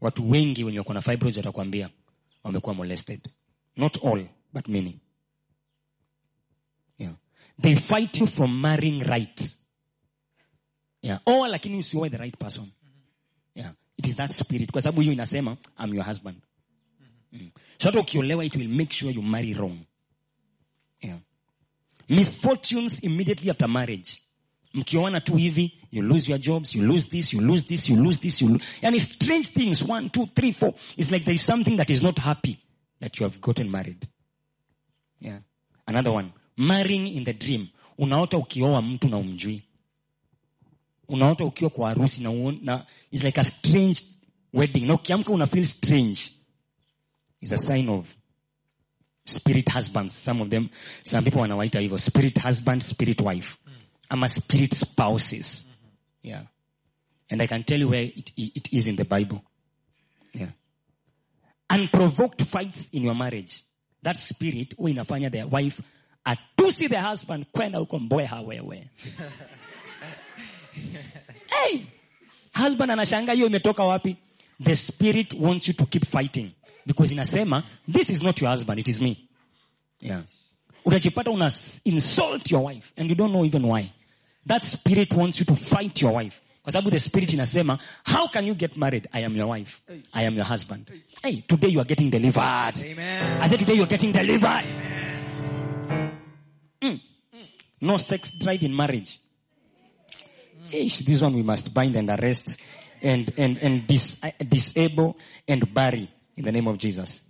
watu 0.07 0.31
wengi 0.31 0.65
wenye 0.65 0.79
wako 0.79 0.95
na 0.95 1.03
fibroids 1.03 1.37
watakwambia 1.37 1.91
wamekuwa 2.45 2.75
molested 2.75 3.29
not 3.77 4.05
all 4.05 4.27
but 4.53 4.69
many 4.69 4.99
yeah. 6.99 7.15
they 7.61 7.75
fight 7.77 8.21
you 8.21 8.27
from 8.27 8.61
marrying 8.61 9.01
right 9.03 9.57
yeah. 11.03 11.21
oh 11.27 11.47
lakini 11.47 11.77
usioe 11.77 12.11
the 12.11 12.17
right 12.17 12.37
person 12.39 12.67
yeah. 13.55 13.75
it 13.97 14.07
is 14.07 14.17
that 14.17 14.31
spirit 14.31 14.73
kwa 14.73 14.83
sababu 14.83 15.01
hiyo 15.01 15.13
inasema 15.13 15.57
i'm 15.85 15.95
your 15.95 16.07
husband 16.07 16.39
mm. 17.33 17.51
so 17.79 17.89
hata 17.89 18.01
ukiolewa 18.01 18.45
it 18.45 18.57
will 18.57 18.69
make 18.69 18.95
sure 18.95 19.13
you 19.15 19.23
marry 19.23 19.55
wrong 19.55 19.79
yeah. 21.01 21.19
misfortunes 22.09 23.03
immediately 23.05 23.51
after 23.51 23.69
marriage 23.69 24.11
mkioana 24.77 25.21
tu 25.21 25.37
hivi 25.37 25.73
you 25.93 26.03
lose 26.03 26.31
your 26.31 26.41
jobs 26.41 26.75
you 26.75 26.83
lose 26.83 27.09
this 27.09 27.33
you 27.33 27.41
lose 27.41 27.67
this 27.67 27.89
you 27.89 27.97
lose 27.97 28.21
this 28.21 28.41
you 28.43 28.49
lo- 28.49 28.61
yani 28.83 29.01
strange 29.01 29.49
things 29.49 29.83
one 29.89 30.09
two 30.09 30.27
three 30.27 30.53
four. 30.53 30.73
It's 30.97 31.11
like 31.11 31.25
there 31.25 31.35
is 31.35 31.47
something 31.47 31.77
that 31.77 31.91
is 31.91 32.03
not 32.03 32.19
happy 32.19 32.59
that 33.01 33.21
you 33.21 33.27
have 33.27 33.41
gotten 33.41 33.71
married. 33.71 34.09
Yeah. 35.21 35.39
another 35.87 36.13
one. 36.13 36.33
Marrying 36.57 37.07
in 37.07 37.25
the 37.25 37.33
dream. 37.33 37.69
Unaota 37.99 38.39
ukioa 38.39 38.83
mtu 38.83 39.09
na 39.09 39.17
umjui. 39.17 39.63
Unaota 41.09 41.45
ukiwa 41.45 41.71
kwa 41.71 41.89
harusi 41.89 42.23
na, 42.23 42.31
na 42.63 42.87
it's 43.13 43.25
like 43.25 43.41
a 43.41 43.45
strange 43.45 44.01
wedding. 44.53 44.87
Na 44.87 44.95
ukiamka 44.95 45.33
una 45.33 45.47
feel 45.47 45.65
strange. 45.67 46.21
Is 47.41 47.53
a 47.53 47.57
sign 47.57 47.89
of 47.89 48.15
spirit 49.25 49.69
husbands. 49.73 50.25
Some 50.25 50.43
of 50.43 50.49
them 50.51 50.69
some 51.05 51.25
people 51.25 51.41
wanawaita 51.41 51.81
hivyo 51.81 51.99
spirit 51.99 52.43
husband 52.43 52.83
spirit 52.83 53.21
wife 53.21 53.57
ama 54.09 54.29
spirit 54.29 54.75
spouses. 54.75 55.67
Yeah. 56.23 56.43
And 57.31 57.43
i 57.43 57.47
can 57.47 57.65
tell 57.65 57.81
you 57.81 57.89
where 57.89 58.03
it, 58.05 58.33
it 58.37 58.73
is 58.73 58.87
in 58.87 58.97
the 58.97 59.05
bible. 59.05 59.43
Yeah. 60.33 60.51
Unprovoked 61.71 62.43
fights 62.43 62.91
in 62.91 63.03
your 63.03 63.15
marriage. 63.15 63.63
That 64.03 64.17
spirit 64.17 64.77
huwa 64.77 64.91
inafanya 64.91 65.31
their 65.31 65.47
wife 65.47 65.83
atusi 66.25 66.89
the 66.89 67.01
husband 67.01 67.47
kwenda 67.53 67.79
huko 67.79 67.99
mbweha 67.99 68.41
wewe. 68.41 68.91
Hey! 71.47 71.81
husband 72.55 72.91
anashanga 72.91 73.33
hiyo 73.33 73.47
imetoka 73.47 73.85
wapi? 73.85 74.17
The 74.63 74.77
spirit 74.77 75.33
wants 75.33 75.69
you 75.69 75.75
to 75.75 75.87
keep 75.87 76.05
fighting. 76.07 76.51
Because 76.87 77.15
inasema 77.15 77.63
this 77.93 78.11
is 78.11 78.23
not 78.23 78.41
your 78.43 78.51
husband 78.51 78.79
it 78.79 78.89
is 78.89 79.01
me. 79.01 79.29
Yeah. 80.01 80.23
Unajipata 80.85 81.31
una 81.31 81.53
insult 81.85 82.51
your 82.51 82.67
wife 82.67 82.93
and 82.97 83.11
you 83.11 83.17
don't 83.17 83.33
know 83.33 83.45
even 83.45 83.65
why 83.65 83.93
that 84.47 84.63
spirit 84.63 85.13
wants 85.15 85.41
you 85.41 85.47
to 85.47 85.55
fight 85.57 86.03
your 86.03 86.13
wife. 86.15 86.41
Kwa 86.63 86.73
sababu 86.73 86.91
the 86.91 87.01
spirit 87.01 87.33
inasema 87.33 87.79
how 88.05 88.29
can 88.29 88.47
you 88.47 88.55
get 88.55 88.77
married? 88.77 89.09
I 89.13 89.25
am 89.25 89.37
your 89.37 89.49
wife. 89.51 89.81
I 90.13 90.27
am 90.27 90.35
your 90.37 90.47
husband. 90.47 90.91
Hey 91.23 91.37
today 91.47 91.69
you 91.69 91.81
are 91.81 91.89
getting 91.89 92.11
delivered. 92.11 92.77
Amen. 92.85 93.43
i 93.43 93.49
said 93.49 93.59
today 93.61 93.75
you 93.77 93.83
are 93.83 93.91
getting 93.91 94.13
delivered. 94.13 94.65
Mm. 96.83 97.01
no 97.81 97.97
sex 97.99 98.39
drive 98.39 98.63
in 98.63 98.75
marriage. 98.77 99.19
Ish, 100.73 100.99
this 101.01 101.23
one 101.23 101.35
we 101.35 101.43
must 101.43 101.73
bind 101.73 101.97
and 101.97 102.11
arrest 102.11 102.61
and, 103.03 103.31
and, 103.39 103.59
and 103.63 103.87
dis, 103.87 104.21
uh, 104.25 104.31
disable 104.49 105.17
and 105.47 105.73
bury 105.73 106.09
in 106.37 106.45
the 106.45 106.53
name 106.53 106.67
of 106.69 106.79
jesus. 106.79 107.23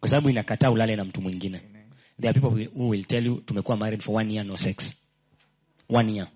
Kwa 0.00 0.08
sababu 0.08 0.30
inakataa 0.30 0.70
ulale 0.70 0.96
na 0.96 1.04
mtu 1.04 1.20
mwingine. 1.22 1.60
There 2.20 2.30
are 2.30 2.40
people 2.40 2.56
who- 2.64 2.70
who 2.78 2.88
will 2.88 3.04
tell 3.04 3.26
you 3.26 3.36
tumekuwa 3.40 3.76
married 3.76 4.02
for 4.02 4.16
one 4.16 4.34
year 4.34 4.44
no 4.46 4.56
sex. 4.56 4.94
One 5.88 6.12
year 6.14 6.28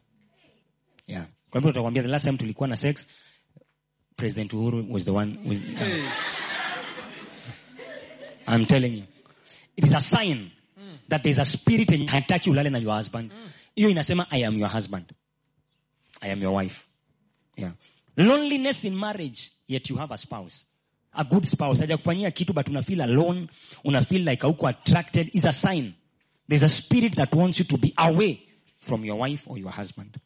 yeah. 1.09 1.26
Kwa 1.50 1.61
hivyo 1.61 1.70
utakwambia 1.70 2.02
the 2.02 2.09
last 2.09 2.24
time 2.24 2.38
tulikuwa 2.38 2.68
na 2.68 2.76
sex 2.76 3.09
president 4.16 4.52
uhuru 4.52 4.92
was 4.92 5.04
the 5.04 5.11
one 5.11 5.38
with, 5.44 5.62
uh, 5.64 5.88
i'm 8.54 8.66
telling 8.66 8.98
you. 8.98 9.04
It 9.76 9.84
is 9.84 9.94
a 9.94 10.00
sign 10.00 10.50
that 11.09 11.22
there's 11.22 11.38
a 11.38 11.44
spirit 11.44 11.90
yenye 11.90 12.06
haitaki 12.06 12.50
ulale 12.50 12.70
na 12.70 12.78
your 12.78 12.96
husband. 12.96 13.32
Hiyo 13.74 13.88
inasema 13.90 14.26
i 14.30 14.44
am 14.44 14.59
your 14.59 14.70
husband. 14.70 15.04
I 16.20 16.32
am 16.32 16.42
your 16.42 16.56
wife. 16.62 16.86
Yeah. 17.56 17.72
loneliness 18.16 18.84
in 18.84 18.94
marriage 18.94 19.50
yet 19.68 19.90
you 19.90 19.96
have 19.96 20.14
a 20.14 20.16
spouse. 20.16 20.66
A 21.12 21.24
good 21.24 21.44
spouse. 21.44 21.80
Haja 21.80 21.96
kufanyia 21.96 22.30
kitu 22.30 22.52
but 22.52 22.68
una 22.68 22.82
feel 22.82 23.00
alone 23.00 23.46
una 23.84 24.00
feel 24.04 24.28
like 24.28 24.42
hauko 24.42 24.68
attracted 24.68 25.30
is 25.32 25.44
a 25.44 25.52
sign. 25.52 25.94
There's 26.48 26.62
a 26.62 26.68
spirit 26.68 27.16
that 27.16 27.34
wants 27.34 27.59
you 27.59 27.64
to 27.66 27.78
be 27.78 27.92
away 27.96 28.40
from 28.80 29.04
your 29.04 29.18
wife 29.20 29.42
or 29.50 29.59
your 29.59 29.72
husband 29.72 30.16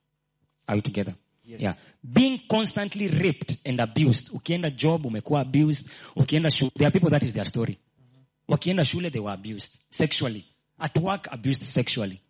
are 0.67 0.77
we 0.77 0.83
together 0.83 1.15
yeah. 1.45 1.75
Being 2.03 2.41
constantly 2.49 3.09
raped 3.09 3.57
and 3.65 3.81
abused. 3.81 4.31
Ukienda 4.33 4.71
job 4.71 5.07
umekuwa 5.07 5.41
abused. 5.41 5.91
Ukienda 6.17 6.51
shule 6.51 6.71
there 6.77 6.87
are 6.87 6.93
people 6.93 7.11
that 7.11 7.23
is 7.23 7.33
their 7.33 7.45
story. 7.45 7.79
Mm-hmm. 7.79 8.53
Wakienda 8.53 8.85
shule 8.85 9.11
they 9.11 9.21
were 9.21 9.33
abused 9.35 9.79
sexually. 9.91 10.45
At 10.79 10.99
work 10.99 11.29
abused 11.31 11.63
sexually. 11.63 12.21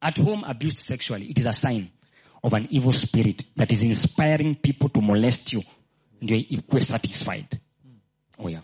At 0.00 0.18
home 0.18 0.44
abused 0.44 0.78
sexually. 0.78 1.26
It 1.26 1.38
is 1.38 1.46
a 1.46 1.52
sign 1.52 1.90
of 2.42 2.52
an 2.54 2.68
evil 2.70 2.92
spirit 2.92 3.44
that 3.56 3.72
is 3.72 3.82
inspiring 3.82 4.54
people 4.56 4.88
to 4.88 5.00
molest 5.00 5.52
you. 5.52 5.62
Ndio 6.20 6.36
ikuwe 6.36 6.80
satisfied. 6.80 7.46
Mm. 7.84 7.98
Oh 8.38 8.48
yeah. 8.50 8.62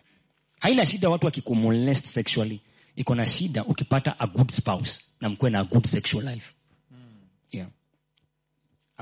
haina 0.60 0.84
shida 0.84 1.08
watu 1.08 1.26
wakikumolest 1.26 2.06
sexually. 2.06 2.60
Iko 2.96 3.14
na 3.14 3.26
shida 3.26 3.64
ukipata 3.64 4.20
a 4.20 4.26
good 4.26 4.50
spouse 4.50 5.02
na 5.20 5.28
mkuwe 5.28 5.50
na 5.50 5.60
a 5.60 5.64
good 5.64 5.86
sexual 5.86 6.24
life. 6.24 6.52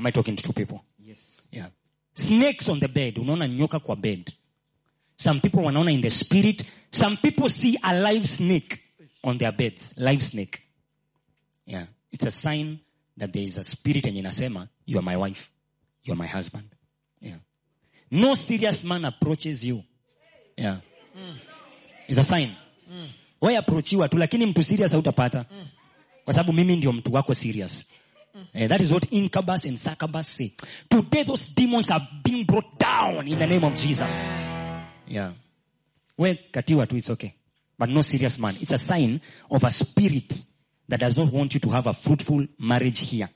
Am 0.01 0.07
i 0.07 0.13
talking 0.13 0.37
to 0.37 0.43
two 0.43 0.53
people? 0.53 0.81
Yes. 0.99 1.43
yeah. 1.53 1.67
snakes 2.15 2.69
on 2.69 2.81
the 2.81 2.89
bed. 2.89 3.19
Unaona 3.19 3.49
nyoka 3.49 3.79
kwa 3.81 3.97
bed. 3.97 4.33
Some 5.17 5.41
people 5.41 5.61
wanaona 5.61 5.93
in 5.93 6.01
the 6.01 6.11
spirit. 6.11 6.65
Some 6.91 7.17
people 7.17 7.49
see 7.49 7.77
a 7.83 7.95
live 8.13 8.27
snake 8.27 8.79
on 9.23 9.39
their 9.39 9.53
beds. 9.53 9.95
Live 9.99 10.23
snake. 10.23 10.61
Yeah. 11.67 11.87
It's 12.13 12.27
a 12.27 12.31
sign 12.31 12.81
that 13.17 13.33
there 13.33 13.43
is 13.45 13.59
a 13.59 13.65
spirit 13.65 14.05
yenye 14.07 14.21
inasema 14.21 14.69
you 14.87 14.99
are 14.99 15.05
my 15.05 15.17
wife. 15.17 15.51
You 16.05 16.15
are 16.15 16.19
my 16.19 16.27
husband. 16.27 16.65
Yeah. 17.21 17.39
No 18.11 18.35
serious 18.35 18.85
man 18.85 19.05
approaches 19.05 19.65
you. 19.65 19.83
Yeah. 20.57 20.77
It's 22.09 22.19
a 22.19 22.25
sign. 22.25 22.57
Mm. 22.91 23.09
Wewe 23.41 23.57
approachiwa 23.57 24.09
tu 24.09 24.19
lakini 24.19 24.47
mtu 24.47 24.65
serious 24.65 24.93
hautapata. 24.93 25.45
Mm. 25.51 25.67
Kwa 26.25 26.35
sababu 26.35 26.53
mimi 26.53 26.77
ndio 26.77 26.93
mtu 26.93 27.13
wako 27.15 27.35
serious 27.35 27.85
Eh, 28.53 28.67
that 28.69 28.81
is 28.81 28.91
what 28.93 29.05
incubus 29.13 29.65
and 29.65 29.79
succubus 29.79 30.27
say. 30.29 30.53
Today 30.89 31.23
those 31.23 31.55
demons 31.55 31.91
are 31.91 32.01
being 32.23 32.45
brought 32.45 32.79
down 32.79 33.29
in 33.29 33.39
the 33.39 33.47
name 33.47 33.65
of 33.65 33.75
Jesus. 33.77 34.23
Yeah. 35.07 35.33
We 36.19 36.35
katiwa 36.53 36.87
tu, 36.89 36.97
it's 36.97 37.11
okay. 37.11 37.35
But 37.79 37.89
no 37.91 38.03
serious 38.03 38.39
man. 38.39 38.57
It's 38.61 38.73
a 38.73 38.79
sign 38.79 39.21
of 39.51 39.65
a 39.65 39.71
spirit 39.71 40.35
that 40.89 41.01
does 41.01 41.17
not 41.19 41.33
want 41.33 41.55
you 41.55 41.61
to 41.61 41.71
have 41.71 41.87
a 41.87 41.93
fruitful 41.95 42.47
marriage 42.59 43.01
here. 43.01 43.29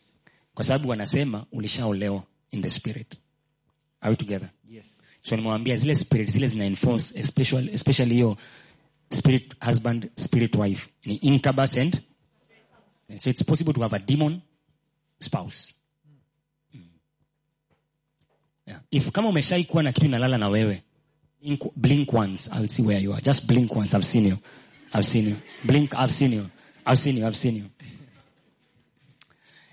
Kwa 0.55 0.65
sababu 0.65 0.89
wanasema 0.89 1.47
ulishaolewa 1.53 2.23
in 2.51 2.63
the 2.63 2.69
spirit. 2.69 3.17
Are 4.01 4.11
we 4.11 4.17
together? 4.17 4.51
Yes. 4.71 4.87
So 5.23 5.37
nimewambia 5.37 5.77
zile 5.77 5.95
spirit 5.95 6.31
zile 6.31 6.47
zina 6.47 6.65
enforce 6.65 7.19
especially 7.21 7.75
especially 7.75 8.15
hiyo 8.15 8.37
spirit 9.11 9.55
husband 9.65 10.11
spirit 10.17 10.55
wife 10.55 10.89
ni 11.05 11.15
incubus 11.15 11.77
and 11.79 11.99
so 13.19 13.31
it's 13.31 13.45
possible 13.45 13.73
to 13.73 13.81
have 13.83 13.97
a 13.97 13.99
demon 13.99 14.41
spouse 15.25 15.75
yeah. 18.67 18.81
if 18.91 19.11
kama 19.13 19.29
umeshai 19.29 19.65
kuwa 19.65 19.83
na 19.83 19.93
kitu 19.93 20.07
inalala 20.07 20.39
na 20.39 20.49
wewe 20.49 20.83
blink, 21.43 21.63
blink 21.77 22.13
once 22.13 22.51
I'll 22.53 22.69
see 22.69 22.83
where 22.83 23.01
you 23.03 23.13
are 23.13 23.23
just 23.23 23.47
blink 23.47 23.77
once 23.77 23.95
I've 23.97 24.05
seen 24.07 24.27
you 24.27 24.39
I've 24.93 25.07
seen 25.07 25.29
you 25.29 25.37
blink 25.65 25.95
I've 25.95 26.13
seen 26.13 26.33
you 26.33 26.47
I've 26.87 26.99
seen 26.99 27.19
you 27.19 27.27
I've 27.27 27.37
seen 27.37 27.57
you 27.57 27.65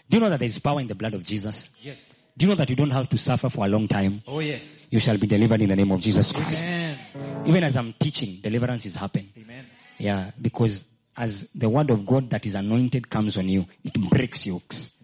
do 0.10 0.18
you 0.18 0.20
know 0.20 0.30
that 0.30 0.40
there 0.40 0.50
is 0.50 0.60
power 0.60 0.82
in 0.82 0.88
the 0.88 0.96
blood 0.96 1.14
of 1.14 1.24
Jesus 1.24 1.70
Yes. 1.82 2.24
do 2.38 2.46
you 2.46 2.50
know 2.52 2.56
that 2.56 2.70
you 2.70 2.76
don't 2.76 2.92
have 2.94 3.08
to 3.10 3.18
suffer 3.18 3.50
for 3.50 3.66
a 3.66 3.70
long 3.70 3.88
time 3.88 4.22
Oh 4.28 4.40
yes. 4.40 4.88
you 4.92 5.00
shall 5.00 5.18
be 5.18 5.28
delivered 5.28 5.62
in 5.62 5.70
the 5.70 5.76
name 5.76 5.92
of 5.92 6.02
Jesus 6.02 6.32
Christ. 6.32 6.66
Amen. 6.66 6.98
Even 7.46 7.64
as 7.64 7.76
I'm 7.78 7.94
teaching, 7.94 8.40
deliverance 8.42 8.86
is 8.86 8.96
happening. 8.96 9.30
Amen. 9.38 9.66
Yeah, 9.98 10.32
because 10.40 10.92
as 11.16 11.50
the 11.54 11.70
word 11.70 11.90
of 11.90 12.06
God 12.06 12.30
that 12.30 12.46
is 12.46 12.56
anointed 12.56 13.10
comes 13.10 13.38
on 13.38 13.48
you, 13.50 13.66
it 13.84 13.94
breaks 14.10 14.46
yokes. 14.46 15.01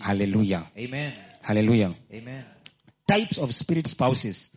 Hallelujah. 0.00 0.64
Amen. 0.76 1.12
Hallelujah. 1.42 1.94
Amen. 2.12 2.44
Types 3.06 3.38
of 3.38 3.54
spirit 3.54 3.86
spouses. 3.86 4.56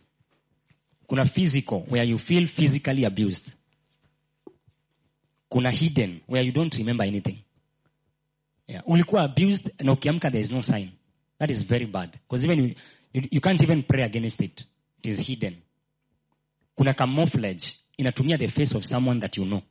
Kuna 1.08 1.24
physical, 1.24 1.80
where 1.88 2.04
you 2.04 2.18
feel 2.18 2.46
physically 2.46 3.04
abused. 3.04 3.54
Kuna 5.50 5.70
hidden, 5.70 6.20
where 6.26 6.42
you 6.42 6.52
don't 6.52 6.74
remember 6.76 7.04
anything. 7.04 7.38
Yeah. 8.66 8.82
Ulikuwa 8.86 9.22
abused 9.24 9.70
na 9.80 9.92
ukiamka 9.92 10.30
there 10.30 10.40
is 10.40 10.52
no 10.52 10.60
sign. 10.62 10.90
That 11.38 11.50
is 11.50 11.62
very 11.64 11.86
bad. 11.86 12.12
Because 12.12 12.44
even 12.44 12.58
you, 12.58 12.74
you, 13.12 13.22
you 13.32 13.40
can't 13.40 13.62
even 13.62 13.82
pray 13.82 14.02
against 14.02 14.40
it. 14.40 14.64
It 15.02 15.06
is 15.06 15.18
hidden. 15.18 15.56
Kuna 16.76 16.94
camouflage. 16.94 17.76
Inatumia 17.98 18.38
the 18.38 18.46
face 18.46 18.74
of 18.74 18.84
someone 18.84 19.20
that 19.20 19.36
you 19.36 19.44
know. 19.44 19.62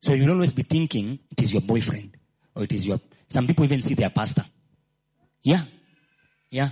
So 0.00 0.14
you'll 0.14 0.30
always 0.32 0.52
be 0.52 0.62
thinking 0.62 1.18
it 1.30 1.42
is 1.42 1.52
your 1.52 1.62
boyfriend. 1.62 2.16
Or 2.54 2.64
it 2.64 2.72
is 2.72 2.86
your, 2.86 2.98
some 3.28 3.46
people 3.46 3.64
even 3.64 3.80
see 3.82 3.94
their 3.94 4.10
pastor. 4.10 4.44
Yeah. 5.46 5.62
Yeah. 6.50 6.70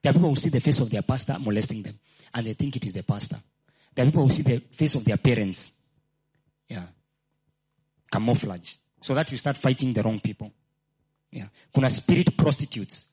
There 0.00 0.10
are 0.10 0.12
people 0.14 0.28
who 0.30 0.36
see 0.36 0.50
the 0.50 0.60
face 0.60 0.78
of 0.80 0.88
their 0.88 1.02
pastor 1.02 1.36
molesting 1.40 1.82
them. 1.82 1.98
And 2.32 2.46
they 2.46 2.52
think 2.54 2.76
it 2.76 2.84
is 2.84 2.92
the 2.92 3.02
pastor. 3.02 3.38
There 3.92 4.04
are 4.06 4.10
people 4.10 4.22
who 4.22 4.30
see 4.30 4.42
the 4.42 4.58
face 4.60 4.94
of 4.94 5.04
their 5.04 5.16
parents. 5.16 5.80
Yeah. 6.68 6.84
Camouflage. 8.10 8.74
So 9.00 9.14
that 9.14 9.32
you 9.32 9.36
start 9.38 9.56
fighting 9.56 9.92
the 9.92 10.02
wrong 10.02 10.20
people. 10.20 10.52
Yeah. 11.32 11.48
Kuna 11.74 11.90
spirit 11.90 12.36
prostitutes. 12.36 13.06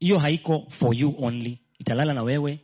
Hiyo 0.00 0.18
haiko 0.18 0.66
for 0.70 0.94
you 0.94 1.14
only. 1.18 1.60
Italala 1.78 2.14
na 2.14 2.22
wewe. 2.22 2.60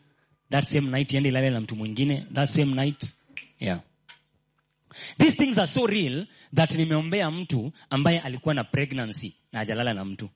That 0.51 0.67
same 0.67 0.91
night 0.91 1.13
iende 1.13 1.29
ilale 1.29 1.51
na 1.51 1.61
mtu 1.61 1.77
mwingine. 1.77 2.27
That 2.33 2.49
same 2.49 2.75
night. 2.75 3.13
Yeah. 3.61 3.81
These 5.19 5.37
things 5.37 5.59
are 5.59 5.67
so 5.67 5.87
real 5.87 6.27
that 6.55 6.75
nimeombea 6.75 7.31
mtu 7.31 7.73
ambaye 7.91 8.21
alikuwa 8.21 8.55
na 8.55 8.65
pregnancy 8.65 9.35
na 9.53 9.59
hajalala 9.59 9.95
na 9.95 10.05
mtu. 10.05 10.29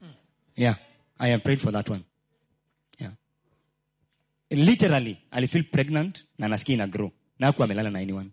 Hmm. 0.00 0.12
Yeah. 0.56 0.76
I 1.22 1.28
have 1.28 1.42
prayed 1.44 1.60
for 1.60 1.70
that 1.72 1.88
one. 1.88 2.04
Yeah. 2.98 3.10
Literally, 4.50 5.18
alifeel 5.32 5.70
pregnant 5.70 6.24
na 6.38 6.48
nasikia 6.48 6.74
ina 6.74 6.86
grow. 6.86 7.10
Na 7.38 7.46
hakuwa 7.46 7.64
amelala 7.64 7.90
na 7.90 7.98
anyone. 7.98 8.30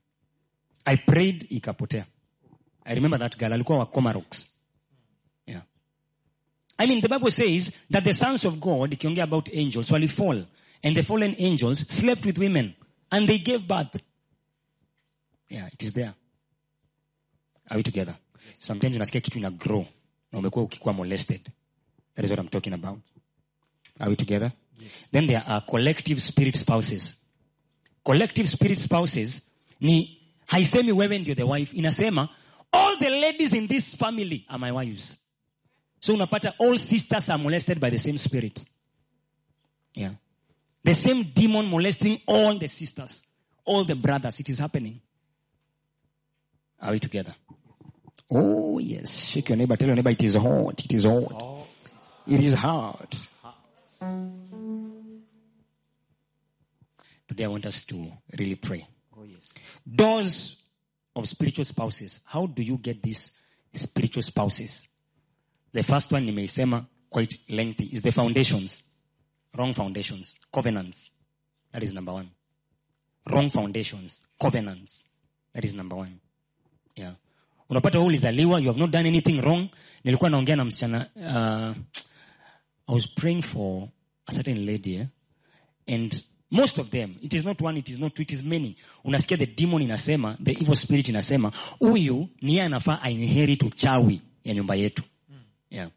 I 0.86 0.96
prayed 0.98 1.46
ikapotea. 1.52 2.06
I 2.86 2.96
remember 2.96 3.20
that 3.20 3.38
girl 3.38 3.54
alikuwa 3.54 3.78
wa 3.80 3.86
Comarox. 3.86 4.58
Yeah. 5.46 5.62
I 6.80 6.88
mean, 6.88 7.02
the 7.02 7.08
Bible 7.10 7.32
says 7.32 7.72
that 7.92 8.04
the 8.04 8.14
sons 8.14 8.46
of 8.46 8.60
God, 8.60 8.92
ikiongea 8.92 9.24
about 9.24 9.50
angels, 9.54 9.92
walifall. 9.92 10.46
And 10.84 10.96
the 10.96 11.04
fallen 11.04 11.36
angels 11.38 11.80
slept 11.88 12.26
with 12.26 12.40
women. 12.40 12.74
And 13.12 13.28
they 13.28 13.38
gave 13.38 13.68
birth. 13.68 13.98
Yeah, 15.50 15.68
it 15.74 15.84
is 15.84 15.94
there. 15.94 16.14
Are 17.70 17.78
we 17.78 17.84
together? 17.84 18.16
Sometimes 18.60 18.96
unasikia 18.96 19.22
kitu 19.22 19.38
ina 19.38 19.52
grow. 19.52 19.86
Na 20.32 20.40
umekuwa 20.40 20.66
ukikuwa 20.66 20.94
molested. 20.94 21.42
That 22.16 22.26
is 22.26 22.32
what 22.32 22.40
I'm 22.40 22.50
talking 22.50 22.74
about. 22.74 23.00
Are 24.00 24.10
we 24.10 24.16
together? 24.16 24.52
Then 25.12 25.28
there 25.28 25.44
are 25.46 25.62
collective 25.62 26.22
spirit 26.22 26.56
spouses. 26.56 27.26
Collective 28.04 28.48
spirit 28.48 28.80
spouses 28.80 29.52
ni 29.82 30.20
haisemi 30.46 30.92
wewe 30.92 31.20
ndio 31.20 31.36
the 31.36 31.44
wife. 31.44 31.78
Inasema 31.78 32.30
all 32.72 32.98
the 33.00 33.10
ladies 33.10 33.54
in 33.54 33.68
this 33.68 33.96
family 33.96 34.46
are 34.50 34.60
my 34.60 34.72
wives. 34.72 35.18
So 36.00 36.14
unapata 36.14 36.54
all 36.60 36.78
sisters 36.78 37.30
are 37.30 37.38
molested 37.38 37.80
by 37.80 37.90
the 37.90 37.98
same 37.98 38.18
spirit. 38.18 38.64
Yeah. 39.94 40.12
The 40.84 40.94
same 40.94 41.24
demon 41.24 41.66
molesting 41.66 42.22
all 42.26 42.58
the 42.58 42.68
sisters, 42.68 43.28
all 43.66 43.84
the 43.84 43.96
brothers. 43.96 44.40
It 44.40 44.50
is 44.50 44.60
happening. 44.60 45.02
Are 46.82 46.92
we 46.92 47.00
together? 47.00 47.36
Oh 48.32 48.80
yes. 48.80 49.32
Shake 49.32 49.50
your 49.50 49.58
neighbor. 49.58 49.76
Tell 49.76 49.88
your 49.88 49.96
neighbor 49.96 50.12
it 50.12 50.24
is 50.24 50.36
hot. 50.36 50.86
It 50.86 50.94
is 50.94 51.04
hot. 51.04 51.34
Oh. 51.34 51.59
It 52.30 52.42
is 52.42 52.54
hard. 52.54 53.10
Today 57.28 57.44
I 57.46 57.48
want 57.48 57.66
us 57.66 57.86
to 57.86 58.12
really 58.38 58.56
pray. 58.56 58.86
Oh 59.18 59.24
yes. 59.24 59.52
Doors 59.96 60.62
of 61.16 61.28
spiritual 61.28 61.66
spouses. 61.66 62.22
How 62.26 62.46
do 62.46 62.62
you 62.64 62.78
get 62.78 63.02
these 63.02 63.32
spiritual 63.74 64.22
spouses? 64.24 64.90
The 65.72 65.84
first 65.84 66.12
one 66.12 66.26
nimeisema 66.26 66.86
quite 67.10 67.38
lengthy 67.50 67.86
is 67.86 68.02
the 68.02 68.12
foundations. 68.12 68.84
Wrong 69.58 69.74
foundations. 69.74 70.40
Covenants. 70.54 71.12
That 71.72 71.84
is 71.84 71.94
number 71.94 72.14
one. 72.14 72.30
Wrong 73.30 73.50
foundations. 73.50 74.26
Covenants. 74.40 75.10
That 75.54 75.66
is 75.66 75.74
number 75.74 75.96
one. 75.96 76.20
Yeah. 76.96 77.14
Unapata 77.70 77.98
wewe 78.00 78.08
ulizaliwa, 78.08 78.60
you 78.60 78.68
have 78.68 78.80
not 78.80 78.92
done 78.92 79.08
anything 79.08 79.42
wrong. 79.42 79.70
Nilikuwa 80.04 80.30
naongea 80.30 80.56
na 80.56 80.66
msichana, 80.66 81.10
uh, 81.16 81.78
I 82.90 82.92
was 82.92 83.06
praying 83.06 83.44
for 83.44 83.88
a 84.28 84.32
certain 84.34 84.66
lady, 84.66 84.98
eh? 84.98 85.06
and 85.88 86.24
most 86.50 86.80
of 86.80 86.90
them, 86.90 87.16
it 87.22 87.32
is 87.36 87.46
not 87.46 87.62
one, 87.62 87.78
it 87.78 87.88
is 87.88 88.00
not 88.00 88.16
two, 88.16 88.24
it 88.24 88.32
is 88.32 88.44
many. 88.44 88.76
Unasikia 89.06 89.38
the 89.38 89.46
demon 89.46 89.82
inasema, 89.84 90.38
the 90.44 90.52
evil 90.60 90.76
spirit 90.76 91.08
inasema, 91.08 91.52
huyu 91.80 92.30
ni 92.42 92.56
yeye 92.56 92.64
anafaa 92.64 93.02
ainherit 93.02 93.64
uchawi 93.64 94.22
ya 94.44 94.54
nyumba 94.54 94.76
yetu. 94.76 95.04
Yeah. 95.70 95.90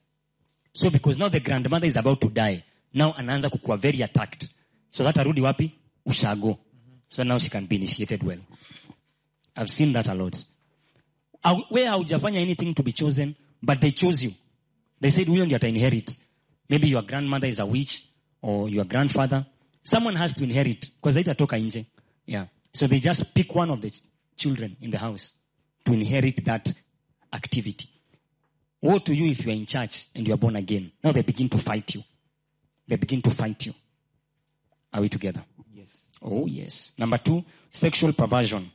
So 0.74 0.90
because 0.90 1.18
now 1.18 1.30
the 1.30 1.40
grandmother 1.40 1.86
is 1.86 1.96
about 1.96 2.20
to 2.20 2.28
die, 2.28 2.62
now 2.94 3.12
anaanza 3.16 3.50
kukuwa 3.50 3.76
very 3.76 4.02
attacked. 4.02 4.48
So 4.90 5.04
that 5.04 5.16
arudi 5.18 5.40
wapi? 5.40 5.72
Ushago. 6.06 6.58
So 7.08 7.22
now 7.24 7.38
she 7.38 7.48
can 7.48 7.66
be 7.66 7.76
initiated 7.76 8.22
well. 8.22 8.40
I've 9.56 9.70
seen 9.70 9.92
that 9.94 10.08
a 10.08 10.14
lot. 10.14 10.44
Where 11.70 11.86
haujafanya 11.90 12.40
anything 12.40 12.74
to 12.74 12.82
be 12.82 12.92
chosen, 12.92 13.34
but 13.62 13.80
they 13.80 13.92
chose 13.92 14.22
you. 14.24 14.32
They 15.00 15.10
said 15.10 15.26
huyo 15.28 15.44
ndio 15.44 15.56
ata 15.56 15.68
inherit. 15.68 16.18
Maybe 16.70 16.88
your 16.88 17.02
grandmother 17.06 17.48
is 17.48 17.60
a 17.60 17.66
witch, 17.66 18.02
or 18.42 18.68
your 18.70 18.84
grandfather 18.86 19.44
someone 19.84 20.16
has 20.18 20.34
to 20.34 20.44
inherit 20.44 20.80
because 20.96 21.14
they 21.14 21.22
haitatoka 21.22 21.58
nje 21.58 21.86
yeah 22.26 22.46
so 22.72 22.86
they 22.88 23.00
just 23.00 23.34
pick 23.34 23.54
one 23.56 23.72
of 23.72 23.80
the 23.80 23.90
ch- 23.90 24.02
children 24.36 24.76
in 24.80 24.90
the 24.90 24.98
house 24.98 25.34
to 25.84 25.92
inherit 25.92 26.44
that 26.44 26.74
activity 27.32 27.88
woe 28.82 28.98
to 29.00 29.12
you 29.14 29.26
if 29.26 29.46
you 29.46 29.52
are 29.52 29.58
in 29.58 29.66
church 29.66 30.06
and 30.14 30.28
you 30.28 30.34
are 30.34 30.40
born 30.40 30.56
again 30.56 30.90
now 31.04 31.12
they 31.12 31.22
begin 31.22 31.48
to 31.48 31.58
fight 31.58 31.94
you 31.94 32.02
they 32.88 32.96
begin 32.96 33.22
to 33.22 33.30
fight 33.30 33.66
you 33.66 33.74
are 34.92 35.02
we 35.02 35.08
together 35.08 35.44
Yes. 35.74 36.04
Oh 36.22 36.46
yes. 36.46 36.92
Number 36.98 37.18
two, 37.18 37.44
sexual 37.70 38.12
perversion. 38.12 38.70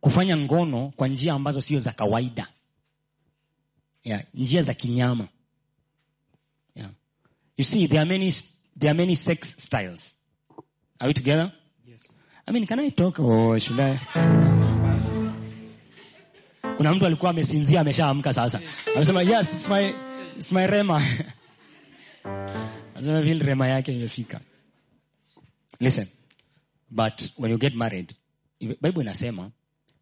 Kufanya 0.00 0.36
ngono 0.36 0.92
kwa 0.96 1.08
njia 1.08 1.34
ambazo 1.34 1.60
sio 1.60 1.78
za 1.78 1.92
kawaida. 1.92 2.48
Yeah, 4.04 4.24
njia 4.34 4.62
za 4.62 4.74
kinyama. 4.74 5.28
You 7.58 7.64
see, 7.64 7.86
there 7.88 8.00
are 8.02 8.06
many 8.06 8.30
there 8.76 8.92
are 8.92 8.94
many 8.94 9.16
sex 9.16 9.62
styles. 9.62 10.14
Are 11.00 11.08
we 11.08 11.12
together? 11.12 11.52
Yes. 11.84 11.98
I 12.46 12.52
mean, 12.52 12.66
can 12.66 12.78
I 12.78 12.90
talk 12.90 13.18
or 13.18 13.58
should 13.58 13.80
I? 13.80 13.98
Kuna 16.76 16.94
mtu 16.94 17.06
alikuwa 17.06 17.30
amesinzia 17.30 17.80
ameshaamka 17.80 18.32
sasa. 18.32 18.60
Amesema 18.96 19.22
yes, 19.22 19.52
it's 19.52 19.68
my 19.68 19.94
it's 20.36 20.52
my 20.52 20.66
rhema. 20.66 21.02
Anasema 22.94 23.22
vile 23.22 23.44
rhema 23.44 23.68
yake 23.68 23.92
imefika. 23.92 24.40
Listen, 25.80 26.06
but 26.90 27.22
when 27.38 27.50
you 27.50 27.58
get 27.58 27.74
married, 27.74 28.14
Bible 28.60 29.00
inasema 29.00 29.50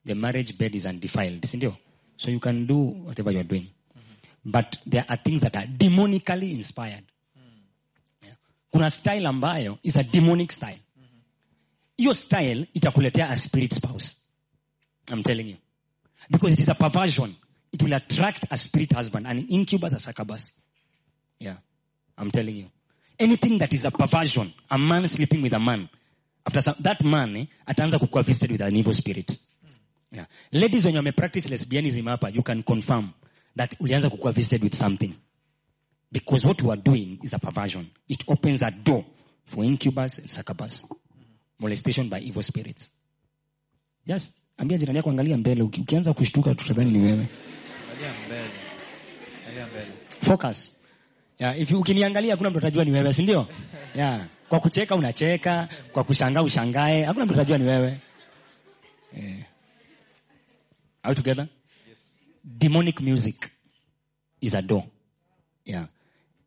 the 0.07 0.14
marriage 0.14 0.52
bed 0.52 0.74
is 0.74 0.84
undefiled, 0.84 1.46
si 1.46 1.57
ndio? 1.57 1.76
So 2.16 2.30
you 2.30 2.40
can 2.40 2.66
do 2.66 2.76
whatever 3.04 3.32
you're 3.32 3.48
doing. 3.48 3.66
Mm-hmm. 3.66 4.50
But 4.52 4.76
there 4.90 5.04
are 5.09 5.22
things 5.22 5.40
that 5.40 5.57
are 5.57 5.66
demonically 5.66 6.50
inspired. 6.50 7.04
Kuna 8.70 8.90
style 8.90 9.26
ambayo 9.26 9.78
is 9.82 9.96
a 9.96 10.02
demonic 10.02 10.52
style. 10.52 10.80
Hiyo 11.96 12.14
style 12.14 12.66
itakuletea 12.74 13.30
a 13.30 13.36
spirit 13.36 13.74
spouse. 13.74 14.16
I'm 15.10 15.22
telling 15.22 15.48
you. 15.48 15.56
Because 16.30 16.54
it 16.54 16.60
is 16.60 16.68
a 16.68 16.74
perversion. 16.74 17.34
It 17.72 17.82
will 17.82 17.94
attract 17.94 18.46
a 18.50 18.56
spirit 18.56 18.92
husband, 18.92 19.26
an 19.26 19.46
incubus, 19.48 19.92
a 19.92 19.98
succubus. 19.98 20.52
Yeah. 21.38 21.56
I'm 22.18 22.30
telling 22.30 22.56
you. 22.56 22.66
Anything 23.18 23.58
that 23.58 23.72
is 23.72 23.84
a 23.84 23.90
perversion, 23.90 24.52
a 24.70 24.78
man 24.78 25.06
sleeping 25.08 25.42
with 25.42 25.52
a 25.52 25.58
man, 25.58 25.88
after 26.46 26.60
some, 26.60 26.74
that 26.80 27.02
man 27.04 27.36
eh, 27.36 27.46
ataanza 27.66 27.98
kukuwa 27.98 28.22
visited 28.22 28.50
with 28.52 28.60
an 28.60 28.76
evil 28.76 28.92
spirit. 28.92 29.38
Yeah. 30.12 30.26
Ladies 30.52 30.84
when 30.84 30.94
you 31.04 31.12
practice 31.12 31.48
lesbianism 31.48 32.04
hapa, 32.04 32.34
you 32.34 32.42
can 32.42 32.62
confirm 32.62 33.12
that 33.56 33.74
ulianza 33.80 34.10
kukuwa 34.10 34.32
visited 34.32 34.62
with 34.62 34.74
something. 34.74 35.14
Because 36.12 36.46
what 36.46 36.62
you 36.62 36.70
are 36.70 36.80
doing 36.82 37.18
is 37.22 37.34
a 37.34 37.38
perversion. 37.38 37.86
It 38.09 38.24
opens 38.28 38.62
a 38.62 38.70
door 38.70 39.04
for 39.46 39.64
incubus 39.64 40.18
and 40.18 40.28
succubus. 40.30 40.86
Molestation 41.59 42.09
by 42.09 42.20
evil 42.20 42.42
spirits. 42.42 42.90
Just 44.07 44.38
ambia 44.59 44.78
jirani 44.78 44.96
yako 44.96 45.11
angalia 45.11 45.36
mbele. 45.36 45.62
Ukianza 45.62 46.14
kushtuka 46.14 46.54
tutadhani 46.54 46.90
ni 46.90 46.98
wewe. 46.98 47.28
Focus 50.22 50.76
yeah, 51.38 51.61
if 51.61 51.72
ukiniangalia 51.72 52.32
hakuna 52.32 52.50
mtu 52.50 52.59
atajua 52.59 52.84
ni 52.84 52.90
wewe 52.90 53.12
si 53.12 53.22
ndio 53.22 53.48
yeah. 53.94 54.26
kwa 54.48 54.61
kucheka 54.61 54.94
unacheka 54.96 55.68
kwa 55.92 56.04
kushangaa 56.04 56.42
ushangae 56.42 57.04
hakuna 57.04 57.24
mtu 57.24 57.34
atajua 57.34 57.59
ni 57.59 57.64
wewe 57.64 58.00
yeah. 59.16 59.38
Are 61.02 61.09
we 61.11 61.14
together 61.14 61.48
demonic 62.44 63.00
music 63.00 63.50
is 64.40 64.54
a 64.54 64.62
door 64.62 64.82
yeah. 65.64 65.88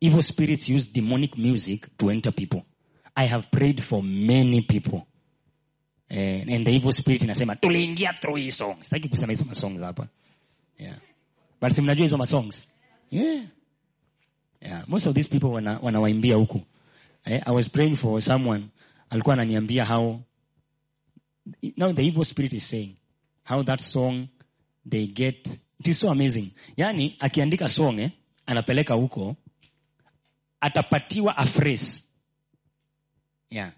Evil 0.00 0.22
spirits 0.22 0.68
use 0.68 0.92
demonic 0.92 1.38
music 1.38 1.96
to 1.96 2.10
enter 2.10 2.32
people. 2.32 2.62
I 3.16 3.26
have 3.26 3.50
prayed 3.50 3.80
for 3.82 4.02
many 4.02 4.62
people. 4.62 5.06
Eh, 6.10 6.44
and 6.48 6.66
the 6.66 6.70
evil 6.72 6.92
spirit 6.92 7.22
inasema 7.22 7.56
tuliingia 7.56 8.12
through 8.12 8.36
hii 8.38 8.50
song 8.50 8.76
sitaki 8.82 9.08
kusema 9.08 9.32
hizo 9.32 9.44
masongs 9.44 9.82
hapa. 9.82 10.08
Yeah. 10.78 10.96
but 11.60 11.72
si 11.72 11.80
mnajua 11.82 12.02
hizo 12.04 12.18
masongs 12.18 12.68
yeah. 13.10 13.44
Yeah, 14.60 14.84
most 14.88 15.06
of 15.06 15.14
these 15.14 15.28
people 15.30 15.46
wana, 15.46 15.78
wanawaimbia 15.82 16.36
huku. 16.36 16.60
Eh, 17.24 17.42
I 17.46 17.54
was 17.54 17.68
praying 17.70 17.96
for 17.96 18.22
someone. 18.22 18.64
Alikuwa 19.10 19.32
ananiambia 19.34 19.84
how 19.84 20.20
now 21.76 21.92
the 21.92 22.06
evil 22.06 22.24
spirit 22.24 22.52
is 22.52 22.68
saying 22.68 22.94
how 23.48 23.62
that 23.62 23.80
song 23.80 24.28
they 24.90 25.06
get 25.06 25.46
it 25.80 25.86
is 25.88 25.98
so 26.00 26.10
amazing. 26.10 26.50
Yani 26.76 27.16
akiandika 27.18 27.68
song 27.68 27.98
eh, 27.98 28.10
anapeleka 28.46 28.94
huko 28.94 29.36
atapatiwa 30.60 31.36
a 31.36 31.46
phrase. 31.46 32.02
Yeah. 33.50 33.70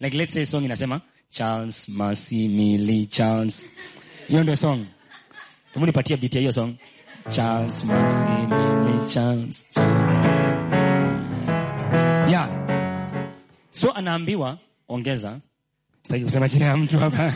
Like 0.00 0.16
let's 0.16 0.32
say 0.32 0.44
song 0.44 0.64
inasema 0.64 1.00
Charles 1.30 1.88
Mercy 1.88 3.06
Charles. 3.06 3.68
Hiyo 4.28 4.42
ndio 4.42 4.56
song. 4.56 4.86
Hebu 5.74 5.86
nipatie 5.86 6.16
beat 6.16 6.34
ya 6.34 6.40
hiyo 6.40 6.52
song. 6.52 6.74
Charles 7.30 7.84
Mercy 7.84 9.14
Charles 9.14 9.72
Charles. 9.74 10.24
Yeah. 12.30 12.48
So 13.72 13.92
anaambiwa 13.92 14.58
ongeza. 14.88 15.40
Sitaki 16.02 16.24
kusema 16.24 16.48
jina 16.48 16.64
ya 16.66 16.76
mtu 16.76 16.98
hapa. 16.98 17.32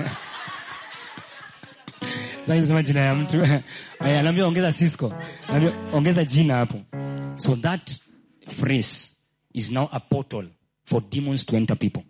Sitaki 2.40 2.60
kusema 2.60 2.82
jina 2.82 3.00
ya 3.00 3.14
mtu. 3.14 3.46
Anaambiwa 4.00 4.48
ongeza 4.48 4.72
Cisco. 4.72 5.14
Anaambiwa 5.48 5.74
ongeza 5.92 6.24
jina 6.24 6.54
hapo. 6.56 6.80
So 7.36 7.56
that 7.56 8.05
phrase 8.46 9.16
is 9.54 9.70
now 9.70 9.88
a 9.92 10.00
portal 10.00 10.44
for 10.84 11.00
demons 11.00 11.44
to 11.46 11.56
enter 11.56 11.76
people. 11.76 12.04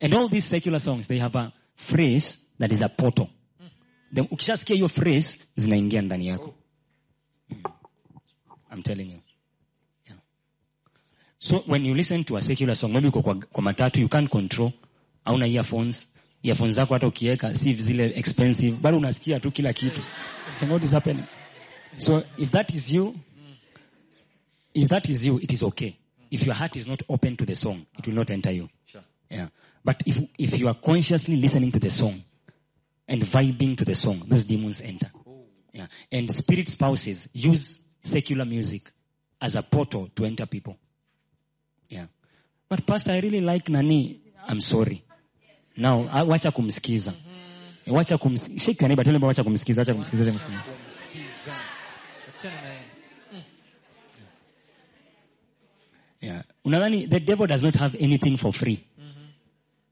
And 0.00 0.14
all 0.14 0.28
these 0.28 0.44
secular 0.44 0.78
songs, 0.78 1.08
they 1.08 1.18
have 1.18 1.34
a 1.34 1.52
phrase 1.74 2.46
that 2.58 2.72
is 2.72 2.82
a 2.82 2.88
portal. 2.88 3.28
Then 4.12 4.26
ukishasikia 4.30 4.76
hiyo 4.76 4.88
phrase 4.88 5.38
zinaingia 5.56 6.02
ndani 6.02 6.26
yako. 6.26 6.54
Mm. 7.50 7.62
I'm 8.72 8.82
telling 8.82 9.10
you. 9.10 9.20
Yeah. 10.06 10.18
So 11.38 11.58
when 11.66 11.84
you 11.86 11.94
listen 11.94 12.24
to 12.24 12.36
a 12.36 12.40
secular 12.42 12.76
song, 12.76 12.92
maybe 12.92 13.08
uko 13.08 13.22
kwa 13.22 13.62
matatu, 13.62 14.00
you 14.00 14.08
can't 14.08 14.30
control. 14.30 14.72
Hauna 15.24 15.46
earphones. 15.46 16.12
Earphones 16.42 16.74
zako 16.76 16.94
hata 16.94 17.06
ukiweka 17.06 17.54
si 17.54 17.74
zile 17.74 18.12
expensive, 18.16 18.76
bado 18.76 18.96
unasikia 18.98 19.40
tu 19.40 19.50
kila 19.50 19.72
kitu. 19.72 20.00
So 20.60 20.66
what 20.66 20.84
is 20.84 20.90
happening? 20.90 21.24
So 21.98 22.22
if 22.38 22.50
that 22.50 22.74
is 22.74 22.90
you, 22.90 23.14
if 24.76 24.90
that 24.90 25.08
is 25.08 25.24
you, 25.24 25.38
it 25.38 25.50
is 25.52 25.62
okay. 25.62 25.98
If 26.30 26.44
your 26.44 26.54
heart 26.54 26.76
is 26.76 26.86
not 26.86 27.02
open 27.08 27.36
to 27.38 27.46
the 27.46 27.54
song, 27.54 27.86
it 27.98 28.06
will 28.06 28.14
not 28.14 28.30
enter 28.30 28.50
you. 28.50 28.68
Sure. 28.84 29.00
Yeah. 29.30 29.48
But 29.82 30.02
if, 30.04 30.20
if 30.38 30.58
you 30.58 30.68
are 30.68 30.74
consciously 30.74 31.36
listening 31.36 31.72
to 31.72 31.78
the 31.78 31.88
song 31.88 32.22
and 33.08 33.22
vibing 33.22 33.76
to 33.78 33.84
the 33.86 33.94
song, 33.94 34.22
those 34.26 34.44
demons 34.44 34.82
enter. 34.82 35.10
Yeah. 35.72 35.86
And 36.12 36.30
spirit 36.30 36.68
spouses 36.68 37.30
use 37.32 37.84
secular 38.02 38.44
music 38.44 38.82
as 39.40 39.56
a 39.56 39.62
portal 39.62 40.10
to 40.14 40.24
enter 40.26 40.44
people. 40.44 40.76
Yeah. 41.88 42.06
But 42.68 42.86
pastor, 42.86 43.12
I 43.12 43.20
really 43.20 43.40
like 43.40 43.68
Nani. 43.70 44.20
I'm 44.46 44.60
sorry. 44.60 45.04
Now, 45.76 46.06
ah, 46.12 46.24
wacha 46.24 46.50
kumsikiza. 46.52 47.14
Wacha 47.86 48.18
kumsikiza. 48.18 48.60
Shake 48.60 48.80
your 48.82 48.88
neighbor, 48.88 49.04
tell 49.04 49.14
him 49.14 49.22
wacha 49.22 49.42
kumsikiza, 49.44 49.80
wacha 49.80 49.94
kumsikiza, 49.94 50.32
wacha. 50.32 50.44
Kumsikiza. 50.46 51.54
Achana 52.36 52.62
na 52.62 52.68
yeye. 52.68 52.86
Yeah. 56.26 56.42
Unadhani 56.64 57.08
the 57.08 57.20
devil 57.20 57.46
does 57.46 57.62
not 57.62 57.76
have 57.76 57.94
anything 58.00 58.36
for 58.36 58.52
free. 58.52 58.84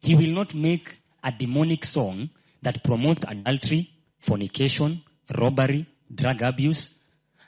He 0.01 0.17
will 0.17 0.33
not 0.35 0.53
make 0.53 0.99
a 1.23 1.31
demonic 1.31 1.85
song 1.85 2.29
that 2.61 2.83
promotes 2.83 3.25
adultery, 3.29 3.89
fornication, 4.19 5.01
robbery, 5.39 5.87
drug 6.13 6.43
abuse. 6.43 6.99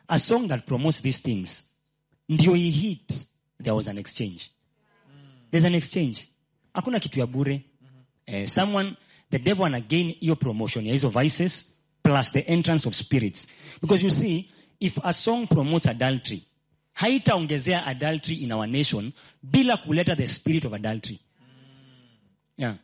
A 0.08 0.18
song 0.20 0.46
that 0.48 0.64
promotes 0.66 1.00
these 1.00 1.18
things. 1.18 1.68
Ndio 2.30 2.54
he 2.54 2.70
hit, 2.70 3.24
there 3.58 3.74
was 3.74 3.88
an 3.88 3.98
exchange. 3.98 4.52
There's 5.50 5.64
an 5.64 5.74
exchange. 5.74 6.28
Hakuna 6.74 7.00
kitu 7.00 7.18
ya 7.18 7.26
bure. 7.26 7.64
Eh, 8.26 8.46
someone, 8.46 8.96
the 9.30 9.38
devil 9.40 9.64
ana 9.64 9.80
gain 9.80 10.14
your 10.20 10.36
promotion 10.36 10.86
ya 10.86 10.92
hizo 10.92 11.10
vices 11.10 11.74
plus 12.04 12.30
the 12.30 12.46
entrance 12.48 12.86
of 12.86 12.94
spirits. 12.94 13.48
Because 13.80 14.04
you 14.04 14.10
see, 14.10 14.48
if 14.80 14.96
a 15.02 15.12
song 15.12 15.48
promotes 15.48 15.86
adultery, 15.86 16.45
haitaongezea 16.96 17.86
adultery 17.86 18.36
in 18.36 18.52
our 18.52 18.66
nation 18.66 19.12
bila 19.42 19.76
kuleta 19.76 20.16
the 20.16 20.26
spirit 20.26 20.64
of 20.64 20.72
adultery. 20.72 21.18
Yeah. 22.58 22.76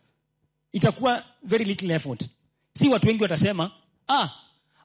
Itakuwa 0.72 1.24
very 1.42 1.64
little 1.64 1.90
effort. 1.94 2.28
Si 2.74 2.88
watu 2.88 3.08
wengi 3.08 3.22
watasema, 3.22 3.70
ah, 4.08 4.28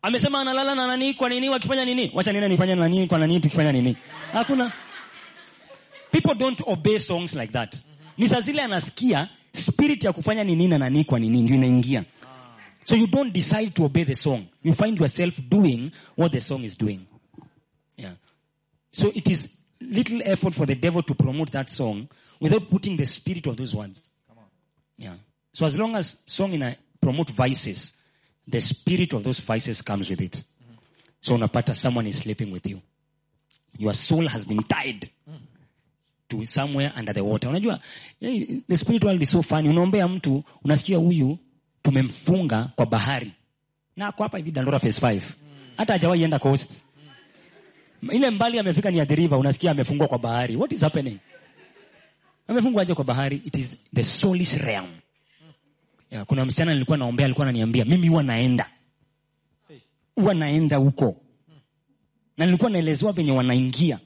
amesema 0.01 0.41
analala 0.41 0.75
na 0.75 0.87
nani 0.87 1.13
kwa 1.13 1.29
nini 1.29 1.49
wakifanya 1.49 1.85
nini? 1.85 2.11
Wacha 2.13 2.33
nini 2.33 2.47
nifanye 2.49 2.75
na 2.75 2.81
nani 2.81 3.07
kwa 3.07 3.19
nani 3.19 3.39
tukifanya 3.39 3.71
nini? 3.71 3.95
Hakuna. 4.33 4.71
People 6.11 6.35
don't 6.35 6.61
obey 6.65 6.99
songs 6.99 7.35
like 7.35 7.53
that. 7.53 7.75
Ni 8.17 8.27
saa 8.27 8.39
zile 8.39 8.61
anasikia 8.61 9.29
spirit 9.51 10.03
ya 10.03 10.13
kufanya 10.13 10.43
nini 10.43 10.67
na 10.67 10.77
nani 10.77 11.03
kwa 11.03 11.19
nini 11.19 11.41
ndio 11.41 11.55
inaingia. 11.55 12.03
So 12.83 12.95
you 12.95 13.07
don't 13.07 13.33
decide 13.33 13.69
to 13.69 13.83
obey 13.85 14.05
the 14.05 14.15
song. 14.15 14.45
You 14.63 14.73
find 14.73 14.99
yourself 14.99 15.39
doing 15.49 15.91
what 16.17 16.31
the 16.31 16.41
song 16.41 16.63
is 16.63 16.77
doing. 16.77 16.99
So 18.97 19.11
it 19.13 19.29
is 19.29 19.55
little 19.79 20.21
effort 20.25 20.55
for 20.55 20.65
the 20.65 20.73
devil 20.73 21.03
to 21.03 21.13
promote 21.13 21.51
that 21.51 21.69
song 21.69 22.09
without 22.39 22.67
putting 22.67 22.97
the 22.97 23.05
spirit 23.05 23.45
of 23.45 23.55
those 23.55 23.75
words. 23.75 24.09
Yeah. 24.97 25.13
So 25.53 25.67
as 25.67 25.77
long 25.77 25.95
as 25.95 26.23
song 26.25 26.53
in 26.53 26.63
a 26.63 26.75
promote 26.99 27.29
vices, 27.29 27.95
the 28.47 28.59
spirit 28.59 29.13
of 29.13 29.23
those 29.23 29.39
vices 29.39 29.83
comes 29.83 30.09
with 30.09 30.21
it. 30.21 30.31
Mm-hmm. 30.31 30.73
So 31.21 31.35
on 31.35 31.43
a 31.43 31.47
unapata 31.47 31.75
someone 31.75 32.07
is 32.07 32.17
sleeping 32.17 32.49
with 32.49 32.65
you. 32.65 32.81
Your 33.77 33.93
soul 33.93 34.27
has 34.27 34.45
been 34.45 34.63
tied 34.63 35.07
mm. 35.29 35.35
to 36.29 36.47
somewhere 36.47 36.91
under 36.95 37.13
the 37.13 37.23
water. 37.23 37.49
Unajua, 37.49 37.79
the 38.19 38.75
spirit 38.75 39.03
world 39.03 39.21
is 39.21 39.29
so 39.29 39.43
funny. 39.43 39.69
Unaombea 39.69 40.07
mtu, 40.07 40.43
unasikia 40.63 40.97
huyu 40.97 41.37
tumemfunga 41.81 42.71
kwa 42.75 42.85
bahari. 42.85 43.31
Na 43.95 44.07
ako 44.07 44.23
hapa 44.23 44.37
hivi 44.37 44.51
Dandora 44.51 44.79
phase 44.79 45.01
5. 45.01 45.13
Mm. 45.13 45.21
Hata 45.77 45.93
hajawahi 45.93 46.23
enda 46.23 46.39
coast. 46.39 46.87
Ile 48.01 48.29
mbali 48.29 48.59
amefika 48.59 48.91
ni 48.91 48.97
ya 48.97 49.05
unasikia 49.37 49.71
amefungwa 49.71 50.07
kwa 50.07 50.17
bahari. 50.19 50.55
What 50.55 50.71
is 50.71 50.81
happening? 50.81 51.17
Amefungwa 52.47 52.81
aje 52.81 52.93
kwa 52.93 53.03
bahari? 53.05 53.41
It 53.45 53.55
is 53.57 53.77
the 53.95 54.03
soulish 54.03 54.53
realm. 54.53 54.87
Ya, 56.11 56.25
kuna 56.25 56.45
msichana 56.45 56.73
nilikuwa 56.73 56.97
naombea 56.97 57.25
alikuwa 57.25 57.47
ananiambia 57.47 57.85
mimi 57.85 58.07
huwa 58.07 58.23
naenda. 58.23 58.69
Huwa 60.15 60.33
naenda 60.33 60.77
huko. 60.77 61.21
Na 62.37 62.45
nilikuwa 62.45 62.69
naelezewa 62.71 63.11
venye 63.11 63.31
wanaingia. 63.31 63.99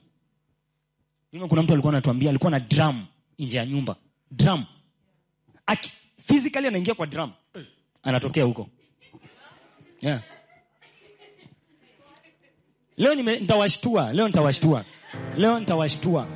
Kuna 1.50 1.64
mtu 1.64 1.74
alikuwa 1.74 1.94
anatuambia 1.94 2.30
alikuwa 2.30 2.52
na 2.52 2.60
drum 2.60 3.06
nje 3.40 3.58
ya 3.58 3.66
nyumba. 3.66 3.96
Drum. 4.32 4.66
Aki, 5.66 5.92
physically 6.18 6.68
anaingia 6.68 6.94
kwa 6.94 7.08
drum. 7.08 7.32
Anatokea 8.04 8.44
huko. 8.44 8.70
Yeah. 10.02 10.24
Leo 12.98 13.16
nitawashtua, 13.16 14.14
leo 14.14 14.28
nitawashtua. 14.28 14.86
Leo 15.38 15.60
nitawashtua. 15.60 16.28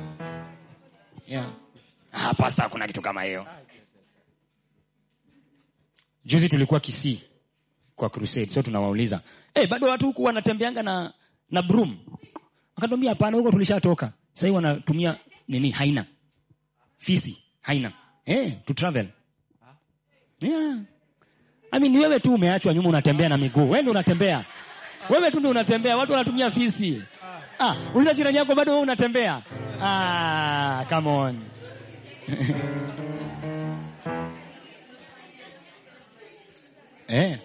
Yeah. 1.28 1.46
Ah, 2.12 2.34
pasta, 2.34 2.62
hakuna 2.62 2.86
kitu 2.86 3.02
kama 3.02 3.22
hiyo. 3.22 3.46
Juzi 6.24 6.48
tulikuwa 6.48 6.80
Kisii 6.80 7.20
kwa 7.96 8.10
crusade, 8.10 8.46
so 8.50 8.62
tunawauliza, 8.62 9.20
"Eh, 9.54 9.68
bado 9.68 9.86
watu 9.86 10.06
huku 10.06 10.24
wanatembeanga 10.24 10.82
na 10.82 11.12
na 11.50 11.62
broom?" 11.62 11.96
Wakatuambia 12.76 13.10
hapana, 13.10 13.36
huko 13.36 13.50
tulishatoka. 13.50 14.12
Sasa 14.32 14.52
wanatumia 14.52 15.18
nini? 15.48 15.70
Haina. 15.70 16.06
Fisi, 16.98 17.38
haina. 17.60 17.92
Eh, 18.24 18.52
to 18.64 18.74
travel. 18.74 19.08
Yeah. 20.40 20.78
I 21.72 21.80
mean, 21.80 21.96
wewe 21.98 22.20
tu 22.20 22.34
umeachwa 22.34 22.74
nyuma 22.74 22.88
unatembea 22.88 23.28
na 23.28 23.38
miguu. 23.38 23.64
Wewe 23.70 23.80
ndio 23.82 23.90
unatembea. 23.90 24.44
Wewe 25.10 25.30
tu 25.30 25.38
ndio 25.38 25.50
unatembea, 25.50 25.96
watu 25.96 26.12
wanatumia 26.12 26.50
fisi. 26.50 27.02
Ah, 27.58 27.76
uliza 27.94 28.14
jirani 28.14 28.36
yako 28.36 28.54
bado 28.54 28.72
wewe 28.72 28.82
unatembea. 28.82 29.42
Ah, 29.82 30.84
come 30.88 31.08
on. 31.10 31.40
eh. 37.08 37.38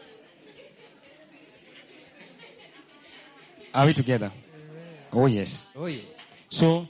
Are 3.74 3.88
we 3.88 3.93
together? 3.93 4.32
Oh 5.14 5.28
yes. 5.28 5.68
Oh 5.76 5.88
yes. 5.89 6.03
So 6.49 6.88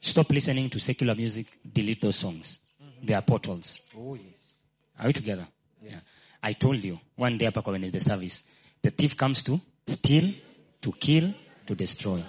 stop 0.00 0.30
listening 0.32 0.68
to 0.70 0.80
secular 0.80 1.14
music, 1.16 1.46
delete 1.64 2.00
those 2.00 2.18
songs. 2.18 2.58
They 3.02 3.14
are 3.14 3.22
portals. 3.22 3.80
Oh 3.96 4.14
yes. 4.14 4.52
Are 4.98 5.06
we 5.06 5.12
together? 5.12 5.46
Yeah. 5.82 6.00
I 6.42 6.52
told 6.54 6.84
you 6.84 6.98
one 7.16 7.38
day 7.38 7.46
hapa 7.46 7.62
kwa 7.62 7.72
Wednesday 7.72 8.00
service, 8.00 8.44
the 8.82 8.90
thief 8.90 9.16
comes 9.16 9.42
to 9.44 9.60
steal, 9.90 10.32
to 10.80 10.92
kill, 10.92 11.32
to 11.66 11.74
destroy. 11.74 12.22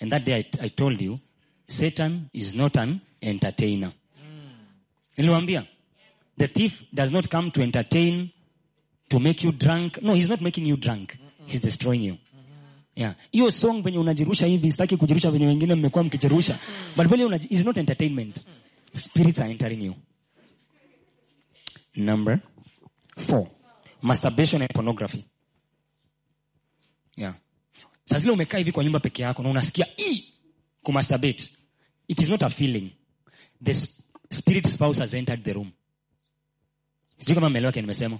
And 0.00 0.12
that 0.12 0.24
day 0.24 0.34
I, 0.60 0.64
I 0.64 0.68
told 0.68 1.00
you, 1.00 1.18
Satan 1.68 2.30
is 2.32 2.54
not 2.54 2.76
an 2.76 3.00
entertainer. 3.22 3.92
Niliwaambia, 5.18 5.66
the 6.36 6.46
thief 6.46 6.84
does 6.94 7.10
not 7.12 7.28
come 7.28 7.50
to 7.50 7.62
entertain, 7.62 8.30
to 9.08 9.18
make 9.18 9.42
you 9.42 9.52
drunk. 9.52 10.00
No, 10.02 10.14
he's 10.14 10.28
not 10.28 10.40
making 10.40 10.66
you 10.66 10.76
drunk. 10.76 11.16
He's 11.46 11.60
destroying 11.60 12.02
you. 12.02 12.18
Yeah. 12.94 13.14
Hiyo 13.32 13.50
song 13.50 13.82
venye 13.82 13.98
unajirusha 13.98 14.46
hivi, 14.46 14.72
sitaki 14.72 14.96
kujirusha 14.96 15.30
venye 15.30 15.46
wengine 15.46 15.74
mmekuwa 15.74 16.04
mkijirusha. 16.04 16.58
But 16.96 17.06
vile 17.06 17.24
unaji, 17.24 17.46
is 17.50 17.64
not 17.64 17.78
entertainment. 17.78 18.44
Spirits 18.94 19.38
are 19.40 19.50
entering 19.50 19.82
you. 19.82 19.94
Number 21.96 22.40
four, 23.16 23.46
masturbation 24.02 24.62
and 24.62 24.70
pornography. 24.74 25.24
Yeah. 27.18 27.34
Zile 28.04 28.32
umekaa 28.32 28.58
hivi 28.58 28.72
kwa 28.72 28.84
nyumba 28.84 29.00
peke 29.00 29.22
yako 29.22 29.42
na 29.42 29.48
unasikia 29.50 29.86
kumasturbate. 30.82 31.48
It 32.08 32.20
is 32.20 32.28
not 32.28 32.42
a 32.42 32.50
feeling. 32.50 32.90
The 33.64 33.74
spirit 34.30 34.66
spouse 34.68 35.00
has 35.00 35.14
entered 35.14 35.42
the 35.44 35.52
room. 35.52 35.70
Sijui 37.18 37.34
kama 37.34 37.50
mmeelewa 37.50 37.72
kile 37.72 37.82
nimesema. 37.82 38.18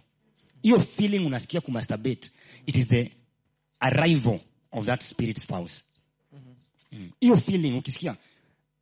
Hiyo 0.62 0.80
feeling 0.80 1.26
unasikia 1.26 1.60
kumasturbate. 1.60 2.30
It 2.66 2.76
is 2.76 2.88
the 2.88 3.12
arrival 3.80 4.40
of 4.72 4.86
that 4.86 5.02
spirit 5.02 5.38
spouse. 5.38 5.84
Mm. 6.92 7.40
Feeling 7.40 7.78
ukisikia 7.78 8.16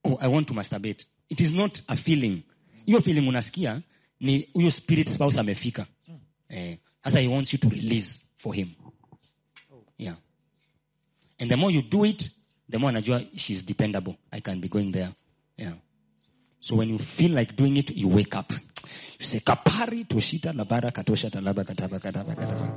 oh, 0.05 0.19
I 0.21 0.29
want 0.29 0.49
to 0.49 0.55
masturbate. 0.55 1.05
It 1.29 1.41
is 1.41 1.53
not 1.53 1.83
a 1.87 1.97
feeling. 1.97 2.43
Hiyo 2.87 3.01
feeling 3.03 3.29
unasikia 3.29 3.83
ni 4.21 4.49
huyo 4.53 4.71
spirit 4.71 5.09
spouse 5.09 5.41
amefika. 5.41 5.87
Eh, 6.49 6.79
sasa 7.05 7.21
he 7.21 7.29
wants 7.29 7.53
you 7.53 7.59
to 7.59 7.69
release 7.69 8.25
for 8.37 8.55
him. 8.55 8.69
Yeah. 9.99 10.15
And 11.39 11.51
the 11.51 11.57
more 11.57 11.71
you 11.71 11.83
do 11.83 12.05
it, 12.05 12.29
the 12.69 12.79
more 12.79 12.91
anajua 12.91 13.29
she's 13.37 13.63
dependable. 13.65 14.17
I 14.33 14.41
can 14.41 14.61
be 14.61 14.69
going 14.69 14.91
there. 14.91 15.13
Yeah. 15.57 15.75
So 16.61 16.77
when 16.77 16.89
you 16.89 16.99
feel 16.99 17.33
like 17.33 17.55
doing 17.55 17.77
it, 17.77 17.91
you 17.95 18.09
wake 18.09 18.35
up. 18.37 18.51
You 18.51 19.25
say, 19.25 19.39
kapari 19.39 20.07
toshita 20.07 20.53
labara 20.53 20.91
katosha 20.93 21.31
talaba 21.31 21.65
kataba 21.65 21.99
kataba 22.01 22.35
kataba. 22.35 22.73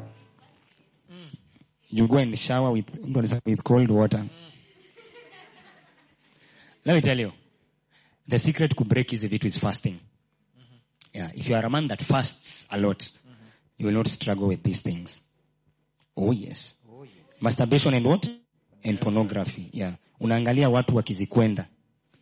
You 1.89 2.07
go 2.07 2.17
and 2.17 2.37
shower 2.37 2.71
with, 2.71 2.99
with 3.45 3.63
cold 3.63 3.89
water. 3.89 4.23
Let 6.85 6.93
me 6.93 7.01
tell 7.01 7.17
you, 7.17 7.33
the 8.27 8.37
secret 8.37 8.77
to 8.77 8.85
break 8.85 9.11
easy 9.11 9.27
vitu 9.27 9.45
is 9.45 9.57
fasting. 9.57 9.99
Yeah, 11.13 11.31
if 11.33 11.49
you 11.49 11.55
are 11.55 11.65
a 11.65 11.69
man 11.69 11.87
that 11.87 12.01
fasts 12.01 12.67
a 12.71 12.79
lot, 12.79 13.09
you 13.77 13.87
will 13.87 13.93
not 13.93 14.07
struggle 14.07 14.47
with 14.47 14.61
these 14.61 14.81
things. 14.81 15.21
Oh 16.15 16.31
yes. 16.31 16.75
Masturbation 17.41 17.93
and 17.93 18.05
what? 18.05 18.27
And 18.83 18.99
pornography. 18.99 19.69
Yeah. 19.73 19.93
Unaangalia 20.21 20.69
watu 20.69 20.95
wakizikwenda. 20.95 21.65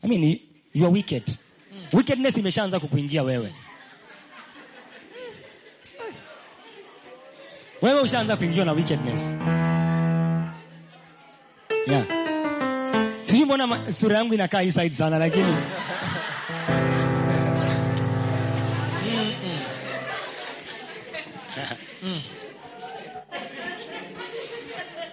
I 0.03 0.07
mean, 0.07 0.39
you 0.73 0.85
are 0.85 0.93
wicked. 0.93 1.23
Wickedness 1.93 2.37
imeshaanza 2.37 2.79
kukuingia 2.79 3.23
wewe. 3.23 3.53
Wewe 7.81 8.01
ushaanza 8.01 8.37
kuingiwa 8.37 8.65
na 8.65 8.71
wickedness. 8.71 9.35
Yeah. 11.87 12.05
Sijui 13.25 13.45
mbona 13.45 13.93
sura 13.93 14.17
yangu 14.17 14.33
inakaa 14.33 14.61
hii 14.61 14.71
side 14.71 14.89
sana 14.95 15.17
lakini 15.17 15.55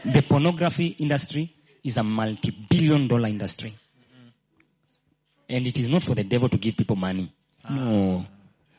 the 0.05 0.23
pornography 0.23 0.89
industry 0.99 1.51
is 1.83 1.97
a 1.97 2.03
multi-billion 2.03 3.09
dollar 3.09 3.29
industry. 3.29 3.73
And 5.49 5.67
it 5.67 5.79
is 5.79 5.89
not 5.89 6.03
for 6.03 6.15
the 6.15 6.25
devil 6.25 6.49
to 6.49 6.57
give 6.59 6.77
people 6.77 6.97
money. 6.97 7.31
Ah. 7.65 7.75
No. 7.75 8.27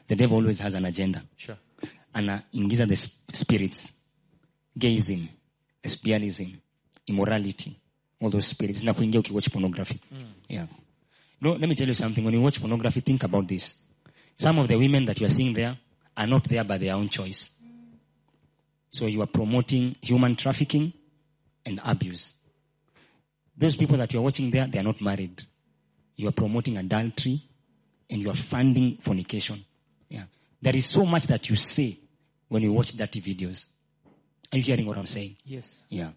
The 0.07 0.15
devil 0.15 0.37
always 0.37 0.59
has 0.59 0.73
an 0.73 0.85
agenda. 0.85 1.21
Sure. 1.37 1.57
Anaingiza 2.13 2.87
the 2.87 2.95
sp- 2.97 3.31
spirits. 3.31 4.01
Gazing, 4.77 5.29
lesbianism, 5.83 6.53
immorality, 7.07 7.73
all 8.19 8.29
those 8.29 8.47
spirits. 8.47 8.83
Zinakuingia 8.83 9.21
ukiwatch 9.21 9.49
pornography. 9.51 9.99
Hmm. 10.09 10.23
Yeah. 10.49 10.67
No, 11.39 11.51
let 11.53 11.69
me 11.69 11.75
tell 11.75 11.87
you 11.87 11.93
something. 11.93 12.25
When 12.25 12.33
you 12.33 12.41
watch 12.41 12.59
pornography, 12.59 12.99
think 13.01 13.23
about 13.23 13.47
this. 13.47 13.79
Some 14.37 14.59
of 14.59 14.67
the 14.67 14.77
women 14.77 15.05
that 15.05 15.19
you 15.21 15.27
are 15.27 15.29
seeing 15.29 15.53
there 15.53 15.77
are 16.17 16.27
not 16.27 16.43
there 16.45 16.63
by 16.65 16.77
their 16.77 16.95
own 16.95 17.07
choice. 17.07 17.51
So 18.91 19.05
you 19.05 19.21
are 19.21 19.27
promoting 19.27 19.95
human 20.01 20.35
trafficking 20.35 20.91
and 21.65 21.79
abuse. 21.85 22.33
Those 23.57 23.75
people 23.75 23.97
that 23.97 24.13
you 24.13 24.19
are 24.19 24.23
watching 24.23 24.51
there, 24.51 24.67
they 24.67 24.79
are 24.79 24.83
not 24.83 25.01
married. 25.01 25.41
You 26.15 26.27
are 26.27 26.31
promoting 26.33 26.77
adultery 26.77 27.41
and 28.09 28.21
you 28.21 28.29
are 28.29 28.35
funding 28.35 28.97
fornication. 28.97 29.63
Yeah. 30.09 30.23
There 30.61 30.75
is 30.75 30.85
so 30.87 31.05
much 31.05 31.27
that 31.27 31.49
you 31.49 31.55
say 31.55 31.97
when 32.49 32.63
you 32.63 32.73
watch 32.73 32.93
dirty 32.95 33.21
videos. 33.21 33.67
Are 34.51 34.57
you 34.57 34.63
hearing 34.63 34.85
what 34.85 34.97
I'm 34.97 35.05
saying? 35.05 35.35
Yes. 35.45 35.85
Yeah. 35.89 36.09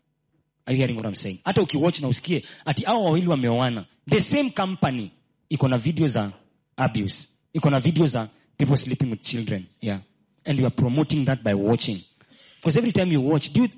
Are 0.67 0.73
you 0.73 0.79
hearing 0.79 0.97
what 0.97 1.07
I'm 1.07 1.15
saying? 1.15 1.41
Hata 1.45 1.63
ukiwatch 1.63 2.01
na 2.01 2.09
usikie 2.09 2.45
ati 2.65 2.85
hao 2.85 3.05
wawili 3.05 3.27
wameoana. 3.29 3.87
The 4.11 4.21
same 4.21 4.51
company 4.51 5.11
iko 5.49 5.69
na 5.69 5.79
video 5.79 6.07
za 6.07 6.33
abuse. 6.77 7.29
Iko 7.53 7.71
na 7.71 7.81
video 7.81 8.07
za 8.07 8.29
people 8.59 8.77
sleeping 8.77 9.11
with 9.11 9.23
children. 9.23 9.67
Yeah. 9.81 10.01
And 10.45 10.59
you 10.59 10.67
are 10.67 10.75
promoting 10.75 11.25
that 11.25 11.43
by 11.43 11.55
watching. 11.55 12.01
Because 12.57 12.77
every 12.77 12.93
time 12.93 13.13
you 13.13 13.21
watch, 13.21 13.53
do 13.53 13.63
you, 13.63 13.69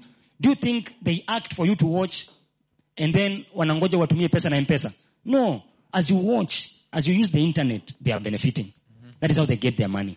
do 0.41 0.49
you 0.49 0.55
think 0.55 0.95
they 1.03 1.23
act 1.29 1.55
for 1.55 1.67
you 1.67 1.77
to 1.77 1.87
watch 1.87 2.29
and 2.97 3.15
then 3.15 3.45
wanangoja 3.55 3.99
watumie 3.99 4.29
pesa 4.29 4.51
na 4.51 4.61
mpesa? 4.61 4.93
No. 5.25 5.63
As 5.93 6.11
you 6.11 6.17
watch, 6.17 6.69
as 6.93 7.07
you 7.09 7.15
use 7.15 7.31
the 7.33 7.43
internet, 7.43 7.93
they 8.01 8.13
are 8.13 8.21
benefiting. 8.21 8.73
That 9.21 9.31
is 9.31 9.37
how 9.37 9.45
they 9.45 9.57
get 9.57 9.77
their 9.77 9.89
money. 9.89 10.17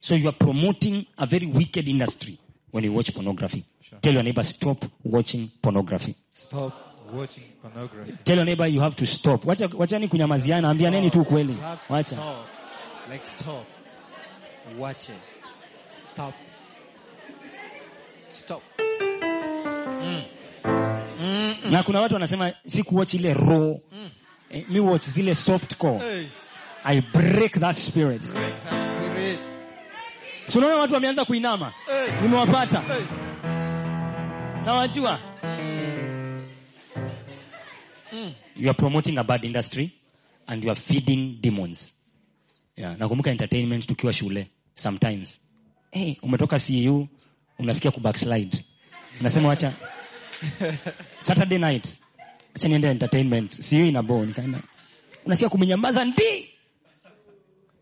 So 0.00 0.14
you 0.14 0.28
are 0.28 0.36
promoting 0.36 1.06
a 1.16 1.26
very 1.26 1.46
wicked 1.46 1.88
industry 1.88 2.38
when 2.70 2.84
you 2.84 2.92
watch 2.92 3.14
pornography. 3.14 3.64
Tell 4.02 4.12
your 4.12 4.22
neighbor, 4.22 4.42
stop 4.42 4.84
watching 5.02 5.50
pornography. 5.62 6.14
Stop 6.32 6.72
watching 7.12 7.44
pornography. 7.62 8.18
Tell 8.24 8.36
your 8.36 8.44
neighbor 8.44 8.66
you 8.66 8.80
have 8.80 8.96
to 8.96 9.06
stop. 9.06 9.44
Wacha, 9.44 9.68
wachani 9.68 10.08
kunyamaziana, 10.08 10.68
ambianeni 10.70 11.10
tu 11.10 11.24
kweli. 11.24 11.52
You 11.52 11.60
have 11.60 11.86
to 11.86 11.92
Wacha. 11.92 12.04
Stop. 12.04 12.46
Like 13.10 13.26
stop. 13.26 13.66
Watch 14.76 15.08
it. 15.08 15.16
Stop. 16.04 16.34
Stop. 18.30 18.77
Na 21.70 21.82
kuna 21.82 22.00
watu 22.00 22.14
wanasema 22.14 22.52
si 22.66 22.82
kuwatch 22.82 23.14
ile 23.14 23.34
raw. 23.34 23.76
Eh, 24.50 24.64
mi 24.68 24.80
watch 24.80 25.02
zile 25.04 25.34
softcore. 25.34 25.98
Hey. 25.98 26.26
I 26.84 27.00
break 27.00 27.60
that 27.60 27.76
spirit. 27.76 28.22
Break 28.32 28.64
that 28.64 28.86
spirit. 28.86 29.38
So 30.46 30.58
unaona 30.58 30.76
watu 30.76 30.94
wameanza 30.94 31.24
kuinama. 31.24 31.72
Hey. 31.86 32.20
Nimewapata. 32.22 32.80
Hey. 32.80 33.02
Nawajua. 34.64 35.18
You 38.56 38.68
are 38.70 38.74
promoting 38.76 39.18
a 39.18 39.24
bad 39.24 39.44
industry 39.44 39.90
and 40.46 40.64
you 40.64 40.70
are 40.70 40.80
feeding 40.80 41.38
demons. 41.40 41.94
Yeah, 42.76 42.96
nakumbuka 42.98 43.30
entertainment 43.30 43.86
tukiwa 43.86 44.12
shule 44.12 44.46
sometimes. 44.74 45.40
Hey, 45.90 46.16
umetoka 46.22 46.58
CU 46.58 47.08
unasikia 47.58 47.90
ku 47.90 48.00
backslide. 48.00 48.64
Unasema 49.20 49.48
wacha 49.48 49.72
Saturday 51.20 51.58
night. 51.58 51.88
Acha 52.54 52.68
niende 52.68 52.88
entertainment. 52.88 53.68
CU 53.70 53.76
ina 53.76 54.02
bo 54.02 54.26
nikaenda. 54.26 54.62
Unasikia 55.24 55.48
kumenyamaza 55.48 56.04
ndi. 56.04 56.50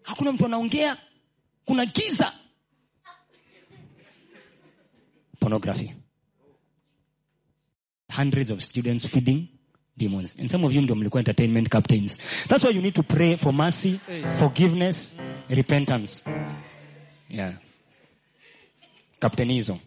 Hakuna 0.03 0.32
mtu 0.32 0.47
anaongea. 0.47 0.97
Kuna 1.64 1.87
giza. 1.87 2.32
Pornography 5.41 5.95
hundreds 8.16 8.51
of 8.51 8.61
students 8.62 9.07
feeding 9.09 9.49
demons. 9.97 10.39
And 10.39 10.49
some 10.49 10.64
of 10.66 10.74
you 10.74 10.82
ndio 10.82 10.95
mlikuwa 10.97 11.20
entertainment 11.20 11.68
captains. 11.68 12.18
That's 12.49 12.64
why 12.64 12.70
you 12.74 12.82
need 12.82 12.95
to 12.95 13.03
pray 13.03 13.37
for 13.37 13.53
mercy, 13.53 14.01
forgiveness, 14.39 15.16
repentance. 15.49 16.24
Yeah. 17.28 17.55
Captainizo. 19.20 19.78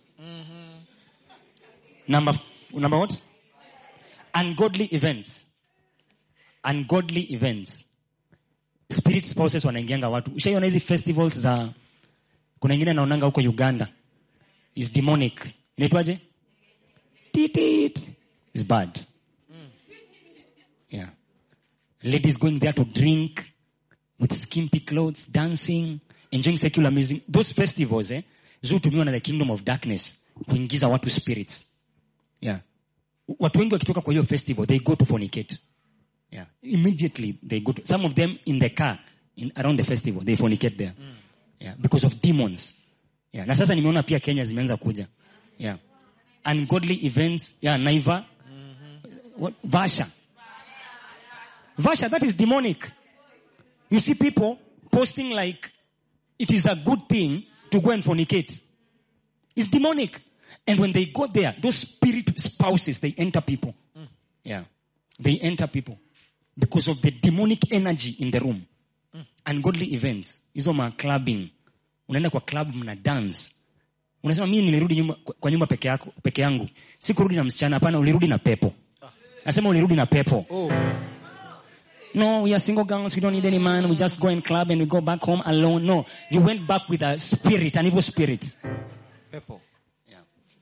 Number, 2.09 2.33
number 2.73 2.97
what? 2.97 3.21
Ungodly 4.33 4.85
events. 4.85 5.45
Ungodly 6.63 7.21
events. 7.33 7.85
Spirit 8.91 9.25
spouses 9.25 9.65
wanaingianga 9.65 10.09
watu. 10.09 10.31
Ushaiona 10.31 10.65
hizi 10.65 10.79
festivals 10.79 11.39
za 11.39 11.73
kuna 12.59 12.73
ingine 12.73 12.93
naonanga 12.93 13.25
huko 13.25 13.41
Uganda. 13.41 13.87
Is 14.75 14.93
demonic. 14.93 15.53
Inaitwaje? 15.77 16.19
Titit. 17.31 18.09
It's 18.53 18.65
bad. 18.65 18.99
Yeah. 20.89 21.09
Ladies 22.03 22.39
going 22.39 22.59
there 22.59 22.73
to 22.73 22.83
drink 22.83 23.51
with 24.19 24.33
skimpy 24.33 24.79
clothes, 24.79 25.31
dancing, 25.31 25.99
enjoying 26.31 26.57
secular 26.57 26.91
music. 26.91 27.23
Those 27.31 27.53
festivals, 27.53 28.11
eh, 28.11 28.23
zutumiwa 28.61 29.05
na 29.05 29.11
the 29.11 29.19
kingdom 29.19 29.51
of 29.51 29.63
darkness 29.63 30.25
kuingiza 30.47 30.87
watu 30.87 31.09
spirits. 31.09 31.68
Yeah. 32.41 32.59
Watu 33.39 33.59
wengi 33.59 33.73
wakitoka 33.73 34.01
kwa 34.01 34.13
hiyo 34.13 34.23
festival, 34.23 34.65
they 34.67 34.79
go 34.79 34.95
to 34.95 35.05
fornicate. 35.05 35.57
Yeah. 36.31 36.47
Immediately 36.61 37.33
they 37.47 37.59
go 37.59 37.73
to, 37.73 37.81
some 37.85 38.05
of 38.05 38.13
them 38.13 38.37
in 38.45 38.59
the 38.59 38.69
car, 38.69 38.99
in, 39.35 39.51
around 39.55 39.77
the 39.77 39.83
festival, 39.83 40.23
they 40.25 40.35
fornicate 40.35 40.77
there. 40.77 40.93
Mm. 40.99 41.15
Yeah. 41.59 41.75
Because 41.77 42.05
of 42.05 42.21
demons. 42.21 42.81
Yeah. 43.33 43.47
Na 43.47 43.55
sasa 43.55 43.75
nimeona 43.75 44.03
pia 44.03 44.19
Kenya 44.19 44.45
zimeanza 44.45 44.77
kuja. 44.77 45.07
Yeah. 45.57 45.77
Ungodly 46.45 47.05
events. 47.05 47.57
Yeah, 47.61 47.77
Naiva. 47.77 48.25
Mm-hmm. 48.51 49.41
What? 49.41 49.53
Vasha. 49.63 50.07
Vasha, 51.77 52.09
that 52.09 52.23
is 52.23 52.33
demonic. 52.37 52.91
You 53.89 53.99
see 53.99 54.13
people 54.15 54.57
posting 54.91 55.31
like 55.31 55.71
it 56.37 56.51
is 56.51 56.65
a 56.65 56.75
good 56.75 57.07
thing 57.09 57.43
to 57.69 57.79
go 57.81 57.91
and 57.91 58.03
fornicate. 58.03 58.61
It's 59.55 59.69
demonic. 59.69 60.19
And 60.67 60.79
when 60.79 60.91
they 60.91 61.05
go 61.05 61.27
there, 61.27 61.55
those 61.61 61.77
spirit 61.77 62.39
spouses, 62.39 62.99
they 62.99 63.13
enter 63.17 63.41
people. 63.41 63.73
Yeah. 64.43 64.63
They 65.19 65.37
enter 65.41 65.67
people 65.67 65.97
because 66.57 66.87
of 66.87 67.01
the 67.01 67.11
demonic 67.11 67.71
energy 67.71 68.15
in 68.19 68.31
the 68.31 68.39
room. 68.39 68.65
Ungodly 69.45 69.93
events. 69.93 70.49
Hizo 70.55 70.73
ma 70.73 70.91
clubbing. 70.91 71.49
Unaenda 72.09 72.29
kwa 72.29 72.41
club 72.41 72.75
mna 72.75 72.95
dance. 72.95 73.51
Unasema 74.23 74.47
mimi 74.47 74.61
nilirudi 74.61 74.95
nyumba, 74.95 75.15
kwa 75.39 75.51
nyumba 75.51 75.67
peke 75.67 75.87
yako, 75.87 76.13
peke 76.23 76.41
yangu. 76.41 76.69
Sikurudi 76.99 77.35
na 77.35 77.43
msichana, 77.43 77.75
hapana 77.75 77.99
ulirudi 77.99 78.27
na 78.27 78.37
pepo. 78.37 78.73
Nasema 79.45 79.69
ulirudi 79.69 79.95
na 79.95 80.05
pepo. 80.05 80.45
Oh. 80.49 80.71
No, 82.13 82.41
we 82.41 82.51
are 82.51 82.59
single 82.59 82.83
girls. 82.85 83.15
We 83.15 83.21
don't 83.21 83.33
need 83.33 83.45
any 83.45 83.59
man. 83.59 83.87
We 83.89 83.95
just 83.95 84.19
go 84.19 84.29
and 84.29 84.43
club 84.43 84.71
and 84.71 84.81
we 84.81 84.87
go 84.87 84.99
back 85.01 85.21
home 85.21 85.41
alone. 85.45 85.85
No, 85.85 86.05
you 86.31 86.41
went 86.41 86.67
back 86.67 86.89
with 86.89 87.03
a 87.03 87.19
spirit, 87.19 87.77
an 87.77 87.85
evil 87.85 88.01
spirit. 88.01 88.45
People. 89.31 89.61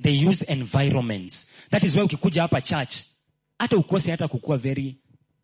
They 0.01 0.27
use 0.29 0.45
environments. 0.53 1.51
That 1.69 1.83
is 1.83 1.95
why 1.95 2.01
ukikuja 2.01 2.41
hapa 2.41 2.61
church, 2.61 2.93
hata 3.59 3.77
ukose 3.77 4.11
hata 4.11 4.27
kukua 4.27 4.57
very, 4.57 4.95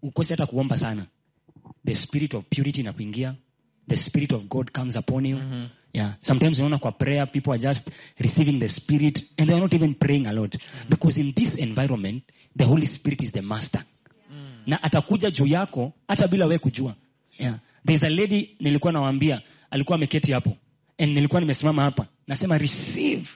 ukose 0.02 0.34
hata 0.34 0.46
kuomba 0.46 0.78
sana. 0.78 1.06
The 1.86 1.96
spirit 1.96 2.34
of 2.34 2.46
purity 2.50 2.80
inakuingia. 2.82 3.36
The 3.88 3.96
spirit 3.96 4.32
of 4.34 4.44
God 4.48 4.72
comes 4.72 4.96
upon 4.96 5.26
you. 5.26 5.40
Yeah. 5.94 6.14
Sometimes 6.22 6.60
unaona 6.60 6.78
kwa 6.78 6.92
prayer, 6.92 7.32
people 7.32 7.52
are 7.52 7.60
just 7.62 7.90
receiving 8.20 8.60
the 8.60 8.68
spirit 8.70 9.24
and 9.38 9.48
they 9.50 9.56
are 9.56 9.62
not 9.62 9.74
even 9.74 9.94
praying 9.96 10.28
a 10.28 10.32
lot. 10.34 10.58
Because 10.90 11.22
in 11.22 11.34
this 11.34 11.58
environment, 11.58 12.24
the 12.56 12.66
Holy 12.66 12.86
Spirit 12.86 13.22
is 13.22 13.32
the 13.32 13.42
master. 13.42 13.84
na 14.68 14.84
atakuja 14.84 15.32
juu 15.32 15.46
yako 15.48 15.94
hata 16.08 16.28
bila 16.28 16.46
we 16.46 16.58
kujua 16.60 16.96
yeah. 17.40 17.60
There's 17.86 18.04
a 18.04 18.10
lady 18.10 18.56
nilikuwa 18.60 18.94
nawaambia 18.94 19.42
alikuwa 19.72 19.96
ameketi 19.96 20.32
hapo 20.32 20.58
and 20.98 21.12
nilikuwa 21.14 21.42
nimesimama 21.42 21.82
hapa 21.84 22.08
nasema 22.28 22.58
receive 22.58 23.28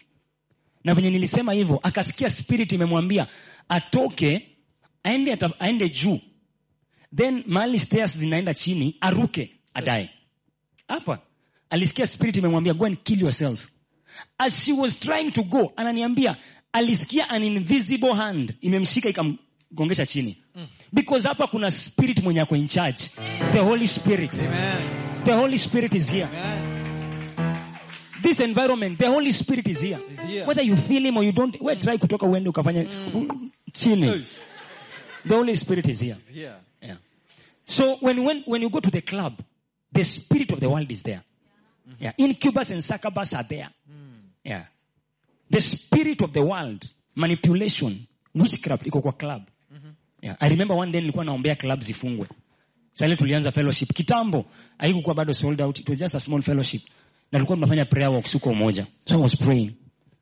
na 0.87 0.93
venye 0.93 1.09
nilisema 1.09 1.53
hivyo 1.53 1.79
akasikia 1.83 2.29
spirit 2.29 2.71
imemwambia 2.71 3.27
atoke 3.69 4.47
aende, 5.03 5.37
aende 5.59 5.89
juu. 5.89 6.19
Then 7.15 7.43
mali 7.47 7.79
stairs 7.79 8.17
zinaenda 8.17 8.53
chini 8.53 8.95
aruke 9.01 9.51
adae. 9.73 10.09
Hapa 10.87 11.19
alisikia 11.69 12.07
spirit 12.07 12.37
imemwambia 12.37 12.73
go 12.73 12.85
and 12.85 12.97
kill 13.03 13.21
yourself. 13.21 13.67
As 14.37 14.63
she 14.65 14.73
was 14.73 14.99
trying 14.99 15.31
to 15.31 15.43
go 15.43 15.73
ananiambia 15.75 16.37
alisikia 16.73 17.29
an 17.29 17.43
invisible 17.43 18.13
hand 18.13 18.53
imemshika 18.61 19.09
ikamgongesha 19.09 20.05
chini. 20.05 20.37
Because 20.93 21.27
hapa 21.27 21.47
kuna 21.47 21.71
spirit 21.71 22.23
mwenye 22.23 22.41
ako 22.41 22.55
in 22.55 22.67
charge. 22.67 23.03
The 23.51 23.59
holy 23.59 23.87
spirit. 23.87 24.33
Amen. 24.33 24.77
the 25.23 25.33
holy 25.33 25.57
spirit 25.57 25.93
is 25.95 26.09
here. 26.09 26.25
Amen. 26.27 26.66
This 28.27 28.39
environment 28.39 28.99
the 28.99 29.07
holy 29.07 29.31
spirit 29.33 29.67
is 29.67 29.81
here 29.81 29.97
Is 30.13 30.19
here. 30.21 30.45
whether 30.45 30.63
you 30.65 30.75
feel 30.77 31.03
him 31.05 31.17
or 31.17 31.23
you 31.25 31.31
don't 31.31 31.57
we 31.61 31.75
try 31.75 31.97
kutoka 31.97 32.25
uende 32.25 32.49
ukafanya 32.49 32.85
chini 33.73 34.25
the 35.27 35.35
holy 35.35 35.55
spirit 35.55 35.87
is 35.87 35.99
here 36.01 36.15
It's 36.19 36.29
here. 36.33 36.53
yeah. 36.81 36.97
so 37.65 37.95
when, 38.01 38.23
when, 38.25 38.43
when 38.45 38.61
you 38.61 38.69
go 38.69 38.79
to 38.79 38.91
the 38.91 39.01
club 39.01 39.33
the 39.93 40.03
spirit 40.03 40.51
of 40.51 40.59
the 40.59 40.67
world 40.69 40.91
is 40.91 41.03
there 41.03 41.21
Mm-hmm. 41.89 42.03
yeah. 42.03 42.13
incubus 42.17 42.71
and 42.71 42.83
succubus 42.83 43.33
are 43.33 43.47
there 43.47 43.69
Mm. 43.89 44.29
yeah. 44.43 44.65
the 45.49 45.61
spirit 45.61 46.21
of 46.21 46.33
the 46.33 46.41
world 46.43 46.85
manipulation 47.15 48.07
witchcraft 48.35 48.87
iko 48.87 49.01
kwa 49.01 49.11
club 49.11 49.41
Mm-hmm. 49.73 49.91
yeah. 50.21 50.35
i 50.39 50.49
remember 50.49 50.77
one 50.77 50.91
day 50.91 51.01
nilikuwa 51.01 51.25
naombea 51.25 51.55
club 51.55 51.79
zifungwe 51.81 52.27
Sasa 52.93 53.15
tulianza 53.15 53.51
fellowship 53.51 53.93
kitambo 53.93 54.45
haikuwa 54.77 55.15
bado 55.15 55.33
sold 55.33 55.61
out 55.61 55.79
it 55.79 55.89
was 55.89 55.97
just 55.99 56.15
a 56.15 56.19
small 56.19 56.41
fellowship 56.41 56.81
na 57.31 57.39
tulikuwa 57.39 57.55
tunafanya 57.57 57.85
prayer 57.85 58.09
walks 58.09 58.33
huko 58.33 58.53
moja 58.53 58.85
so 59.05 59.15
i 59.15 59.21
was 59.21 59.37
praying. 59.37 59.71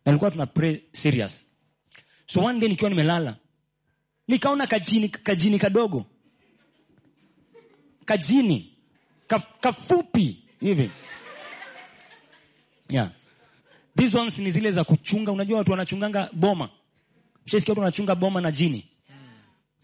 Na 0.06 0.12
tulikuwa 0.12 0.32
tuna 0.32 0.46
pray 0.46 0.82
serious. 0.92 1.46
So 2.26 2.42
one 2.44 2.60
day 2.60 2.70
nikiwa 2.70 2.90
nimelala 2.90 3.36
nikaona 4.28 4.68
kajini, 4.68 5.10
kajini 5.10 5.60
kadogo. 5.60 6.06
Kajini. 8.06 8.74
Kaf, 9.28 9.46
kafupi. 9.62 10.44
Hivi. 10.60 10.92
Yeah. 12.90 13.10
these 13.98 14.18
ones 14.18 14.40
ni 14.40 14.52
zile 14.52 14.72
za 14.72 14.84
kuchunga. 14.84 15.32
Unajua 15.32 15.58
watu 15.58 15.72
wanachunganga 15.72 16.30
boma. 16.34 16.70
Shesikia 17.46 17.72
watu 17.72 17.80
wanachunga 17.82 18.16
boma 18.16 18.42
na 18.42 18.52
jini? 18.52 18.86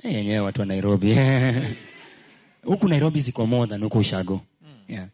Eh, 0.04 0.14
yenyewe 0.14 0.40
watu 0.40 0.60
wa 0.62 0.66
nairobi. 0.66 1.16
Huku 2.64 2.88
nairobi 2.88 3.20
ziko 3.20 3.46
more 3.46 3.70
than 3.70 3.84
huko 3.84 4.00
ushago. 4.00 4.42
Yeah. 4.88 5.08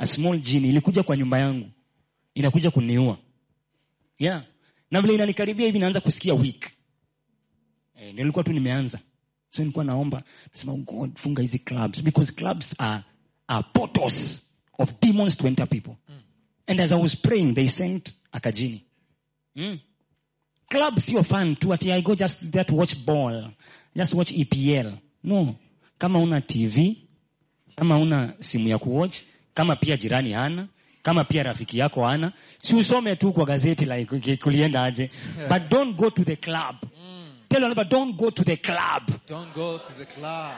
A 0.00 0.06
small 0.06 0.38
jini 0.38 0.68
ilikuja 0.68 1.02
kwa 1.02 1.16
nyumba 1.16 1.38
yangu 1.38 1.70
inakuja 2.34 2.70
kuniua. 2.70 3.18
Yeah. 4.18 4.44
na 4.90 5.00
vile 5.00 5.14
inanikaribia 5.14 5.66
hivi 5.66 5.78
naanza 5.78 6.00
kusikia 6.00 6.34
weak. 6.34 6.70
Eh, 7.94 8.14
nilikuwa 8.14 8.44
tu 8.44 8.52
nimeanza. 8.52 9.00
So 9.50 9.62
nilikuwa 9.62 9.84
naomba 9.84 10.22
nasema 10.52 10.72
oh 10.72 10.76
god 10.76 11.16
funga 11.16 11.42
hizi 11.42 11.58
clubs 11.58 12.02
because 12.02 12.32
clubs 12.32 12.74
are, 12.78 13.02
are 13.48 13.66
portals 13.72 14.54
of 14.78 14.90
demons 15.00 15.36
to 15.36 15.46
enter 15.46 15.68
people. 15.68 15.94
And 16.66 16.80
as 16.80 16.92
i 16.92 17.02
was 17.02 17.16
praying 17.16 17.54
they 17.54 17.66
sent 17.66 18.14
akajini 18.32 18.84
mm. 19.56 19.78
club 20.68 20.98
sio 20.98 21.22
fun 21.24 21.56
tu 21.56 21.72
ati 21.72 21.92
i 21.92 22.02
go 22.02 22.14
just 22.14 22.50
there 22.52 22.64
to 22.64 22.76
watch 22.76 22.96
ball 22.96 23.50
just 23.96 24.14
watch 24.14 24.32
epl 24.32 24.92
no. 25.24 25.56
Kama 25.98 26.18
una 26.18 26.40
tv 26.40 26.96
kama 27.76 27.98
una 27.98 28.34
simu 28.38 28.68
ya 28.68 28.78
kuwatch 28.78 29.16
kama 29.60 29.76
pia 29.76 29.96
jirani 29.96 30.32
hana 30.32 30.68
kama 31.02 31.24
pia 31.24 31.42
rafiki 31.42 31.78
yako 31.78 32.04
hana. 32.06 32.32
Si 32.62 32.76
usome 32.76 33.16
tu 33.16 33.32
kwa 33.32 33.44
gazeti 33.44 33.84
like 33.84 34.36
kulienda 34.36 34.84
aje. 34.84 35.10
But 35.48 35.68
don't 35.70 35.96
go 35.96 36.10
to 36.10 36.24
the 36.24 36.36
club. 36.36 36.76
Tell 37.48 37.64
another 37.64 37.84
don't 37.88 38.16
go 38.16 38.30
to 38.30 38.42
the 38.44 38.56
club. 38.56 39.02
Don't 39.28 39.54
go 39.54 39.78
to 39.78 39.92
the 39.98 40.04
club. 40.06 40.52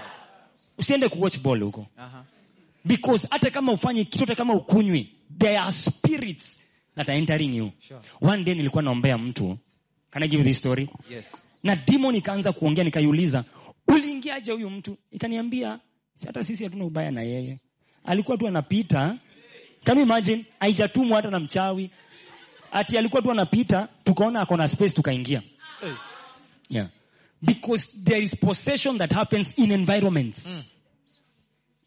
usiende 0.78 1.08
kuwatch 1.08 1.38
ball 1.42 1.60
huko. 1.60 1.86
Uh-huh. 1.98 2.22
because 2.84 3.28
hata 3.30 3.50
kama 3.50 3.72
ufanye 3.72 4.04
kitu 4.04 4.18
hata 4.18 4.34
kama 4.34 4.54
ukunywi 4.54 5.08
there 5.38 5.58
are 5.58 5.72
spirits 5.72 6.60
that 6.96 7.08
are 7.08 7.18
entering 7.18 7.54
you. 7.56 7.70
Sure. 7.88 8.00
one 8.20 8.44
day 8.44 8.54
nilikuwa 8.54 8.82
naombea 8.82 9.18
mtu. 9.18 9.58
Can 10.10 10.22
i 10.22 10.28
give 10.28 10.38
you 10.42 10.48
this 10.48 10.58
story? 10.58 10.88
Yes. 11.10 11.42
na 11.62 11.76
demon 11.76 12.14
ikaanza 12.14 12.52
kuongea 12.52 12.84
nikaiuliza 12.84 13.44
uliingiaje 13.88 14.52
huyu 14.52 14.70
mtu? 14.70 14.96
Ikaniambia 15.10 15.78
hata 16.26 16.44
sisi 16.44 16.64
hatuna 16.64 16.84
ubaya 16.84 17.10
na 17.10 17.22
yeye 17.22 17.58
alikuwa 18.04 18.36
tu 18.38 18.48
anapita. 18.48 19.16
Can 19.84 19.96
you 19.98 20.02
imagine? 20.02 20.44
Haijatumwa 20.60 21.16
hata 21.16 21.30
na 21.30 21.40
mchawi. 21.40 21.90
Ati 22.72 22.98
alikuwa 22.98 23.22
tu 23.22 23.30
anapita 23.30 23.88
tukaona 24.04 24.40
ako 24.40 24.56
na 24.56 24.68
space 24.68 24.94
tukaingia. 24.94 25.42
Yeah. 26.68 26.88
Because 27.42 28.04
there 28.04 28.22
is 28.22 28.36
possession 28.36 28.98
that 28.98 29.12
happens 29.12 29.58
in 29.58 29.70
environments. 29.70 30.46
Mm. 30.46 30.62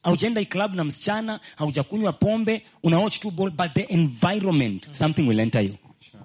haujaenda 0.04 0.46
club 0.46 0.76
na 0.76 0.84
msichana 0.84 1.40
haujakunywa 1.56 2.14
pombe 2.14 2.66
una 2.84 3.00
watch 3.00 3.20
two 3.20 3.32
ball 3.32 3.50
but 3.52 3.74
the 3.74 3.82
environment 3.82 4.88
something 4.92 5.22
will 5.28 5.40
enter 5.40 5.62
you. 5.62 5.76
Sure. 6.12 6.24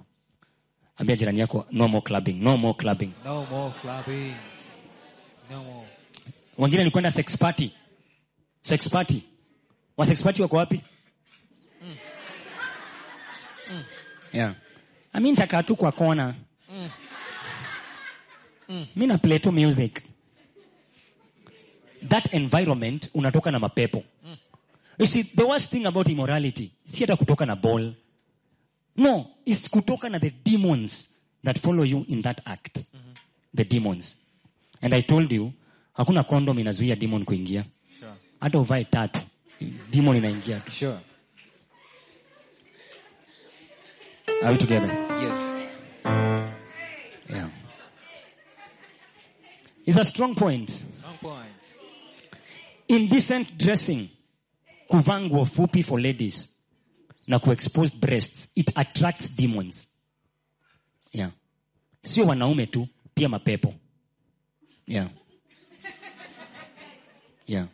ambia 0.97 1.15
jirani 1.15 1.39
yako 1.39 1.65
no 1.71 1.87
more 1.87 2.01
clubbing 2.01 2.33
no 2.33 2.57
more 2.57 2.73
clubbing. 2.73 3.11
No 3.25 3.45
more 3.45 3.73
clubbing. 3.81 4.33
No 5.51 5.63
more. 5.63 5.87
wengine 6.57 6.83
ni 6.83 6.91
kwenda 6.91 7.11
sex 7.11 7.37
party. 7.37 7.71
Sex 8.61 8.89
party 8.89 9.23
wa 10.01 10.05
sex 10.05 10.21
party 10.23 10.41
wako 10.41 10.55
wapi? 10.57 10.81
Yeah. 14.33 14.53
I 15.13 15.19
mean 15.19 15.35
nitakaa 15.35 15.63
tu 15.63 15.75
kwa 15.75 15.91
kona 15.91 16.35
mi 18.95 19.07
na 19.07 19.17
play 19.17 19.39
tu 19.39 19.51
music. 19.51 20.01
That 22.07 22.33
environment 22.33 23.09
unatoka 23.13 23.51
na 23.51 23.59
mapepo. 23.59 24.03
You 24.97 25.05
see 25.05 25.23
the 25.23 25.43
worst 25.45 25.71
thing 25.71 25.85
about 25.85 26.09
immorality 26.09 26.71
si 26.85 27.03
hata 27.03 27.15
kutoka 27.15 27.45
na 27.45 27.55
ball. 27.55 27.93
No 28.97 29.25
is 29.45 29.69
kutoka 29.69 30.09
na 30.09 30.19
the 30.19 30.31
demons 30.43 31.19
that 31.43 31.59
follow 31.59 31.83
you 31.83 32.05
in 32.07 32.21
that 32.21 32.41
act. 32.45 32.85
The 33.53 33.63
demons. 33.65 34.17
And 34.81 34.93
i 34.93 35.01
told 35.01 35.31
you 35.31 35.53
hakuna 35.97 36.23
condom 36.23 36.59
inazuia 36.59 36.95
demon 36.95 37.25
kuingia. 37.25 37.65
Sure. 37.99 38.11
hata 38.39 38.59
uvae 38.59 38.83
tatu 38.83 39.19
demon 39.91 40.15
inaingia 40.15 40.59
tu. 40.59 40.71
Sure. 40.71 40.99
are 44.43 44.51
we 44.51 44.57
together? 44.57 44.87
Yes. 45.21 45.67
yeah. 47.29 47.49
It's 49.85 49.97
a 49.97 50.05
strong 50.05 50.35
point. 50.35 50.69
Strong 50.69 51.17
point. 51.21 51.47
indecent 52.87 53.57
dressing 53.57 54.09
kuvaa 54.89 55.21
nguo 55.21 55.45
fupi 55.45 55.83
for 55.83 56.01
ladies 56.01 56.49
na 57.27 57.39
kuexposed 57.39 57.99
breasts 57.99 58.51
it 58.55 58.71
attracts 58.77 59.35
demons. 59.35 59.87
Yeah. 61.11 61.31
Sio 62.03 62.25
wanaume 62.25 62.65
tu 62.65 62.87
pia 63.15 63.29
mapepo. 63.29 63.73
Yeah. 64.87 65.07
Yeah 67.47 67.67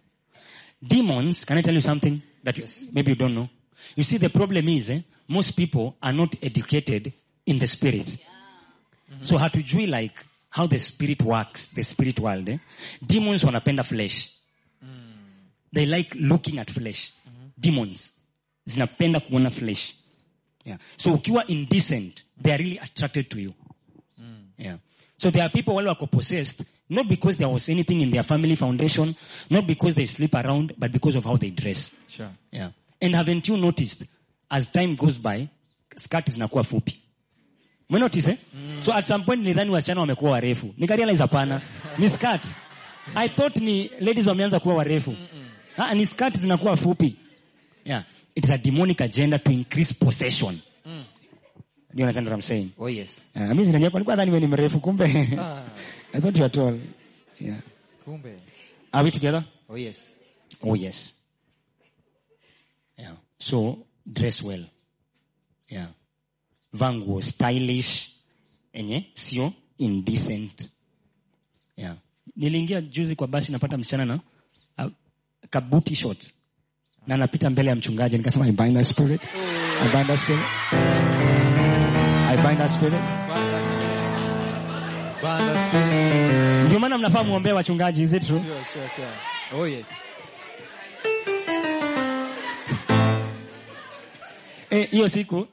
demons 0.87 1.45
can 1.45 1.57
i 1.57 1.61
tell 1.61 1.73
you 1.73 1.81
something 1.81 2.21
that 2.43 2.57
you, 2.57 2.65
maybe 2.93 3.11
you 3.11 3.15
don't 3.15 3.33
know? 3.35 3.49
You 3.95 4.03
see 4.03 4.17
the 4.17 4.29
problem 4.29 4.67
is 4.69 4.89
eh, 4.89 5.01
most 5.27 5.51
people 5.55 5.95
are 6.01 6.13
not 6.13 6.35
educated 6.41 7.11
in 7.45 7.59
the 7.59 7.67
spirit. 7.67 8.17
So 9.21 9.37
hatujui 9.37 9.87
like 9.89 10.25
how 10.49 10.65
the 10.67 10.77
spirit 10.77 11.21
works 11.21 11.69
the 11.73 11.83
spirit 11.83 12.19
world 12.19 12.49
eh? 12.49 12.57
demons 13.05 13.43
wanapenda 13.43 13.83
flesh. 13.83 14.31
They 15.73 15.85
like 15.85 16.15
looking 16.19 16.59
at 16.59 16.69
flesh. 16.71 17.11
Demons 17.59 18.13
zinapenda 18.65 19.19
kuona 19.19 19.49
flesh. 19.51 19.93
Yeah. 20.65 20.77
so 20.97 21.13
ukiwa 21.13 21.45
indecent 21.47 22.23
they 22.41 22.51
are 22.53 22.57
really 22.57 22.77
attracted 22.77 23.29
to 23.29 23.39
you. 23.39 23.53
Yeah. 24.57 24.77
so 25.17 25.29
there 25.31 25.43
are 25.43 25.49
people 25.49 25.75
wale 25.75 25.87
wako 25.89 26.07
possessed 26.07 26.63
not 26.89 27.07
because 27.07 27.37
there 27.37 27.49
was 27.49 27.69
anything 27.69 28.01
in 28.01 28.09
their 28.11 28.23
family 28.23 28.55
foundation 28.55 29.15
not 29.49 29.65
because 29.67 29.95
they 29.95 30.05
sleep 30.05 30.35
around 30.35 30.73
but 30.77 30.91
because 30.91 31.17
of 31.17 31.25
how 31.25 31.37
they 31.37 31.49
dress. 31.51 31.95
Sure. 32.07 32.29
yeah. 32.51 32.69
and 33.01 33.15
haven't 33.15 33.47
you 33.47 33.57
noticed 33.57 34.05
as 34.51 34.71
time 34.71 34.95
goes 34.95 35.17
by 35.17 35.47
skirt 35.95 36.25
zinakuwa 36.29 36.63
fupi? 36.63 36.97
Umenotice 37.89 38.27
eh? 38.31 38.37
so 38.81 38.93
at 38.93 39.05
some 39.05 39.23
point 39.23 39.41
nidhani 39.43 39.71
wasichana 39.71 40.01
wamekuwa 40.01 40.31
warefu. 40.31 40.73
Nikarealize 40.77 41.21
hapana. 41.23 41.61
Ni 41.99 42.09
skirt. 42.09 42.45
I 43.15 43.29
thought 43.29 43.57
ni 43.57 43.89
ladies 43.99 44.27
wameanza 44.27 44.59
kuwa 44.59 44.75
warefu. 44.75 45.15
Ah, 45.77 45.93
ni 45.95 46.05
skirt 46.05 46.37
zinakuwa 46.37 46.77
fupi. 46.77 47.15
Yeah. 47.85 48.03
it 48.35 48.43
is 48.45 48.51
a 48.51 48.57
demonic 48.57 49.01
agenda 49.01 49.39
to 49.39 49.51
increase 49.51 49.93
possession. 49.93 50.61
Do 50.85 52.01
you 52.01 52.03
understand 52.03 52.27
what 52.27 52.33
i'm 52.35 52.41
saying? 52.41 52.71
Oh 52.77 52.87
yes. 52.87 53.25
uh, 53.35 53.41
mimi 53.41 53.65
zinani 53.65 53.83
yako 53.85 53.97
alikuwa 53.97 54.15
dhani 54.15 54.31
wewe 54.31 54.39
ni 54.41 54.47
mrefu 54.47 54.79
kumbe. 54.79 55.05
Ah. 55.39 55.63
I 56.13 56.19
thought 56.21 56.37
you 56.37 56.43
were 56.43 56.49
tall 56.53 56.79
yeah 57.39 57.59
Kumbe. 58.05 58.35
are 58.93 59.03
we 59.03 59.11
together 59.11 59.43
Oh 59.69 59.75
yes. 59.75 60.11
Oh 60.63 60.75
yes. 60.75 61.13
Yeah. 62.97 63.11
So 63.39 63.85
dress 64.13 64.41
well. 64.43 64.63
Yeah. 65.69 65.87
Vaa 66.73 66.93
nguo 66.93 67.21
stylish 67.21 68.11
enye 68.73 69.05
sio 69.13 69.53
indecent. 69.77 70.69
Yeah. 71.77 71.95
Niliingia 72.35 72.81
juzi 72.81 73.15
kwa 73.15 73.27
basi 73.27 73.51
napata 73.51 73.77
msichana 73.77 74.05
na 74.05 74.19
uh, 74.77 74.91
kabuti 75.49 75.95
short 75.95 76.33
na 77.07 77.15
anapita 77.15 77.49
mbele 77.49 77.69
ya 77.69 77.75
mchungaji 77.75 78.17
nikasema 78.17 78.45
I 78.47 78.51
bind 78.51 78.73
that 78.77 78.85
spirit. 78.85 79.21
I 79.81 79.89
bind 79.91 80.07
that 80.07 80.19
spirit. 80.19 80.45
I 82.29 82.37
bind 82.37 82.57
that 82.59 82.69
spirit. 82.69 83.01
Banda 85.21 85.53
spirit. 85.53 85.56
Ndio 86.77 86.89
maana 86.89 86.97
mnafaa 86.97 87.23
muombee 87.23 87.51
wachungaji, 87.51 88.01
is 88.01 88.13
it 88.13 88.25
true? 88.27 88.39
Sure, 88.39 88.65
sure, 88.73 88.89
sure. 88.95 89.61
Oh 89.61 89.67
yes. 89.67 89.85
Eh, 94.69 94.89
hiyo 94.91 95.07
siku. 95.07 95.47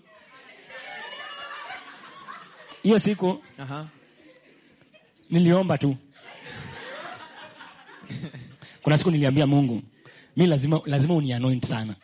Hiyo 2.82 2.98
siku 2.98 3.42
Uh-huh. 3.58 3.84
niliomba 5.30 5.78
tu. 5.78 5.96
Kuna 8.82 8.98
siku 8.98 9.10
niliambia 9.10 9.46
mungu 9.46 9.82
mi 10.36 10.46
lazima 10.46 10.80
lazima 10.86 11.14
unianoint 11.14 11.66
sana. 11.66 11.94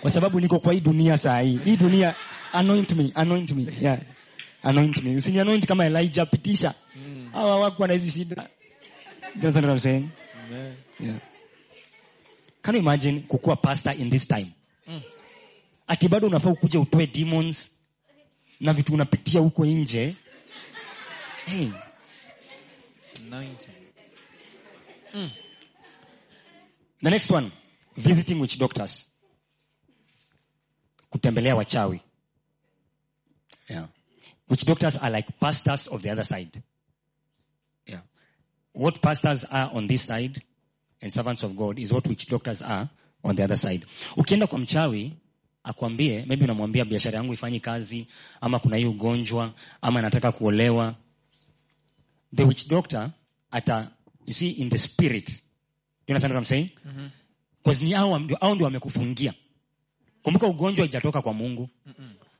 Kwa 0.00 0.10
sababu 0.10 0.40
niko 0.40 0.58
kwa 0.58 0.72
hii 0.72 0.80
dunia 0.80 1.18
saa 1.18 1.40
hii. 1.40 1.58
Hii 1.64 1.76
dunia 1.76 2.14
anoint 2.52 2.92
me 2.92 3.10
anoint 3.14 3.50
me. 3.52 3.66
Yeah. 3.80 3.98
Anoint 4.62 5.02
me. 5.02 5.16
Usinianoint 5.16 5.66
kama 5.66 5.86
elijah 5.86 6.26
pitisha 6.30 6.74
hawa 7.32 7.60
wako 7.60 7.86
na 7.86 7.92
hizi 7.92 8.10
shida 8.10 8.48
That's 9.40 9.56
what 9.56 9.64
I'm 9.64 9.78
saying 9.78 10.08
Amen. 10.46 10.76
yeah 11.00 11.18
can 12.62 12.74
you 12.74 12.80
imagine 12.80 13.20
kukuwa 13.20 13.56
pastor 13.56 14.00
in 14.00 14.10
this 14.10 14.28
time 14.28 14.52
ati 15.86 16.08
bado 16.08 16.26
unafaa 16.26 16.50
ukuja 16.50 16.80
utoe 16.80 17.06
demons 17.06 17.82
na 18.60 18.72
vitu 18.72 18.94
unapitia 18.94 19.40
huko 19.40 19.66
nje 19.66 20.14
hey, 21.46 21.68
Anointing. 23.26 23.70
The 27.02 27.10
next 27.10 27.30
one, 27.30 27.50
visiting 27.96 28.40
witch 28.40 28.58
doctors. 28.58 29.04
Kutembelea 31.10 31.56
wachawi. 31.56 32.00
Yeah. 33.68 33.86
Witch 34.48 34.64
doctors 34.64 34.96
are 35.02 35.16
like 35.16 35.32
pastors 35.40 35.88
of 35.88 36.02
the 36.02 36.10
other 36.10 36.24
side. 36.24 36.62
What 38.74 39.00
pastors 39.00 39.44
are 39.50 39.70
on 39.74 39.86
this 39.86 40.06
side 40.06 40.42
and 41.02 41.12
servants 41.12 41.42
of 41.42 41.56
God 41.56 41.78
is 41.78 41.92
what 41.92 42.06
witch 42.06 42.28
doctors 42.28 42.62
are 42.62 42.88
on 43.24 43.36
the 43.36 43.44
other 43.44 43.56
side. 43.56 43.84
Ukienda 44.16 44.46
kwa 44.46 44.58
mchawi, 44.58 45.12
akwambie, 45.64 46.24
maybe 46.26 46.44
unamwambia 46.44 46.84
biashara 46.84 47.18
yangu 47.18 47.32
ifanyi 47.32 47.60
kazi, 47.60 48.06
ama 48.40 48.58
kuna 48.58 48.76
hii 48.76 48.84
ugonjwa, 48.84 49.54
ama 49.82 50.02
nataka 50.02 50.32
kuolewa. 50.32 50.94
The 52.36 52.44
witch 52.44 52.68
doctor 52.68 53.10
ata 53.50 53.90
you 54.26 54.32
see 54.32 54.50
in 54.50 54.70
the 54.70 54.78
spirit. 54.78 55.28
You 56.06 56.14
understand 56.14 56.32
what 56.34 56.40
i'm 56.40 56.44
saying? 56.44 56.70
Because 57.62 57.84
ni 57.84 57.92
hao 57.92 58.20
hao 58.40 58.54
ndio 58.54 58.64
wamekufungia. 58.64 59.34
Kumbuka 60.22 60.46
ugonjwa 60.46 60.84
haijatoka 60.84 61.22
kwa 61.22 61.32
mungu. 61.34 61.68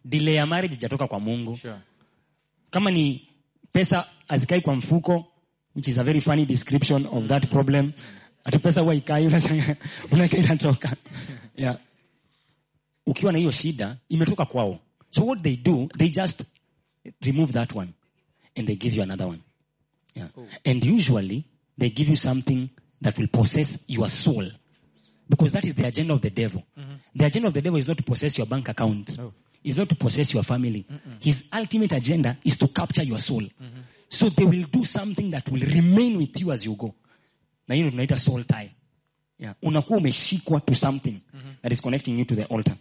Delay 0.05 0.35
ya 0.35 0.47
marriage 0.47 0.75
haijatoka 0.75 1.07
kwa 1.07 1.21
mungu. 1.21 1.57
Sure. 1.57 1.75
kama 2.71 2.91
ni 2.91 3.29
pesa 3.73 4.07
hazikai 4.29 4.61
kwa 4.61 4.75
mfuko 4.75 5.30
which 5.75 5.89
is 5.89 5.99
a 5.99 6.05
very 6.05 6.21
funny 6.21 6.45
description 6.47 7.07
of 7.07 7.29
that 7.29 7.51
problem. 7.51 7.93
Ati 8.45 8.59
pesa 8.59 8.81
huwa 8.81 8.95
ikai 8.95 9.27
unashangaa, 9.27 9.77
unaeka 10.11 10.37
inatoka 10.37 10.97
yeah. 11.57 11.79
ukiwa 13.07 13.33
na 13.33 13.39
hiyo 13.39 13.51
shida 13.51 13.97
imetoka 14.09 14.45
kwao. 14.45 14.79
So 15.11 15.27
what 15.27 15.43
they 15.43 15.57
do 15.57 15.89
they 15.99 16.09
just 16.09 16.43
remove 17.21 17.53
that 17.53 17.75
one 17.75 17.93
and 18.57 18.67
they 18.67 18.77
give 18.77 18.97
you 18.97 19.03
another 19.03 19.27
one. 19.27 19.41
Yeah. 20.15 20.29
and 20.65 20.85
usually 20.85 21.45
they 21.79 21.91
give 21.91 22.11
you 22.11 22.17
something 22.17 22.69
that 23.03 23.19
will 23.19 23.29
possess 23.29 23.85
your 23.89 24.09
soul. 24.09 24.51
Because 25.29 25.53
that 25.53 25.65
is 25.65 25.75
the 25.75 25.87
agenda 25.87 26.15
of 26.15 26.21
the 26.21 26.31
devil. 26.31 26.63
Mm-hmm. 26.77 26.95
The 27.15 27.25
agenda 27.25 27.49
of 27.49 27.55
the 27.55 27.63
devil 27.63 27.79
is 27.79 27.89
not 27.89 27.97
to 27.99 28.03
possess 28.03 28.37
your 28.39 28.47
bank 28.49 28.69
account. 28.69 29.17
Oh. 29.21 29.33
is 29.63 29.77
not 29.77 29.89
to 29.89 29.95
possess 29.95 30.33
your 30.35 30.43
family. 30.43 30.87
His 31.21 31.49
ultimate 31.53 31.93
agenda 31.93 32.37
is 32.45 32.59
to 32.59 32.69
capture 32.69 33.03
your 33.03 33.19
soul 33.19 33.43
mm-hmm. 33.43 33.80
So 34.11 34.31
they 34.31 34.45
will 34.47 34.67
do 34.73 34.85
something 34.85 35.31
that 35.31 35.49
will 35.49 35.65
remain 35.65 36.17
with 36.17 36.41
you 36.41 36.53
as 36.53 36.67
you 36.67 36.75
go 36.77 36.95
na 37.69 37.75
hiyo 37.75 37.91
tunaita 37.91 38.17
soul 38.17 38.45
tie 38.45 38.71
yeah. 39.39 39.55
unakuwa 39.63 39.99
umeshikwa 39.99 40.61
to 40.61 40.75
something 40.75 41.21
that 41.63 41.73
is 41.73 41.81
connecting 41.81 42.19
you 42.19 42.25
to 42.25 42.35
the 42.35 42.45
altar 42.45 42.77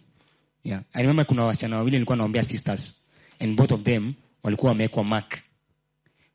yeah. 0.64 0.82
i 0.92 1.00
remember 1.02 1.26
kuna 1.26 1.44
wasichana 1.44 1.76
wawili 1.76 1.96
nilikuwa 1.96 2.16
naombea 2.16 2.42
sisters 2.42 3.08
and 3.38 3.56
both 3.56 3.72
of 3.72 3.82
them 3.82 4.14
walikuwa 4.42 4.68
wamewekwa 4.72 5.04
mark 5.04 5.38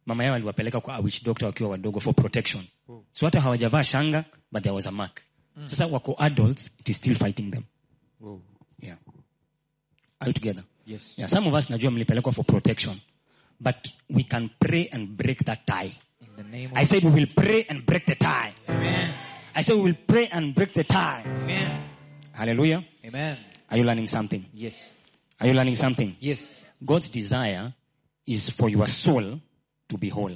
mama 0.05 0.23
yao 0.23 0.35
aliwapeleka 0.35 0.81
kwa 0.81 0.95
a 0.95 0.99
witch 0.99 1.23
doctor 1.23 1.45
wakiwa 1.47 1.69
wadogo 1.69 1.99
for 1.99 2.13
protection 2.15 2.63
so 3.13 3.25
hata 3.25 3.41
hawajavaa 3.41 3.83
shanga 3.83 4.25
but 4.51 4.63
there 4.63 4.75
was 4.75 4.87
a 4.87 4.91
mark 4.91 5.21
sasa 5.63 5.87
wako 5.87 6.15
adults 6.19 6.71
it 6.79 6.89
is 6.89 6.97
still 6.97 7.15
fighting 7.15 7.51
them 7.51 7.63
Whoa. 8.21 8.41
yeah. 8.81 8.97
are 10.19 10.29
you 10.29 10.33
together 10.33 10.63
Yes. 10.87 11.13
yeah, 11.17 11.29
some 11.31 11.47
of 11.47 11.53
us 11.53 11.69
najua 11.69 11.91
mlipelekwa 11.91 12.31
for 12.33 12.45
protection 12.45 12.97
but 13.59 13.75
we 14.09 14.23
can 14.23 14.49
pray 14.59 14.89
and 14.91 15.17
break 15.17 15.43
that 15.45 15.65
tie 15.65 15.91
In 16.21 16.35
the 16.35 16.43
name 16.43 16.71
of 16.71 16.77
i 16.77 16.83
said 16.85 17.03
we 17.03 17.11
will 17.11 17.27
pray 17.35 17.65
and 17.69 17.85
break 17.85 18.05
the 18.05 18.15
tie 18.15 18.53
Amen. 18.69 19.09
i 19.55 19.61
said 19.63 19.75
we 19.75 19.83
will 19.83 19.97
pray 20.07 20.27
and 20.31 20.53
break 20.55 20.73
the 20.73 20.83
tie 20.83 21.23
Amen. 21.25 21.71
hallelujah 22.33 22.83
Amen. 23.05 23.37
are 23.69 23.77
you 23.77 23.83
learning 23.83 24.07
something 24.07 24.45
Yes. 24.53 24.93
are 25.39 25.47
you 25.47 25.53
learning 25.53 25.75
something 25.75 26.15
Yes. 26.19 26.61
God's 26.85 27.09
desire 27.09 27.73
is 28.27 28.49
for 28.49 28.69
your 28.69 28.85
soul 28.87 29.39
to 29.87 29.97
be 29.97 30.09
whole. 30.09 30.35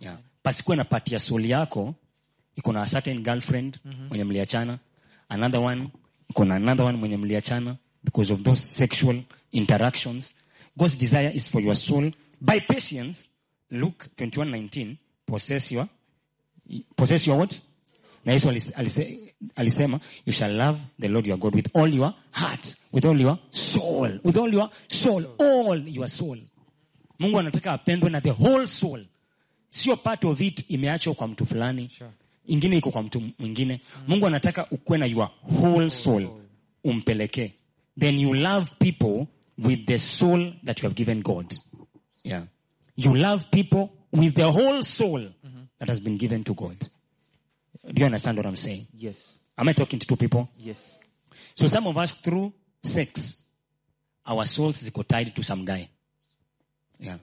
Yeah. 0.00 0.16
Pasikuwe 0.42 0.76
na 0.76 0.84
pati 0.84 1.14
ya 1.14 1.18
soul 1.20 1.44
yako 1.46 1.94
iko 2.56 2.72
na 2.72 2.82
a 2.82 2.86
certain 2.86 3.22
girlfriend 3.22 3.78
mm-hmm. 3.84 4.08
mwenye 4.08 4.24
mliachana, 4.24 4.78
another 5.28 5.60
one 5.60 5.88
iko 6.30 6.44
na 6.44 6.54
another 6.54 6.86
one 6.86 6.98
mwenye 6.98 7.16
mliachana 7.16 7.76
because 8.04 8.32
of 8.32 8.42
those 8.42 8.60
sexual 8.62 9.22
interactions. 9.52 10.34
God's 10.76 10.96
desire 10.98 11.30
is 11.34 11.48
for 11.50 11.62
your 11.62 11.74
soul 11.74 12.10
by 12.40 12.60
patience. 12.60 13.30
Luke 13.70 14.06
21:19 14.16 14.96
possess 15.26 15.72
your 15.72 15.86
possess 16.96 17.26
your 17.26 17.38
what? 17.38 17.60
Na 18.24 18.32
Yesu 18.32 18.48
alisema 19.56 20.00
you 20.26 20.32
shall 20.32 20.56
love 20.56 20.78
the 21.00 21.08
Lord 21.08 21.26
your 21.26 21.38
God 21.38 21.54
with 21.54 21.68
all 21.76 21.94
your 21.94 22.14
heart, 22.32 22.76
with 22.92 23.04
all 23.04 23.20
your 23.20 23.38
soul, 23.50 24.20
with 24.24 24.36
all 24.36 24.52
your 24.54 24.70
soul, 24.88 25.24
all 25.38 25.88
your 25.88 26.08
soul. 26.08 26.38
Mungu 27.18 27.38
anataka 27.38 27.72
apendwe 27.72 28.10
na 28.10 28.20
the 28.20 28.30
whole 28.32 28.66
soul. 28.66 29.00
Sio 29.70 29.96
part 29.96 30.24
of 30.24 30.40
it 30.40 30.64
imeachwa 30.70 31.14
kwa 31.14 31.28
mtu 31.28 31.46
fulani. 31.46 31.88
Sure. 31.88 32.10
Ingine 32.46 32.76
iko 32.76 32.90
kwa 32.90 33.02
mtu 33.02 33.22
mwingine. 33.38 33.80
Mungu 34.08 34.26
anataka 34.26 34.66
ukuwe 34.70 34.98
na 34.98 35.06
your 35.06 35.30
whole 35.60 35.90
soul 35.90 36.28
umpelekee. 36.84 37.52
Then 37.98 38.18
you 38.18 38.34
love 38.34 38.70
people 38.78 39.26
with 39.60 39.86
the 39.86 39.98
soul 39.98 40.52
that 40.64 40.80
you 40.82 40.88
have 40.88 40.94
given 40.94 41.20
God. 41.20 41.52
Yeah. 42.24 42.44
You 42.96 43.14
love 43.14 43.50
people 43.50 43.92
with 44.12 44.34
the 44.34 44.50
whole 44.50 44.82
soul 44.82 45.28
that 45.78 45.88
has 45.88 46.00
been 46.00 46.16
given 46.16 46.44
to 46.44 46.54
God. 46.54 46.76
Do 47.86 48.00
you 48.00 48.06
understand 48.06 48.36
what 48.36 48.46
I'm 48.46 48.56
saying? 48.56 48.86
Yes. 48.96 49.38
Am 49.56 49.68
I 49.68 49.72
talking 49.72 49.98
to 49.98 50.06
two 50.06 50.16
people? 50.16 50.48
Yes. 50.56 50.98
So 51.54 51.66
some 51.66 51.86
of 51.86 51.96
us 51.96 52.14
through 52.14 52.52
sex, 52.82 53.48
our 54.26 54.44
souls 54.44 54.82
ziko 54.82 55.06
tied 55.06 55.34
to 55.34 55.42
some 55.42 55.64
guy. 55.64 55.88
Yeah. 56.98 57.18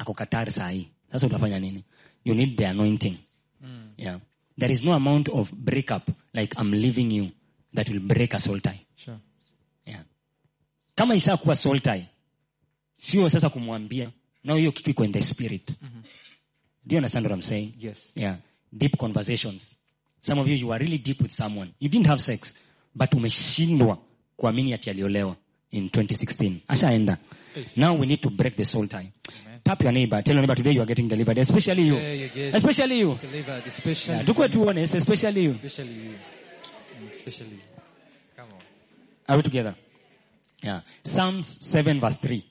Ako 0.00 0.14
katari 0.14 0.50
sahi. 0.50 0.88
Sasa 1.10 1.26
utafanya 1.26 1.60
nini? 1.60 1.84
You 2.24 2.34
need 2.34 2.56
the 2.56 2.64
anointing. 2.64 3.18
Mm. 3.64 3.90
Yeah. 3.96 4.18
There 4.56 4.70
is 4.70 4.84
no 4.84 4.92
amount 4.92 5.28
of 5.28 5.52
breakup 5.52 6.10
like 6.34 6.54
I'm 6.58 6.70
leaving 6.70 7.10
you 7.10 7.32
that 7.72 7.88
will 7.90 8.00
break 8.00 8.34
a 8.34 8.38
soul 8.38 8.60
tie. 8.60 8.80
Sure. 8.96 9.18
Kama 10.94 11.14
ishakuwa 11.14 11.56
soul 11.56 11.80
tie, 11.80 12.06
sio 12.98 13.28
sasa 13.28 13.48
kumwambia. 13.50 14.10
Now 14.44 14.56
hiyo 14.56 14.72
kitu 14.72 14.90
iko 14.90 15.04
in 15.04 15.12
the 15.12 15.22
spirit. 15.22 15.72
Do 16.84 16.94
you 16.94 16.96
understand 16.98 17.26
what 17.26 17.34
I'm 17.34 17.42
saying? 17.42 17.72
Yes. 17.80 18.12
Yeah. 18.16 18.36
Deep 18.72 18.96
conversations. 18.98 19.76
Some 20.22 20.40
of 20.40 20.48
you, 20.48 20.54
you 20.56 20.72
are 20.72 20.78
really 20.84 20.98
deep 20.98 21.20
with 21.22 21.30
someone. 21.30 21.72
You 21.80 21.88
didn't 21.88 22.06
have 22.06 22.20
sex, 22.20 22.58
but 22.94 23.10
umeshindwa 23.14 23.98
kuamini 24.36 24.74
ati 24.74 24.90
aliolewa 24.90 25.36
in 25.70 25.88
2016. 25.88 26.56
Ashaenda. 26.68 27.18
Now 27.76 27.94
we 27.94 28.06
need 28.06 28.20
to 28.22 28.30
break 28.30 28.56
the 28.56 28.64
soul 28.64 28.88
tie. 28.88 29.12
Tap 29.64 29.82
your 29.82 29.92
neighbor. 29.92 30.22
Tell 30.22 30.34
your 30.34 30.42
neighbor 30.42 30.56
today 30.56 30.72
you 30.72 30.80
are 30.82 30.86
getting 30.86 31.08
delivered. 31.08 31.38
Especially 31.38 31.82
you. 31.86 31.96
Yeah, 31.96 32.56
Especially 32.56 32.98
you. 32.98 33.18
Delivered, 33.20 33.66
especially. 33.66 34.14
Yeah, 34.16 34.24
tukue 34.24 34.48
tu 34.48 34.68
honest, 34.68 34.94
especially 34.94 35.44
you. 35.44 35.50
Especially 35.50 35.94
you. 35.94 36.10
Mm, 37.00 37.08
Especially 37.08 37.50
you. 37.50 37.62
Come 38.36 38.48
on. 38.52 38.60
Are 39.28 39.36
we 39.36 39.42
together? 39.42 39.74
Yeah. 40.62 40.80
Psalms 41.04 41.46
7 41.46 42.00
verse 42.00 42.16
3. 42.20 42.42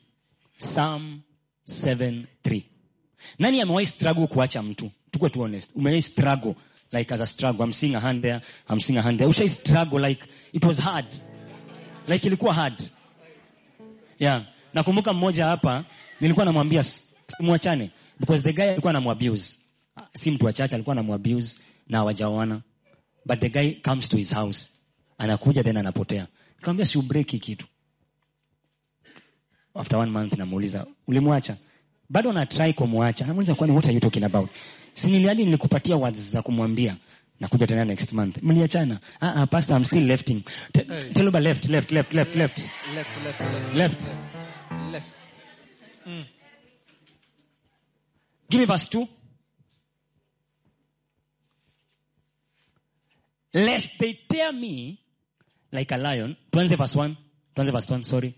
Psalm 0.60 1.22
7 1.66 2.28
3. 2.44 2.64
Nani 3.40 3.62
amewahi 3.62 3.86
struggle 3.86 4.28
kuacha 4.28 4.62
mtu? 4.62 4.92
Tuko 5.12 5.30
tu 5.30 5.40
honest. 5.42 5.76
Umewahi 5.76 6.02
struggle 6.02 6.56
like 6.92 7.14
as 7.14 7.22
a 7.22 7.26
struggle. 7.26 7.64
I'm 7.64 7.72
seeing 7.74 7.96
a 7.96 8.00
hand 8.00 8.22
there. 8.22 8.42
I'm 8.70 8.80
seeing 8.80 9.00
a 9.00 9.02
hand 9.02 9.18
there. 9.20 9.30
Ushai 9.30 9.48
struggle 9.50 10.00
like 10.00 10.26
it 10.54 10.66
was 10.66 10.80
hard. 10.80 11.06
Like 12.08 12.28
ilikuwa 12.28 12.54
hard. 12.54 12.90
Yeah. 14.20 14.42
Nakumbuka 14.74 15.14
mmoja 15.14 15.46
hapa 15.46 15.86
nilikuwa 16.22 16.46
namwambia 16.46 16.84
simwachane 17.28 17.92
because 18.20 18.44
the 18.44 18.54
guy 18.54 18.70
alikuwa 18.72 18.90
anamwabuse. 18.90 19.60
Si 20.14 20.32
mtu 20.32 20.46
wa 20.46 20.54
church 20.54 20.74
alikuwa 20.74 20.94
anamwabuse 20.94 21.58
na 21.88 21.98
hawajaoana. 21.98 22.62
But 23.26 23.40
the 23.40 23.50
guy 23.50 23.72
comes 23.82 24.10
to 24.10 24.18
his 24.18 24.34
house. 24.34 24.70
Anakuja 25.18 25.64
then 25.64 25.78
anapotea. 25.78 26.28
Nikamwambia 26.56 26.86
si 26.86 26.98
ubreak 26.98 27.28
kitu. 27.28 27.68
After 29.76 29.98
one 30.00 30.12
month 30.12 30.38
namuuliza, 30.38 30.88
ulimwacha? 31.08 31.58
Bado 32.10 32.34
na 32.34 32.46
try 32.46 32.74
kumwacha. 32.74 33.26
Namuuliza 33.28 33.56
kwani 33.56 33.74
what 33.74 33.86
are 33.86 33.94
you 33.94 34.00
talking 34.00 34.24
about? 34.24 34.50
Si 34.94 35.08
niliadi 35.12 35.46
nilikupatia 35.46 35.96
words 35.96 36.32
za 36.32 36.42
kumwambia. 36.42 36.98
Nakuja 37.40 37.68
tena 37.68 37.86
next 37.86 38.14
month. 38.14 38.44
Mliachana? 38.44 39.00
Ah 39.22 39.34
ah 39.42 39.48
pastor 39.48 39.78
I'm 39.78 39.86
still 39.86 40.04
lefting. 40.06 40.44
Te- 40.74 40.84
Tell 41.14 41.28
about 41.28 41.44
left, 41.44 41.70
left, 41.70 41.92
left, 41.92 42.14
left, 42.14 42.36
left. 42.36 42.60
Left, 42.96 43.10
left, 43.26 43.76
left. 43.76 44.02
Left. 44.92 45.06
Mm. 46.08 46.26
Give 48.50 48.60
me 48.60 48.66
verse 48.66 48.90
2. 48.90 49.08
Lest 53.54 54.00
they 54.00 54.14
tear 54.30 54.52
me 54.54 55.00
like 55.72 55.92
a 55.92 55.98
lion. 55.98 56.36
Tuanze 56.52 56.76
verse 56.78 56.96
1. 56.96 57.16
Tuanze 57.56 57.72
verse 57.72 57.90
1, 57.94 58.04
sorry. 58.04 58.36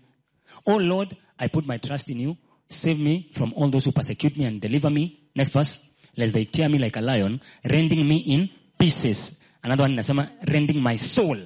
Oh 0.66 0.76
Lord, 0.78 1.16
I 1.38 1.48
put 1.48 1.66
my 1.66 1.78
trust 1.78 2.08
in 2.08 2.20
you. 2.20 2.36
Save 2.68 2.98
me 2.98 3.28
from 3.32 3.52
all 3.56 3.68
those 3.70 3.84
who 3.84 3.92
persecute 3.92 4.36
me 4.36 4.44
and 4.46 4.60
deliver 4.60 4.90
me. 4.90 5.20
Next 5.34 5.52
verse. 5.52 5.90
Lest 6.16 6.32
they 6.34 6.44
tear 6.44 6.68
me 6.68 6.78
like 6.78 6.96
a 6.96 7.00
lion, 7.00 7.40
rending 7.64 8.06
me 8.06 8.16
in 8.18 8.48
pieces. 8.78 9.42
Another 9.62 9.82
one 9.84 9.92
inasema, 9.94 10.30
rending 10.46 10.80
my 10.80 10.96
soul. 10.96 11.36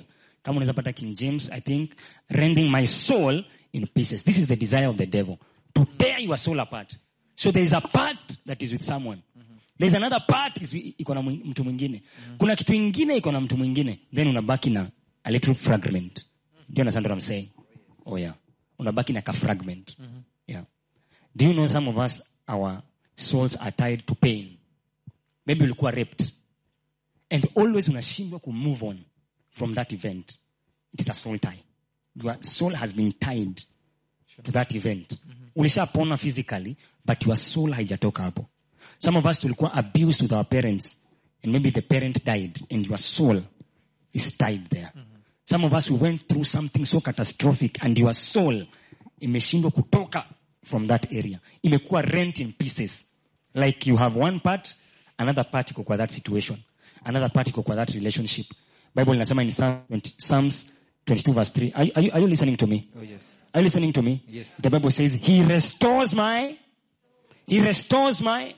Kama 0.43 0.57
unaweza 0.59 0.75
pata 0.75 0.93
King 0.93 1.15
James, 1.15 1.51
I 1.53 1.61
think, 1.61 1.95
rending 2.31 2.71
my 2.71 2.85
soul 2.87 3.43
in 3.73 3.87
pieces. 3.87 4.23
This 4.25 4.39
is 4.39 4.47
the 4.49 4.57
desire 4.57 4.89
of 4.89 4.97
the 4.97 5.07
devil. 5.07 5.39
To 5.75 5.87
tear 5.99 6.19
your 6.21 6.37
soul 6.37 6.61
apart. 6.61 6.97
So 7.35 7.51
there 7.51 7.63
is 7.63 7.73
a 7.73 7.81
part 7.81 8.37
that 8.47 8.63
is 8.63 8.73
with 8.73 8.83
someone. 8.83 9.23
There's 9.79 9.93
another 9.95 10.21
part 10.29 10.61
is 10.61 10.75
iko 10.75 11.15
na 11.15 11.23
mtu 11.23 11.65
mwingine. 11.65 12.03
Kuna 12.39 12.57
kitu 12.57 12.75
ingine 12.75 13.21
mtu 13.41 13.57
mwingine. 13.57 14.01
Then 14.15 14.29
unabaki 14.29 14.71
na 14.71 14.91
a 15.25 15.31
little 15.31 15.55
fragment. 15.55 16.25
Do 16.69 16.75
you 16.77 16.83
understand 16.83 17.07
what 17.07 17.13
I'm 17.15 17.21
saying? 17.21 17.49
Oh 18.05 18.19
yeah. 18.19 18.35
Unabaki 18.79 19.13
na 19.13 19.21
ka 19.23 19.33
fragment. 19.33 19.97
Mm-hmm. 20.01 20.21
Yeah. 20.47 20.65
Do 21.37 21.47
you 21.47 21.53
know 21.55 21.69
some 21.69 21.89
of 21.89 21.99
us, 21.99 22.23
our 22.49 22.83
souls 23.15 23.57
are 23.57 23.71
tied 23.71 24.07
to 24.07 24.15
pain. 24.15 24.57
Maybe 25.47 25.65
ulikuwa 25.65 25.93
raped. 25.95 26.33
And 27.31 27.47
always 27.55 27.89
unashindwa 27.89 28.41
ku 28.43 28.53
move 28.53 28.83
on 28.83 28.99
from 29.51 29.75
that 29.75 29.93
event. 29.93 30.37
It 30.95 31.01
is 31.01 31.09
a 31.09 31.15
soul 31.15 31.39
tie. 31.39 31.63
Your 32.15 32.37
soul 32.41 32.75
has 32.75 32.93
been 32.93 33.13
tied 33.13 33.61
to 34.43 34.53
that 34.53 34.75
event. 34.75 35.09
Mm-hmm. 35.09 35.61
Ulishapona 35.61 36.19
physically, 36.19 36.77
but 37.05 37.25
your 37.27 37.37
soul 37.37 37.73
haijatoka 37.73 38.23
hapo. 38.23 38.47
some 38.99 39.17
of 39.17 39.27
us 39.27 39.41
tulikuwa 39.41 39.73
abused 39.75 40.23
with 40.23 40.33
our 40.33 40.45
parents 40.45 41.05
and 41.43 41.53
maybe 41.53 41.71
the 41.71 41.83
parent 41.83 42.25
died 42.25 42.61
and 42.71 42.87
your 42.87 42.99
soul 42.99 43.41
is 44.13 44.37
tied 44.37 44.67
there 44.71 44.91
mm-hmm. 44.95 45.08
Some 45.51 45.65
of 45.67 45.73
us 45.75 45.91
we 45.91 45.97
went 45.99 46.29
through 46.29 46.45
something 46.45 46.85
so 46.85 47.01
catastrophic 47.01 47.83
and 47.85 47.99
your 47.99 48.15
soul 48.15 48.67
imeshindwa 49.21 49.71
kutoka 49.71 50.25
from 50.65 50.87
that 50.89 51.13
area. 51.13 51.41
Imekuwa 51.63 52.03
rent 52.03 52.39
in 52.41 52.53
pieces. 52.53 53.15
Like 53.55 53.87
you 53.91 53.97
have 53.97 54.17
one 54.21 54.41
part 54.41 54.75
another 55.19 55.45
part 55.45 55.71
iko 55.71 55.83
kwa 55.85 55.97
that 55.97 56.11
situation. 56.11 56.59
Another 57.05 57.31
part 57.33 57.49
iko 57.49 57.63
kwa 57.63 57.77
that 57.77 57.91
relationship. 57.95 58.47
Bible 58.95 59.15
inasema 59.15 59.43
in 59.43 59.51
Psalm 59.51 59.81
20 59.91 60.17
psalms 60.19 60.73
22 61.07 61.33
verse 61.33 61.51
3 61.61 61.73
are, 61.75 61.85
you- 61.87 61.93
are, 61.95 62.03
you, 62.07 62.13
are 62.13 62.21
you 62.21 62.29
listening 62.29 62.57
to 62.57 62.67
me? 62.67 62.89
Oh, 62.99 63.03
yes. 63.03 63.37
are 63.55 63.61
you 63.61 63.65
listening 63.65 63.93
to 63.93 64.03
me? 64.03 64.21
Yes. 64.29 64.57
the 64.61 64.69
bible 64.71 64.91
says 64.91 65.15
he 65.15 65.43
restores 65.45 66.13
my 66.15 66.55
he 67.47 67.61
restores 67.63 68.21
my 68.21 68.55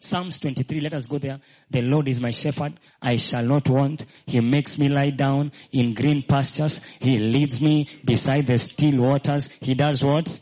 Psalms 0.00 0.40
23, 0.40 0.80
let 0.80 0.94
us 0.94 1.06
go 1.06 1.18
there. 1.18 1.38
The 1.70 1.82
Lord 1.82 2.08
is 2.08 2.20
my 2.20 2.30
shepherd. 2.30 2.72
I 3.02 3.16
shall 3.16 3.44
not 3.44 3.68
want. 3.68 4.06
He 4.26 4.40
makes 4.40 4.78
me 4.78 4.88
lie 4.88 5.10
down 5.10 5.52
in 5.72 5.92
green 5.92 6.22
pastures. 6.22 6.82
He 7.00 7.18
leads 7.18 7.60
me 7.60 7.86
beside 8.04 8.46
the 8.46 8.58
still 8.58 9.02
waters. 9.02 9.48
He 9.60 9.74
does 9.74 10.02
what? 10.02 10.40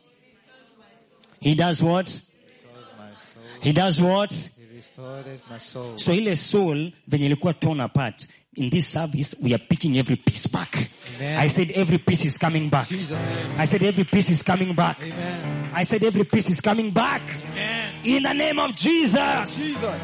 He 1.40 1.54
does 1.54 1.82
what? 1.82 2.06
Restores 2.06 2.92
my 2.96 3.10
soul. 3.16 3.42
He 3.62 3.72
does 3.72 4.00
what? 4.00 4.32
He 4.32 4.76
restored 4.76 5.26
my 5.50 5.58
soul. 5.58 5.98
So 5.98 6.12
ile 6.12 6.36
soul, 6.36 6.92
venye 7.08 7.26
ilikuwa 7.26 7.54
torn 7.54 7.80
apart, 7.80 8.28
in 8.56 8.70
this 8.70 8.88
service, 8.88 9.36
we 9.42 9.54
are 9.54 9.58
picking 9.58 9.96
every 9.98 10.16
piece 10.16 10.46
back. 10.46 10.90
Amen. 11.16 11.38
I 11.38 11.46
said 11.48 11.70
every 11.72 11.98
piece 11.98 12.24
is 12.24 12.38
coming 12.38 12.68
back. 12.68 12.88
Jesus' 12.88 13.18
I 13.56 13.64
said 13.64 13.82
every 13.82 14.04
piece 14.04 14.30
is 14.30 14.42
coming 14.42 14.74
back. 14.74 15.02
Amen. 15.02 15.70
I 15.74 15.82
said 15.84 16.02
every 16.02 16.24
piece 16.24 16.50
is 16.50 16.60
coming 16.60 16.90
back. 16.90 17.22
Amen. 17.50 17.94
In 18.04 18.22
the 18.22 18.32
name 18.32 18.58
of 18.58 18.74
Jesus. 18.74 19.66
Jesus. 19.66 20.00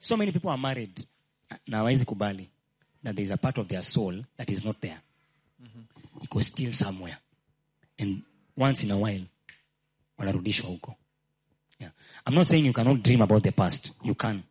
So 0.00 0.16
many 0.16 0.32
people 0.32 0.50
are 0.50 0.58
married 0.58 1.06
hawawezi 1.70 2.04
kubali 2.04 2.48
that 3.02 3.14
there 3.14 3.22
is 3.22 3.30
a 3.30 3.36
part 3.36 3.58
of 3.58 3.68
their 3.68 3.82
soul 3.82 4.14
that 4.36 4.50
is 4.50 4.64
not 4.64 4.80
there. 4.80 5.00
It 6.22 6.30
Iko 6.30 6.42
still 6.42 6.72
somewhere. 6.72 7.18
And 7.98 8.22
once 8.56 8.84
in 8.84 8.90
a 8.90 8.98
while, 8.98 9.26
wanarudishwa 10.18 10.70
huko. 10.70 10.94
Yeah. 11.78 11.90
I'm 12.26 12.34
not 12.34 12.46
saying 12.46 12.64
you 12.64 12.72
cannot 12.72 13.02
dream 13.02 13.20
about 13.20 13.42
the 13.42 13.52
past. 13.52 13.90
You 14.02 14.14
can. 14.14 14.42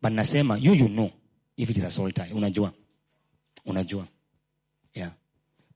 But 0.00 0.12
nasema, 0.12 0.60
you, 0.60 0.74
you 0.74 0.88
know 0.88 1.10
if 1.56 1.70
it 1.70 1.76
is 1.76 1.84
a 1.84 1.90
soul 1.90 2.12
tie. 2.12 2.30
Unajua. 2.32 2.72
Unajua. 3.66 4.06
Yeah. 4.94 5.10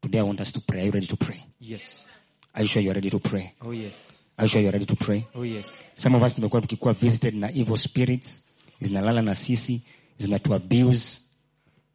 Today 0.00 0.18
I 0.18 0.22
want 0.22 0.40
us 0.40 0.52
to 0.52 0.60
pray. 0.60 0.80
Are 0.80 0.86
you 0.86 0.92
ready 0.92 1.06
to 1.06 1.16
pray? 1.16 1.44
Yes. 1.60 2.06
Are 2.54 2.62
you 2.62 2.68
sure 2.68 2.82
you're 2.82 2.94
ready 2.94 3.10
to 3.10 3.18
pray? 3.18 3.52
Oh, 3.62 3.70
yes. 3.72 4.24
Are 4.38 4.44
you 4.44 4.48
sure 4.48 4.60
you're 4.62 4.72
ready 4.72 4.86
to 4.86 4.96
pray? 4.96 5.26
Oh, 5.34 5.42
yes. 5.42 5.90
some 5.96 6.14
of 6.16 6.22
us 6.22 6.34
tumekuwa 6.34 6.62
tukikuwa 6.62 6.92
visited 6.92 7.34
na 7.34 7.50
evil 7.52 7.76
spirits 7.76 8.42
zinalala 8.80 9.22
na 9.22 9.34
sisi 9.34 9.82
zinatu 10.16 10.54
abuse 10.54 11.20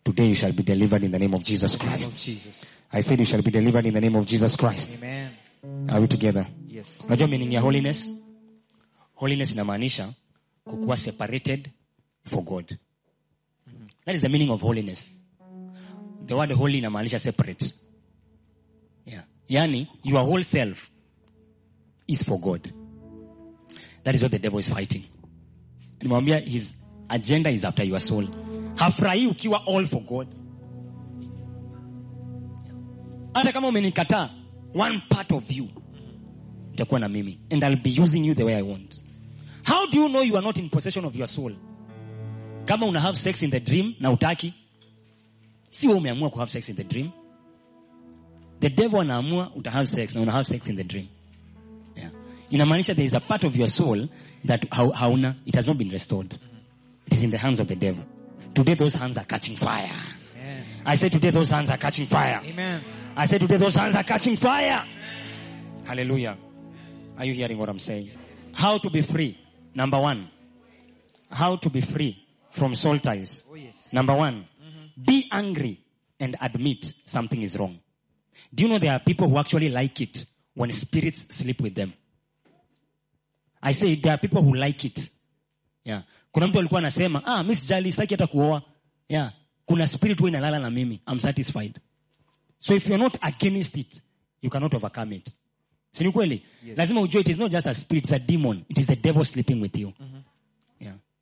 today 0.03 0.29
you 0.29 0.35
shall 0.35 0.53
be 0.53 0.63
delivered 0.63 1.03
in 1.03 1.11
the 1.11 1.19
name 1.19 1.33
of 1.35 1.43
jesus 1.43 1.75
of 1.75 1.81
christ 1.81 2.25
Jesus. 2.25 2.65
i 2.91 3.01
said 3.01 3.19
you 3.19 3.25
shall 3.25 3.41
be 3.41 3.51
delivered 3.51 3.85
in 3.87 3.93
the 3.93 4.01
name 4.01 4.17
of 4.17 4.25
jesus 4.25 4.57
christ 4.57 5.03
Amen. 5.03 5.31
are 5.89 5.99
we 6.01 6.07
together 6.07 6.47
Yes. 6.67 6.99
unajua 7.05 7.27
meaning 7.27 7.53
ya 7.53 7.61
holiness 7.61 8.11
holiness 9.13 9.51
inamaanisha 9.51 10.13
kukuwa 10.63 10.97
separated 10.97 11.69
for 12.23 12.43
god 12.43 12.77
that 14.05 14.15
is 14.15 14.21
the 14.21 14.29
meaning 14.29 14.49
of 14.49 14.61
holiness. 14.61 15.11
The 16.25 16.35
word 16.35 16.51
holy 16.51 16.79
inamaanisha 16.81 17.19
separate. 17.19 17.73
Yeah. 19.05 19.23
yani 19.49 19.87
your 20.03 20.23
whole 20.23 20.43
self 20.43 20.89
is 22.07 22.23
for 22.23 22.39
god. 22.39 22.71
That 24.03 24.15
is 24.15 24.21
what 24.21 24.31
the 24.31 24.39
devil 24.39 24.59
is 24.59 24.69
fighting. 24.69 25.03
Nimwambia 25.99 26.39
his 26.39 26.85
agenda 27.09 27.49
is 27.49 27.65
after 27.65 27.83
your 27.83 27.99
soul. 27.99 28.27
Hafurahii 28.75 29.27
ukiwa 29.27 29.67
all 29.67 29.85
for 29.85 30.01
god. 30.01 30.27
Hata 33.33 33.51
kama 33.51 33.67
umenikataa 33.67 34.29
one 34.73 35.01
part 35.09 35.31
of 35.31 35.51
you 35.51 35.67
itakuwa 36.73 36.99
na 36.99 37.09
mimi. 37.09 37.39
And 37.51 37.63
I'll 37.63 37.75
be 37.75 37.89
using 38.01 38.25
you 38.25 38.33
the 38.33 38.43
way 38.43 38.55
I 38.55 38.61
want. 38.61 39.03
How 39.63 39.85
do 39.87 39.99
you 39.99 40.09
know 40.09 40.21
you 40.21 40.35
are 40.37 40.41
not 40.41 40.57
in 40.57 40.69
possession 40.69 41.05
of 41.05 41.15
your 41.15 41.27
soul 41.27 41.53
kama 42.71 42.85
una 42.85 42.99
have 43.01 43.17
sex 43.17 43.43
in 43.43 43.49
the 43.49 43.59
dream 43.59 43.95
na 43.99 44.11
utaki 44.11 44.53
si 45.69 45.87
wewe 45.87 45.99
umeamua 45.99 46.29
ku 46.29 46.39
have 46.39 46.51
sex 46.51 46.69
in 46.69 46.75
the 46.75 46.83
dream 46.83 47.11
the 48.59 48.69
devil 48.69 49.01
anaamua 49.01 49.51
uta 49.55 49.71
have 49.71 49.87
sex 49.87 50.15
na 50.15 50.21
una 50.21 50.31
have 50.31 50.45
sex 50.45 50.67
in 50.67 50.75
the 50.75 50.83
dream 50.83 51.07
yeah. 51.95 52.09
inamaanisha 52.49 52.95
there 52.95 53.05
is 53.05 53.13
a 53.13 53.19
part 53.19 53.43
of 53.43 53.55
your 53.55 53.67
soul 53.67 54.07
that 54.45 54.69
hau- 54.69 54.91
hauna 54.91 55.35
it 55.45 55.55
has 55.55 55.67
not 55.67 55.77
been 55.77 55.89
restored 55.91 56.33
it 57.07 57.13
is 57.13 57.23
in 57.23 57.31
the 57.31 57.37
hands 57.37 57.59
of 57.59 57.67
the 57.67 57.75
devil 57.75 58.03
today 58.53 58.75
those 58.75 58.99
hands 58.99 59.17
are 59.17 59.27
catching 59.27 59.57
fire 59.57 59.91
Amen. 60.37 60.63
I 60.85 60.95
say 60.97 61.09
today 61.09 61.31
those 61.31 61.49
hands 61.49 61.69
are 61.69 61.77
catching 61.77 62.05
fire 62.05 62.39
Amen. 62.45 62.81
I 63.17 63.25
say 63.27 63.37
today 63.37 63.57
those 63.57 63.75
hands 63.75 63.95
are 63.95 64.03
catching 64.03 64.37
fire. 64.37 64.85
Hallelujah. 65.85 66.37
Are 67.17 67.25
you 67.25 67.33
hearing 67.33 67.57
what 67.57 67.67
I'm 67.67 67.79
saying? 67.79 68.09
How 68.53 68.77
to 68.77 68.89
be 68.89 69.01
free. 69.01 69.37
Number 69.75 69.99
one. 69.99 70.29
How 71.29 71.57
to 71.57 71.69
be 71.69 71.81
free 71.81 72.17
from 72.51 72.75
soul 72.75 72.99
ties. 72.99 73.45
Oh, 73.51 73.55
yes. 73.55 73.93
Number 73.93 74.13
one. 74.15 74.45
Be 75.03 75.27
angry 75.31 75.79
and 76.19 76.35
admit 76.41 76.93
something 77.05 77.41
is 77.41 77.57
wrong. 77.57 77.79
Do 78.53 78.63
you 78.63 78.69
know 78.69 78.77
there 78.77 78.91
are 78.93 78.99
people 78.99 79.27
who 79.29 79.37
actually 79.37 79.69
like 79.69 79.99
it 80.01 80.25
when 80.53 80.71
spirits 80.71 81.33
sleep 81.35 81.61
with 81.61 81.73
them? 81.75 81.93
I 83.63 83.71
say 83.71 83.95
there 83.95 84.13
are 84.13 84.17
people 84.17 84.41
who 84.41 84.53
like 84.53 84.83
it. 84.85 85.09
Yeah. 85.85 86.01
Kuna 86.31 86.47
mtu 86.47 86.59
alikuwa 86.59 86.79
anasema, 86.79 87.25
ah, 87.25 87.43
Miss 87.43 87.67
Jali, 87.67 87.91
sitaki 87.91 88.13
hata 88.13 88.27
kuoa. 88.27 88.61
Yeah. 89.09 89.33
Kuna 89.65 89.87
spirit 89.87 90.17
huwa 90.19 90.29
inalala 90.29 90.59
na 90.59 90.69
mimi. 90.69 91.01
I'm 91.07 91.19
satisfied. 91.19 91.79
So 92.59 92.75
if 92.75 92.87
you're 92.87 93.03
not 93.03 93.17
against 93.21 93.77
it, 93.77 94.01
you 94.41 94.49
cannot 94.49 94.73
overcome 94.73 95.15
it. 95.15 95.29
Si 95.91 96.03
ni 96.03 96.11
kweli? 96.11 96.43
Lazima 96.75 97.01
ujue 97.01 97.21
it 97.21 97.29
is 97.29 97.37
not 97.37 97.51
just 97.51 97.67
a 97.67 97.73
spirit, 97.73 98.03
it's 98.03 98.13
a 98.13 98.19
demon. 98.19 98.65
It 98.69 98.77
is 98.77 98.87
the 98.87 98.95
devil 98.95 99.23
sleeping 99.25 99.61
with 99.61 99.77
you. 99.77 99.93
Yeah. 99.99 100.20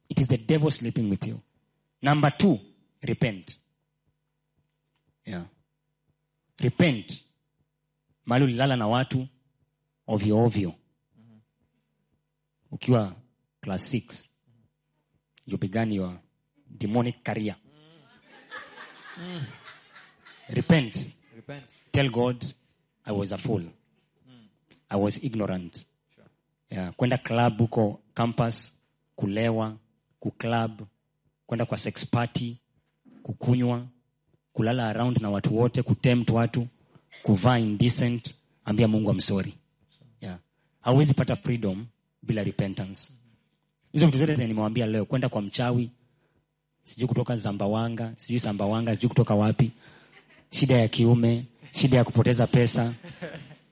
It 0.09 0.19
is 0.19 0.27
the 0.27 0.37
devil 0.37 0.71
sleeping 0.71 1.09
with 1.09 1.27
you. 1.27 1.41
Number 2.01 2.31
two, 2.37 2.59
repent. 3.01 3.57
Yeah. 5.25 5.43
Repent. 6.59 7.23
Mahali 8.25 8.45
ulilala 8.45 8.75
na 8.75 8.87
watu 8.87 9.27
ovyo 10.07 10.37
ovyo. 10.37 10.73
Ukiwa 12.71 13.15
class 13.61 13.93
6 13.93 14.29
you 15.45 15.57
began 15.57 15.91
your 15.91 16.13
demonic 16.77 17.23
career. 17.23 17.55
Repent. 20.49 21.15
Repent. 21.35 21.63
tell 21.91 22.09
God 22.09 22.45
I 23.05 23.11
was 23.11 23.31
a 23.31 23.37
fool. 23.37 23.63
I 24.89 24.95
was 24.95 25.23
ignorant. 25.23 25.85
Yeah, 26.69 26.91
kwenda 26.91 27.17
club 27.17 27.57
huko 27.57 27.99
campus, 28.15 28.77
kulewa, 29.15 29.77
kuclub, 30.19 30.81
kwenda 31.45 31.65
kwa 31.65 31.77
sex 31.77 32.05
party, 32.05 32.57
kukunywa, 33.23 33.87
kulala 34.53 34.89
around 34.89 35.17
na 35.21 35.29
watu 35.29 35.57
wote, 35.57 35.83
kutempt 35.83 36.29
watu, 36.29 36.67
kuvaa 37.23 37.59
indecent, 37.59 38.33
ambia 38.65 38.87
Mungu 38.87 39.09
amsori. 39.09 39.53
Yeah. 40.21 40.37
Hauwezi 40.81 41.13
pata 41.13 41.35
freedom 41.35 41.85
bila 42.21 42.43
repentance. 42.43 43.11
Hizo 43.91 44.05
vitu 44.05 44.17
zote 44.17 44.47
nimewambia 44.47 44.85
leo, 44.85 45.05
kwenda 45.05 45.29
kwa 45.29 45.41
mchawi, 45.41 45.89
sijui 46.83 47.07
kutoka 47.07 47.35
Zambawanga, 47.35 48.13
sijui 48.17 48.39
Sambawanga, 48.39 48.95
sijui 48.95 49.09
kutoka 49.09 49.35
wapi, 49.35 49.71
shida 50.51 50.77
ya 50.77 50.87
kiume, 50.87 51.45
shida 51.71 51.97
ya 51.97 52.03
kupoteza 52.03 52.47
pesa, 52.47 52.93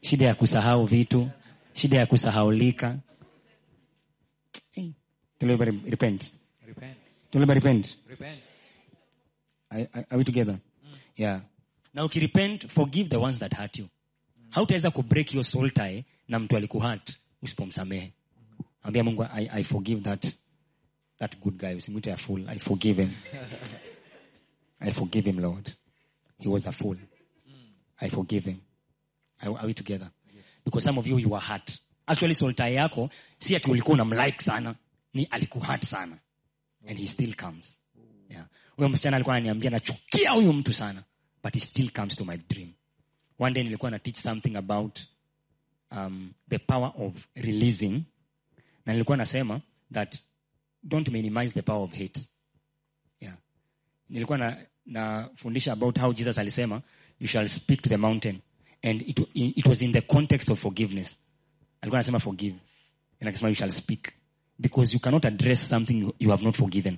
shida 0.01 0.25
ya 0.25 0.35
kusahau 0.35 0.85
vitu, 0.85 1.29
shida 1.73 1.97
ya 1.97 2.05
kusahaulika. 2.05 2.97
Hey, 4.71 4.91
repent. 5.85 6.31
Repent. 7.27 7.31
Tuliomba 7.31 7.53
repent. 7.53 7.95
Repent. 8.09 8.39
Are, 10.11 10.17
we 10.17 10.23
together? 10.23 10.53
Mm. 10.53 10.97
Yeah. 11.15 11.39
now 11.93 12.03
Na 12.03 12.05
ukirepent, 12.05 12.69
forgive 12.69 13.09
the 13.09 13.19
ones 13.19 13.39
that 13.39 13.53
hurt 13.53 13.77
you. 13.77 13.85
Mm. 13.85 14.51
Hautaweza 14.53 14.91
kubreak 14.91 15.33
your 15.33 15.43
soul 15.43 15.71
tie 15.71 16.05
na 16.27 16.39
mtu 16.39 16.57
alikuhurt 16.57 17.17
usipomsamehe. 17.41 18.13
Ambia 18.83 19.03
Mungu 19.03 19.23
I, 19.23 19.49
I 19.51 19.63
forgive 19.63 20.01
that 20.03 20.25
that 21.19 21.39
good 21.39 21.57
guy. 21.57 21.75
Usimwite 21.75 22.11
a 22.13 22.17
fool. 22.17 22.49
I 22.49 22.59
forgive 22.59 23.01
him. 23.01 23.11
I 24.81 24.91
forgive 24.91 25.25
him, 25.29 25.39
Lord. 25.39 25.73
He 26.39 26.49
was 26.49 26.67
a 26.67 26.71
fool. 26.71 26.95
Mm. 26.95 27.53
I 28.01 28.09
forgive 28.09 28.45
him. 28.45 28.61
Are, 29.43 29.57
are 29.59 29.67
we 29.67 29.73
together? 29.73 30.09
Yes. 30.33 30.43
Because 30.63 30.83
some 30.83 30.97
of 30.97 31.07
you 31.07 31.17
you 31.17 31.29
were 31.29 31.39
hurt. 31.39 31.79
Actually 32.07 32.33
soul 32.33 32.53
tie 32.53 32.73
yako 32.75 33.09
si 33.39 33.55
ati 33.55 33.71
ulikuwa 33.71 33.93
unamlike 33.93 34.41
sana, 34.43 34.75
ni 35.13 35.25
alikuhurt 35.25 35.83
sana. 35.85 36.17
And 36.85 36.99
he 36.99 37.05
still 37.05 37.33
comes. 37.35 37.79
Yeah. 38.29 38.45
Huyo 38.75 38.89
msichana 38.89 39.17
alikuwa 39.17 39.35
ananiambia 39.35 39.69
nachukia 39.69 40.31
huyu 40.31 40.53
mtu 40.53 40.73
sana, 40.73 41.03
but 41.43 41.53
he 41.53 41.59
still 41.59 41.91
comes 41.91 42.15
to 42.15 42.25
my 42.25 42.37
dream. 42.37 42.73
One 43.39 43.53
day 43.53 43.63
nilikuwa 43.63 43.91
na 43.91 43.99
teach 43.99 44.17
something 44.17 44.55
about 44.55 44.99
um, 45.91 46.33
the 46.49 46.57
power 46.59 46.93
of 46.97 47.27
releasing 47.35 48.03
na 48.85 48.93
nilikuwa 48.93 49.17
nasema 49.17 49.61
that 49.93 50.17
don't 50.83 51.09
minimize 51.09 51.53
the 51.53 51.61
power 51.61 51.83
of 51.83 51.91
hate. 51.91 52.21
Yeah. 53.19 53.37
Nilikuwa 54.09 54.37
na 54.37 54.65
nafundisha 54.85 55.73
about 55.73 55.99
how 55.99 56.13
Jesus 56.13 56.37
alisema 56.37 56.81
you 57.19 57.27
shall 57.27 57.47
speak 57.47 57.81
to 57.81 57.89
the 57.89 57.97
mountain 57.97 58.39
and 58.83 59.01
it, 59.01 59.19
it 59.33 59.67
was 59.67 59.81
in 59.81 59.91
the 59.91 60.01
context 60.01 60.49
of 60.49 60.59
forgiveness. 60.61 61.17
Alikuwa 61.81 61.99
anasema 61.99 62.19
forgive. 62.19 62.55
And 63.21 63.29
akasema 63.29 63.49
you 63.49 63.55
shall 63.55 63.71
speak 63.71 64.13
because 64.59 64.93
you 64.93 64.99
cannot 64.99 65.25
address 65.25 65.67
something 65.67 65.97
you, 65.97 66.15
you 66.19 66.29
have 66.31 66.43
not 66.43 66.55
forgiven. 66.55 66.97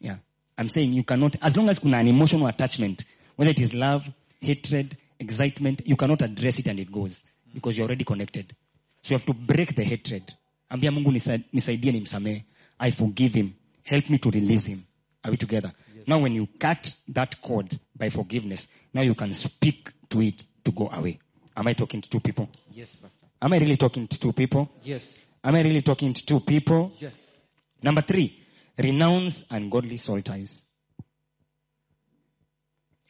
Yeah. 0.00 0.16
I'm 0.58 0.68
saying 0.68 0.92
you 0.92 1.04
cannot, 1.04 1.36
as 1.40 1.56
long 1.56 1.68
as 1.68 1.78
kuna 1.78 1.98
an 1.98 2.08
emotional 2.08 2.46
attachment, 2.46 3.04
whether 3.36 3.50
it 3.50 3.60
is 3.60 3.72
love, 3.74 4.10
hatred, 4.40 4.96
excitement, 5.18 5.82
you 5.86 5.96
cannot 5.96 6.22
address 6.22 6.58
it 6.58 6.66
and 6.68 6.78
it 6.78 6.90
goes 6.92 7.24
because 7.54 7.76
you're 7.76 7.86
already 7.86 8.04
connected. 8.04 8.54
So 9.02 9.14
you 9.14 9.18
have 9.18 9.26
to 9.26 9.34
break 9.34 9.74
the 9.74 9.84
hatred. 9.84 10.22
Ambia 10.70 10.90
Mungu 10.90 11.12
nisa- 11.12 11.38
nisaidie 11.52 11.92
nimsamehe. 11.92 12.44
I 12.78 12.90
forgive 12.90 13.34
him. 13.34 13.54
Help 13.84 14.08
me 14.10 14.18
to 14.18 14.30
release 14.30 14.66
him. 14.66 14.82
Are 15.24 15.30
we 15.30 15.36
together? 15.36 15.72
Now 16.06 16.18
when 16.20 16.34
you 16.34 16.46
cut 16.58 16.92
that 17.08 17.40
cord 17.42 17.78
by 17.96 18.10
forgiveness, 18.10 18.74
now 18.94 19.02
you 19.02 19.14
can 19.14 19.32
speak 19.34 19.90
to 20.08 20.22
it 20.22 20.44
to 20.64 20.72
go 20.72 20.88
away. 20.92 21.18
Am 21.56 21.66
I 21.66 21.72
talking 21.74 22.00
to 22.00 22.08
two 22.08 22.20
people? 22.20 22.48
Yes, 22.72 22.96
Pastor. 22.96 23.26
Am 23.42 23.52
I 23.52 23.58
really 23.58 23.76
talking 23.76 24.06
to 24.08 24.18
two 24.20 24.32
people? 24.32 24.68
Yes. 24.82 25.26
Am 25.42 25.54
I 25.54 25.62
really 25.62 25.82
talking 25.82 26.12
to 26.12 26.26
two 26.26 26.40
people? 26.40 26.92
Yes. 26.98 27.34
Number 27.82 28.02
three, 28.02 28.38
renounce 28.78 29.50
ungodly 29.50 29.96
soul 29.96 30.20
ties. 30.20 30.64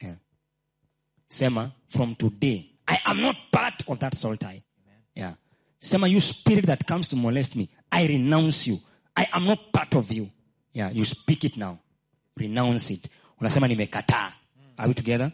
Yeah. 0.01 0.15
Sema, 1.29 1.73
from 1.89 2.15
today, 2.15 2.71
I 2.87 2.99
am 3.05 3.21
not 3.21 3.35
part 3.51 3.83
of 3.87 3.99
that 3.99 4.15
soul 4.15 4.37
tie. 4.37 4.63
Yeah. 5.13 5.33
Sema, 5.79 6.07
you 6.07 6.19
spirit 6.21 6.65
that 6.67 6.87
comes 6.87 7.07
to 7.07 7.15
molest 7.15 7.55
me, 7.57 7.69
I 7.91 8.07
renounce 8.07 8.67
you. 8.67 8.77
I 9.15 9.27
am 9.33 9.45
not 9.45 9.73
part 9.73 9.93
of 9.95 10.09
you. 10.11 10.29
Yeah, 10.73 10.89
you 10.89 11.03
speak 11.03 11.43
it 11.43 11.57
now. 11.57 11.79
Renounce 12.37 12.91
it. 12.91 13.09
Unasema 13.41 13.67
nimekataa. 13.67 14.31
Are 14.77 14.87
we 14.87 14.93
together? 14.93 15.33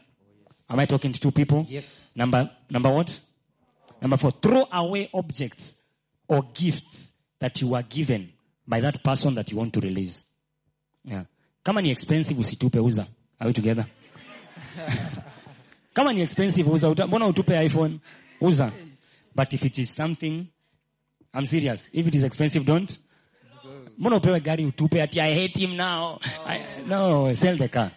Am 0.70 0.80
I 0.80 0.86
talking 0.86 1.12
to 1.12 1.20
two 1.20 1.32
people? 1.32 1.66
Yes. 1.70 2.12
Number, 2.16 2.50
number 2.72 2.90
what? 2.90 3.22
Number 4.02 4.18
four, 4.18 4.32
throw 4.32 4.66
away 4.72 5.10
objects 5.14 5.84
or 6.28 6.44
gifts 6.54 7.24
that 7.40 7.62
you 7.62 7.70
were 7.70 7.84
given 7.84 8.30
by 8.68 8.82
that 8.82 9.04
person 9.04 9.36
that 9.36 9.52
you 9.52 9.58
want 9.58 9.74
to 9.74 9.80
release. 9.80 10.26
Yeah. 11.04 11.24
Kama 11.64 11.82
ni 11.82 11.90
expensive 11.92 12.40
usitupe 12.40 12.80
uza. 12.80 13.08
Are 13.40 13.48
we 13.48 13.54
together? 13.54 13.86
Kama 15.94 16.14
ni 16.14 16.22
expensive 16.22 16.70
uza. 16.70 16.90
Mbona 17.08 17.28
utupe 17.28 17.66
iPhone? 17.66 18.00
Uza. 18.42 18.72
But 19.36 19.54
if 19.54 19.64
it 19.66 19.78
is 19.80 19.94
something, 19.94 20.48
I'm 21.34 21.46
serious. 21.46 21.90
If 21.94 22.08
it 22.08 22.16
is 22.16 22.24
expensive, 22.24 22.66
don't. 22.66 22.98
Mbona 23.98 24.16
upewe 24.16 24.40
gari 24.40 24.66
utupe 24.66 25.02
ati 25.02 25.20
I 25.20 25.34
hate 25.34 25.60
him 25.60 25.76
now. 25.76 26.20
I, 26.46 26.62
no, 26.88 27.34
sell 27.34 27.58
the 27.58 27.68
car. 27.68 27.92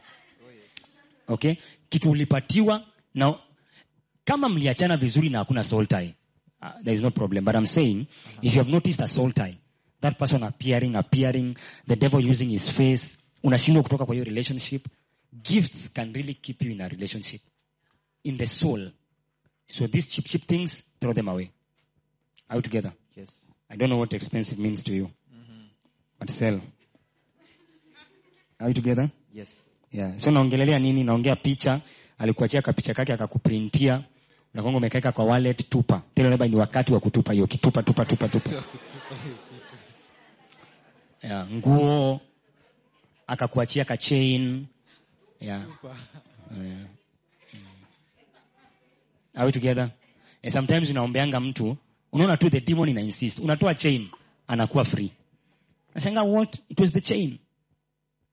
Okay? 1.29 1.57
Kitu 1.89 2.11
ulipatiwa 2.11 2.87
na 3.15 3.35
kama 4.25 4.49
mliachana 4.49 4.97
vizuri 4.97 5.29
na 5.31 5.39
hakuna 5.39 5.65
soul 5.65 5.87
tie, 5.87 6.15
uh, 6.63 6.83
there 6.83 6.95
is 6.95 7.03
no 7.03 7.11
problem. 7.11 7.45
But 7.45 7.57
I'm 7.57 7.67
saying, 7.67 8.07
if 8.43 8.55
you 8.55 8.61
have 8.63 8.69
noticed 8.69 9.01
a 9.01 9.07
soul 9.09 9.33
tie, 9.33 9.57
that 10.01 10.19
person 10.19 10.43
appearing, 10.43 10.95
appearing, 10.97 11.55
the 11.87 11.97
devil 11.97 12.21
using 12.21 12.51
his 12.51 12.71
face, 12.71 13.17
unashindwa 13.45 13.83
kutoka 13.83 14.07
kwa 14.07 14.15
hiyo 14.15 14.25
relationship, 14.25 14.87
gifts 15.43 15.93
can 15.93 16.13
really 16.13 16.35
keep 16.35 16.63
you 16.63 16.71
in 16.73 16.81
a 16.81 16.89
relationship. 16.89 17.41
In 18.25 18.37
the 18.37 18.47
soul. 18.47 18.91
So 19.69 19.87
these 19.87 20.11
cheap, 20.11 20.27
cheap 20.27 20.43
things, 20.43 20.95
throw 21.01 21.13
them 21.13 21.29
away. 21.29 21.51
Are 22.49 22.57
we 22.57 22.63
together? 22.63 22.93
Yes. 23.17 23.45
I 23.71 23.77
don't 23.77 23.89
know 23.89 23.99
what 23.99 24.13
expensive 24.13 24.59
means 24.59 24.83
to 24.85 24.93
you. 24.93 25.11
But 26.19 26.29
sell. 26.31 26.61
Are 28.61 28.67
we 28.67 28.75
together? 28.75 29.11
Yes. 29.33 29.69
Yeah. 29.91 30.19
So 30.19 30.31
naongelelea 30.31 30.79
nini? 30.79 31.05
Naongea 31.05 31.37
picha, 31.37 31.81
alikuachia 32.19 32.63
kapicha 32.63 32.95
kake 32.95 33.13
akakuprintia, 33.13 34.05
unakonga 34.55 34.77
umekaeka 34.79 35.13
kwa 35.13 35.25
wallet, 35.25 35.69
tupa. 35.69 36.03
Tena 36.15 36.31
labda 36.31 36.49
ni 36.49 36.57
wakati 36.57 36.93
wa 36.93 37.01
kutupa 37.01 37.33
hiyo, 37.33 37.47
kitupa 37.47 37.83
tupa 37.83 38.05
tupa 38.05 38.29
tupa. 38.35 38.51
ya, 41.23 41.47
nguo 41.47 42.21
akakuachia 43.27 43.85
ka 43.85 43.97
chain. 43.97 44.67
ya 45.41 45.47
Yeah. 45.47 45.67
Mm. 46.51 46.87
Are 49.35 49.47
we 49.47 49.53
together? 49.53 49.91
And 50.43 50.53
sometimes 50.53 50.91
unaombeanga 50.91 51.41
mtu, 51.41 51.77
unaona 52.13 52.37
tu 52.37 52.51
the 52.51 52.61
demon 52.61 52.89
ina 52.89 53.01
insist. 53.01 53.39
Unatoa 53.39 53.75
chain, 53.75 54.09
anakuwa 54.49 54.85
free. 54.85 55.13
Nashangaa 55.95 56.23
what? 56.23 56.59
It 56.69 56.81
was 56.81 56.93
the 56.93 57.01
chain. 57.01 57.39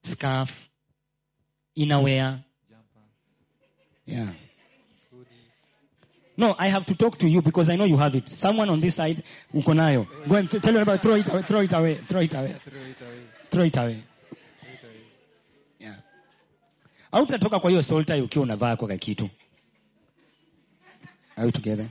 Scarf, 0.03 0.67
innerwear. 1.75 2.39
Yeah. 4.05 4.29
No, 6.37 6.55
I 6.59 6.67
have 6.67 6.85
to 6.85 6.95
talk 6.95 7.17
to 7.19 7.27
you 7.27 7.41
because 7.41 7.69
I 7.71 7.75
know 7.77 7.85
you 7.85 7.97
have 7.97 8.13
it. 8.15 8.29
Someone 8.29 8.69
on 8.69 8.79
this 8.79 8.95
side, 8.95 9.23
uko 9.53 9.73
nayo. 9.73 10.05
Go 10.27 10.35
and 10.35 10.49
tell 10.49 10.71
your 10.73 10.85
neighbor, 10.85 10.97
throw 10.97 11.15
it 11.15 11.27
away, 11.29 11.41
throw 11.41 11.61
it 11.61 11.73
away, 11.73 11.95
throw 11.95 12.21
it 12.21 12.33
away, 12.33 12.55
Throw 12.63 12.81
it 12.83 13.01
away. 13.01 13.23
throw 13.49 13.63
it 13.63 13.77
away. 13.77 14.03
Yeah. 15.79 15.95
Hautatoka 17.11 17.59
kwa 17.59 17.69
hiyo 17.69 17.81
soul 17.81 18.05
tie 18.05 18.21
ukiwa 18.21 18.43
unavaa 18.43 18.75
kwa 18.75 18.97
kitu. 18.97 19.29
Are 21.35 21.45
we 21.45 21.51
together? 21.51 21.87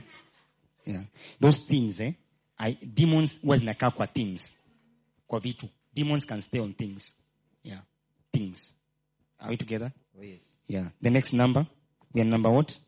Yeah. 0.85 1.03
Those 1.41 1.59
things, 1.67 1.99
eh? 1.99 2.13
I, 2.57 2.77
demons 2.81 3.41
huwa 3.41 3.57
zinakaa 3.57 3.91
kwa 3.91 4.07
things. 4.07 4.57
Kwa 5.27 5.39
vitu. 5.39 5.67
Demons 5.93 6.25
can 6.25 6.41
stay 6.41 6.59
on 6.61 6.73
things. 6.73 7.15
Yeah. 7.63 7.81
Things. 8.31 8.75
Are 9.39 9.49
we 9.49 9.57
together? 9.57 9.91
Oh, 10.17 10.23
yes. 10.23 10.39
Yeah. 10.67 10.87
The 11.01 11.09
next 11.09 11.33
number. 11.33 11.65
We 12.13 12.21
are 12.21 12.29
number 12.29 12.51
what? 12.51 12.79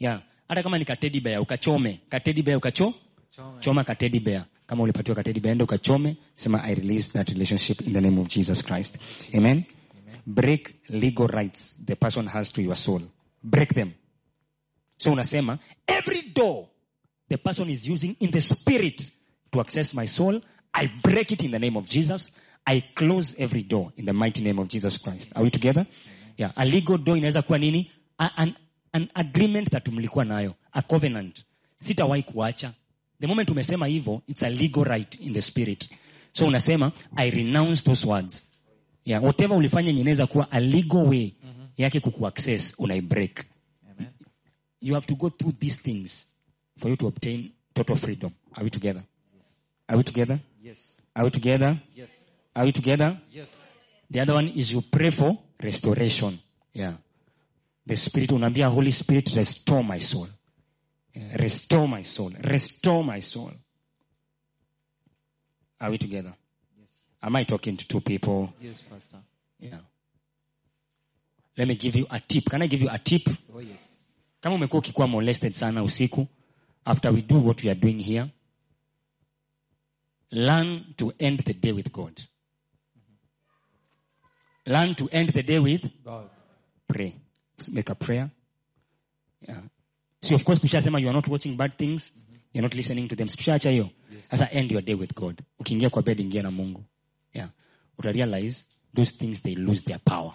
Yeah. 0.00 0.20
Hata 0.48 0.62
kama 0.62 0.78
ni 0.78 0.84
katedi 0.84 1.20
bear 1.20 1.40
ukachome. 1.40 2.00
Katedi 2.08 2.42
bear 2.42 2.56
ukacho? 2.58 2.94
Choma. 3.30 3.60
Choma 3.60 3.84
katedi 3.84 4.20
bear. 4.20 4.44
Kama 4.66 4.82
ulipatiwa 4.82 5.14
katedi 5.16 5.40
bear 5.40 5.52
enda 5.52 5.64
ukachome, 5.64 6.16
sema 6.34 6.62
I 6.64 6.74
release 6.74 7.12
that 7.12 7.28
relationship 7.28 7.80
in 7.86 7.92
the 7.92 8.00
name 8.00 8.18
of 8.20 8.28
Jesus 8.28 8.62
Christ. 8.62 8.98
Amen. 9.34 9.64
Break 10.26 10.74
legal 10.88 11.26
rights 11.26 11.84
the 11.86 11.96
person 11.96 12.26
has 12.26 12.52
to 12.52 12.62
your 12.62 12.76
soul. 12.76 13.00
Break 13.42 13.74
them. 13.74 13.92
So 14.96 15.12
unasema 15.12 15.58
every 15.88 16.22
door 16.34 16.68
the 17.28 17.36
person 17.38 17.68
is 17.70 17.88
using 17.88 18.16
in 18.20 18.30
the 18.30 18.40
spirit 18.40 19.10
to 19.52 19.60
access 19.60 19.94
my 19.94 20.06
soul, 20.06 20.40
I 20.74 20.90
break 21.02 21.32
it 21.32 21.42
in 21.42 21.50
the 21.50 21.58
name 21.58 21.76
of 21.76 21.86
Jesus. 21.86 22.30
I 22.66 22.80
close 22.94 23.34
every 23.38 23.62
door 23.62 23.92
in 23.96 24.04
the 24.04 24.12
mighty 24.12 24.42
name 24.42 24.58
of 24.60 24.68
Jesus 24.68 24.98
Christ. 24.98 25.32
Are 25.34 25.42
we 25.42 25.50
together? 25.50 25.86
Yeah. 26.36 26.52
A 26.56 26.64
legal 26.64 26.98
door 26.98 27.16
inaweza 27.18 27.42
kuwa 27.42 27.58
nini? 27.58 27.90
A, 28.18 28.30
an, 28.36 28.54
an 28.92 29.08
agreement 29.14 29.70
that 29.70 29.88
mlikuwa 29.88 30.24
nayo. 30.24 30.54
A 30.72 30.82
covenant. 30.82 31.44
Sitawahi 31.78 32.22
kuacha. 32.22 32.72
The 33.20 33.26
moment 33.26 33.50
umesema 33.50 33.86
hivyo, 33.86 34.22
it's 34.26 34.42
a 34.42 34.50
legal 34.50 34.84
right 34.84 35.20
in 35.20 35.32
the 35.32 35.40
spirit. 35.42 35.88
So 36.32 36.46
unasema, 36.46 36.92
I 37.16 37.30
renounce 37.30 37.82
those 37.84 38.06
words. 38.06 38.46
Yeah. 39.04 39.24
Whatever 39.24 39.56
ulifanya 39.56 39.88
yenye 39.88 40.00
inaweza 40.00 40.26
kuwa 40.26 40.50
a 40.52 40.60
legal 40.60 41.02
way 41.02 41.32
yake 41.76 42.00
kukuaccess, 42.00 42.74
unaibreak 42.78 43.44
Amen. 43.90 44.08
you 44.80 44.94
have 44.94 45.06
to 45.06 45.14
go 45.14 45.30
through 45.30 45.58
these 45.58 45.82
things 45.82 46.26
for 46.78 46.90
you 46.90 46.96
to 46.96 47.06
obtain 47.06 47.50
total 47.74 47.96
freedom. 47.96 48.32
Are 48.52 48.64
we 48.64 48.70
together? 48.70 49.02
Are 49.88 49.96
we 49.98 50.02
together? 50.04 50.38
Yes. 50.62 50.78
Are 51.14 51.24
we 51.24 51.30
together? 51.30 51.76
Yes. 51.96 52.10
Are 52.54 52.66
we 52.66 52.72
together? 52.72 53.18
Yes. 53.32 53.48
The 54.10 54.20
other 54.20 54.34
one 54.34 54.48
is 54.48 54.72
you 54.72 54.82
pray 54.82 55.10
for 55.10 55.38
restoration. 55.62 56.38
Yeah. 56.74 56.94
The 57.90 57.96
spirit, 57.96 58.32
unaambia 58.32 58.68
Holy 58.68 58.92
Spirit, 58.92 59.34
restore 59.34 59.82
my 59.82 59.98
soul. 59.98 60.28
Restore 61.36 61.88
my 61.88 62.04
soul. 62.04 62.32
Restore 62.40 63.02
my 63.04 63.20
soul. 63.20 63.50
Are 65.80 65.90
we 65.90 65.98
together? 65.98 66.32
Yes. 66.78 67.06
Am 67.20 67.34
I 67.34 67.44
talking 67.44 67.76
to 67.76 67.88
two 67.88 68.00
people? 68.00 68.52
Yes, 68.60 68.82
Pastor. 68.82 69.18
Yeah. 69.58 69.78
Let 71.56 71.66
me 71.66 71.74
give 71.74 71.96
you 71.96 72.06
a 72.10 72.20
tip. 72.20 72.44
Can 72.48 72.62
I 72.62 72.68
give 72.68 72.80
you 72.80 72.88
a 72.92 72.98
tip? 72.98 73.28
Oh, 73.52 73.58
yes. 73.60 73.96
kama 74.40 74.54
umekuwa 74.54 74.78
ukikuwa 74.78 75.06
molested 75.08 75.52
sana 75.52 75.82
usiku 75.82 76.26
after 76.84 77.12
we 77.14 77.22
do 77.22 77.46
what 77.46 77.64
we 77.64 77.70
are 77.70 77.80
doing 77.80 78.02
here 78.02 78.26
learn 80.30 80.84
to 80.96 81.12
end 81.18 81.44
the 81.44 81.54
day 81.54 81.72
with 81.72 81.92
god 81.92 82.20
mm-hmm. 82.20 83.16
learn 84.72 84.94
to 84.94 85.08
end 85.12 85.32
the 85.32 85.42
day 85.42 85.58
with 85.58 85.86
God. 86.04 86.28
pray 86.86 87.12
make 87.68 87.92
a 87.92 87.94
prayer 87.94 88.28
yeah. 89.48 89.62
so 90.20 90.34
of 90.34 90.44
course 90.44 90.60
tushasema 90.60 91.00
you 91.00 91.08
are 91.08 91.16
not 91.16 91.28
watching 91.28 91.56
bad 91.56 91.76
things 91.76 92.12
you're 92.54 92.62
not 92.62 92.74
listening 92.74 93.08
to 93.08 93.16
them 93.16 93.28
tushaacha 93.28 93.70
hiyo 93.70 93.90
sasa 94.30 94.50
end 94.50 94.72
your 94.72 94.84
day 94.84 94.94
with 94.94 95.14
god 95.14 95.42
ukiingia 95.58 95.90
kwa 95.90 96.02
bed 96.02 96.20
ingia 96.20 96.42
na 96.42 96.50
mungu 96.50 96.84
yeah 97.34 97.50
uta 97.98 98.12
realize 98.12 98.64
those 98.94 99.12
things 99.18 99.42
they 99.42 99.54
lose 99.54 99.82
their 99.82 100.00
power 100.04 100.32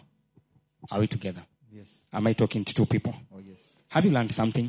are 0.89 1.01
we 1.01 1.07
together 1.07 1.43
Yes. 1.77 1.87
am 2.11 2.27
i 2.27 2.33
talking 2.33 2.65
to 2.65 2.73
two 2.73 2.85
people 2.85 3.13
Oh, 3.31 3.39
yes. 3.49 3.59
have 3.89 4.07
you 4.07 4.13
learned 4.13 4.31
something 4.31 4.63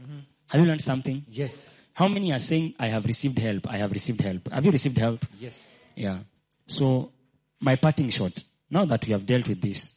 mm-hmm. 0.00 0.20
have 0.46 0.60
you 0.62 0.66
learned 0.66 0.82
something 0.82 1.22
Yes. 1.32 1.76
How 1.94 2.08
many 2.08 2.32
are 2.32 2.38
saying, 2.40 2.74
I 2.78 2.86
have 2.86 3.06
received 3.06 3.38
help, 3.38 3.66
I 3.68 3.76
have 3.76 3.92
received 3.92 4.22
help? 4.22 4.48
Have 4.52 4.64
you 4.64 4.72
received 4.72 4.96
help? 4.98 5.22
Yes. 5.40 5.70
Yeah. 5.96 6.18
So, 6.66 7.12
my 7.60 7.76
parting 7.76 8.08
shot, 8.10 8.32
now 8.70 8.86
that 8.86 9.04
we 9.06 9.12
have 9.12 9.26
dealt 9.26 9.46
with 9.48 9.60
this, 9.60 9.96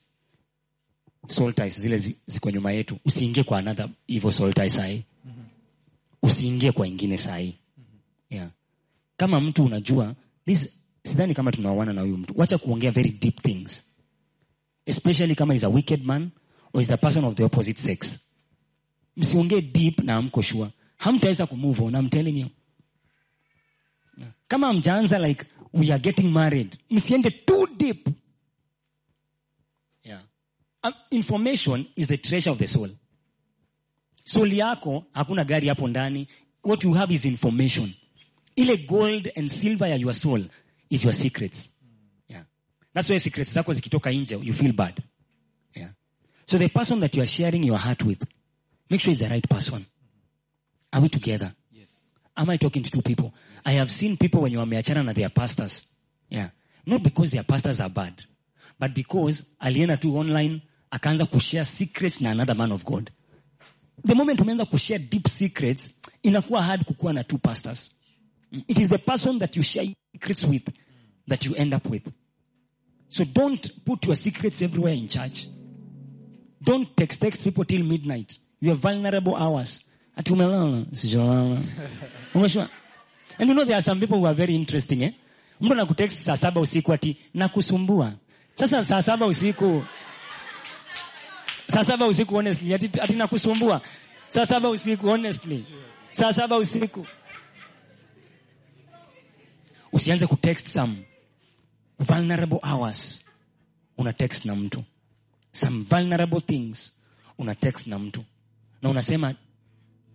soul 1.27 1.53
ties 1.53 1.79
zile 1.81 1.97
ziko 2.27 2.51
nyuma 2.51 2.71
yetu, 2.71 2.97
usiingie 3.05 3.43
kwa 3.43 3.59
another 3.59 3.89
hivyo 4.07 4.31
soul 4.31 4.53
sahi. 4.69 5.03
Usiingie 6.23 6.71
kwa 6.71 6.87
ingine 6.87 7.17
sahi. 7.17 7.55
Yeah. 8.29 8.49
Kama 9.17 9.39
mtu 9.41 9.63
unajua, 9.65 10.15
this, 10.45 10.79
sidhani 11.03 11.33
kama 11.33 11.51
tunaoana 11.51 11.93
na 11.93 12.01
huyu 12.01 12.17
mtu. 12.17 12.33
Wacha 12.37 12.57
kuongea 12.57 12.91
very 12.91 13.09
deep 13.11 13.41
things. 13.41 13.85
Especially 14.85 15.35
kama 15.35 15.55
is 15.55 15.63
a 15.63 15.69
wicked 15.69 16.05
man 16.05 16.31
or 16.73 16.81
is 16.81 16.91
a 16.91 16.97
person 16.97 17.23
of 17.25 17.35
the 17.35 17.43
opposite 17.43 17.79
sex. 17.79 18.19
Msiongee 19.17 19.61
deep 19.61 19.99
na 19.99 20.15
amko 20.15 20.41
sure. 20.41 20.69
Hamtaweza 20.97 21.45
kumove 21.47 21.83
on, 21.83 21.95
I'm 21.95 22.09
telling 22.09 22.39
you 22.39 22.49
kama 24.47 24.73
mjaanza 24.73 25.19
like 25.27 25.45
we 25.73 25.91
are 25.91 25.99
getting 25.99 26.29
married 26.31 26.77
msiende 26.89 27.31
too 27.31 27.67
deep 27.77 28.07
Um, 30.85 30.93
information 31.11 31.87
is 31.95 32.07
the 32.07 32.17
treasure 32.17 32.51
of 32.51 32.57
the 32.57 32.67
soul 32.67 32.89
soul 34.25 34.47
yako 34.53 35.05
hakuna 35.13 35.43
gari 35.45 35.67
hapo 35.67 35.87
ndani 35.87 36.27
what 36.63 36.83
you 36.83 36.93
have 36.93 37.13
is 37.13 37.25
information 37.25 37.93
ile 38.55 38.77
gold 38.77 39.31
and 39.35 39.49
silver 39.49 39.87
ya 39.89 39.95
your 39.95 40.13
soul 40.13 40.43
is 40.89 41.03
your 41.03 41.13
secrets 41.13 41.69
yeah. 42.27 42.43
that's 42.93 43.09
why 43.09 43.19
secrets 43.19 43.53
zako 43.53 43.73
zikitoka 43.73 44.11
nje 44.11 44.35
you 44.43 44.53
feel 44.53 44.73
bad 44.73 44.99
yeah. 45.75 45.91
so 46.45 46.57
the 46.57 46.67
person 46.69 46.99
that 46.99 47.15
you 47.15 47.21
are 47.21 47.31
sharing 47.31 47.63
your 47.65 47.79
heart 47.79 48.03
with 48.03 48.23
make 48.89 49.03
sure 49.03 49.13
is 49.13 49.19
the 49.19 49.29
right 49.29 49.47
person 49.49 49.85
are 50.91 51.01
we 51.03 51.09
together 51.09 51.53
Yes. 51.71 51.87
Am 52.37 52.49
I 52.49 52.57
talking 52.57 52.83
to 52.83 52.89
two 52.91 53.01
people? 53.01 53.33
I 53.65 53.71
have 53.73 53.89
seen 53.91 54.17
people 54.17 54.41
when 54.41 54.51
you 54.51 54.59
are 54.59 54.65
wameachana 54.65 55.03
na 55.05 55.13
their 55.13 55.29
pastors. 55.29 55.95
Yeah. 56.29 56.49
Not 56.85 57.01
because 57.03 57.31
their 57.31 57.43
pastors 57.43 57.79
are 57.81 57.89
bad, 57.89 58.13
but 58.79 58.93
because 58.93 59.55
alienda 59.61 59.97
tu 59.99 60.17
online 60.17 60.61
akaanza 60.93 61.25
kushare 61.25 61.65
secrets 61.65 62.21
na 62.21 62.31
another 62.31 62.55
man 62.55 62.71
of 62.71 62.85
God. 62.85 63.09
The 64.05 64.13
moment 64.15 64.39
umeanza 64.41 64.65
kushare 64.65 64.99
deep 65.09 65.27
secrets, 65.27 65.99
inakuwa 66.23 66.63
hard 66.63 66.85
kukuwa 66.85 67.13
na 67.13 67.23
two 67.23 67.37
pastors. 67.37 67.91
It 68.67 68.79
is 68.79 68.89
the 68.89 68.97
person 68.97 69.39
that 69.39 69.55
you 69.55 69.63
share 69.63 69.93
secrets 70.11 70.43
with 70.43 70.69
that 71.27 71.45
you 71.45 71.55
end 71.55 71.73
up 71.73 71.85
with. 71.89 72.11
So 73.09 73.25
don't 73.25 73.85
put 73.85 74.05
your 74.05 74.15
secrets 74.15 74.61
everywhere 74.61 74.93
in 74.93 75.07
church. 75.07 75.47
Don't 76.63 76.95
text 76.95 77.21
text 77.21 77.43
people 77.43 77.65
till 77.65 77.83
midnight. 77.83 78.37
You 78.59 78.69
have 78.69 78.79
vulnerable 78.79 79.35
hours. 79.35 79.89
Ati 80.17 80.33
umelala, 80.33 80.85
sijalala. 80.93 81.57
Umeshua? 82.33 82.69
And 83.39 83.49
you 83.49 83.55
know 83.55 83.63
there 83.65 83.77
are 83.77 83.81
some 83.81 83.99
people 83.99 84.19
who 84.19 84.25
are 84.27 84.35
very 84.35 84.53
interesting 84.55 85.03
eh? 85.03 85.11
Mtu 85.61 85.73
anakutext 85.73 86.21
saa 86.21 86.37
saba 86.37 86.61
usiku 86.61 86.93
ati 86.93 87.17
nakusumbua. 87.33 88.13
Sasa 88.55 88.83
saa 88.83 89.01
saba 89.01 89.25
usiku 89.25 89.83
saa 91.73 91.83
saba 91.83 92.07
usiku 92.07 92.35
honestly 92.35 92.73
ati, 92.73 92.89
ati 93.01 93.13
nakusumbua. 93.15 93.81
Saa 94.29 94.45
saba 94.45 94.69
usiku 94.69 95.07
honestly. 95.07 95.65
Saa 96.11 96.33
saba 96.33 96.57
usiku. 96.57 97.05
Usianze 99.93 100.27
kutext 100.27 100.67
some 100.67 100.95
vulnerable 101.99 102.59
hours. 102.63 103.25
Una 103.97 104.13
text 104.13 104.45
na 104.45 104.55
mtu. 104.55 104.83
Some 105.51 105.83
vulnerable 105.83 106.39
things 106.39 106.99
una 107.37 107.55
text 107.55 107.87
na 107.87 107.99
mtu. 107.99 108.23
Na 108.81 108.89
unasema 108.89 109.35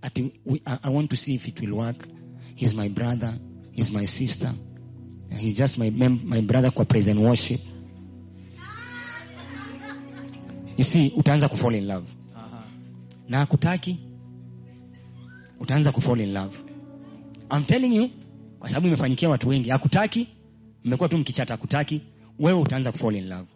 ati 0.02 0.32
we, 0.46 0.60
I, 0.66 0.78
I 0.82 0.90
want 0.90 1.10
to 1.10 1.16
see 1.16 1.34
if 1.34 1.48
it 1.48 1.60
will 1.60 1.72
work. 1.74 2.08
He's 2.54 2.74
my 2.74 2.88
brother. 2.88 3.34
He's 3.72 3.92
my 3.92 4.06
sister. 4.06 4.52
He's 5.38 5.56
just 5.58 5.78
my 5.78 5.90
my 5.90 6.40
brother 6.40 6.70
kwa 6.70 6.84
praise 6.84 7.10
and 7.10 7.20
worship. 7.20 7.60
You 10.78 10.84
see, 10.84 11.12
utaanza 11.16 11.48
kufall 11.48 11.74
in 11.74 11.86
love. 11.86 12.06
Aha. 12.36 12.62
Na 13.28 13.40
akutaki 13.40 13.98
utaanza 15.60 15.92
kufall 15.92 16.20
in 16.20 16.32
love. 16.32 16.58
I'm 17.50 17.64
telling 17.64 17.96
you 17.96 18.10
kwa 18.58 18.68
sababu 18.68 18.86
imefanyikia 18.86 19.28
watu 19.28 19.48
wengi. 19.48 19.70
akutaki 19.70 20.28
mmekuwa 20.84 21.08
tu 21.08 21.18
mkichata 21.18 21.54
akutaki 21.54 22.00
wewe 22.38 22.60
utaanza 22.60 22.92
kufall 22.92 23.16
in 23.16 23.28
love. 23.28 23.46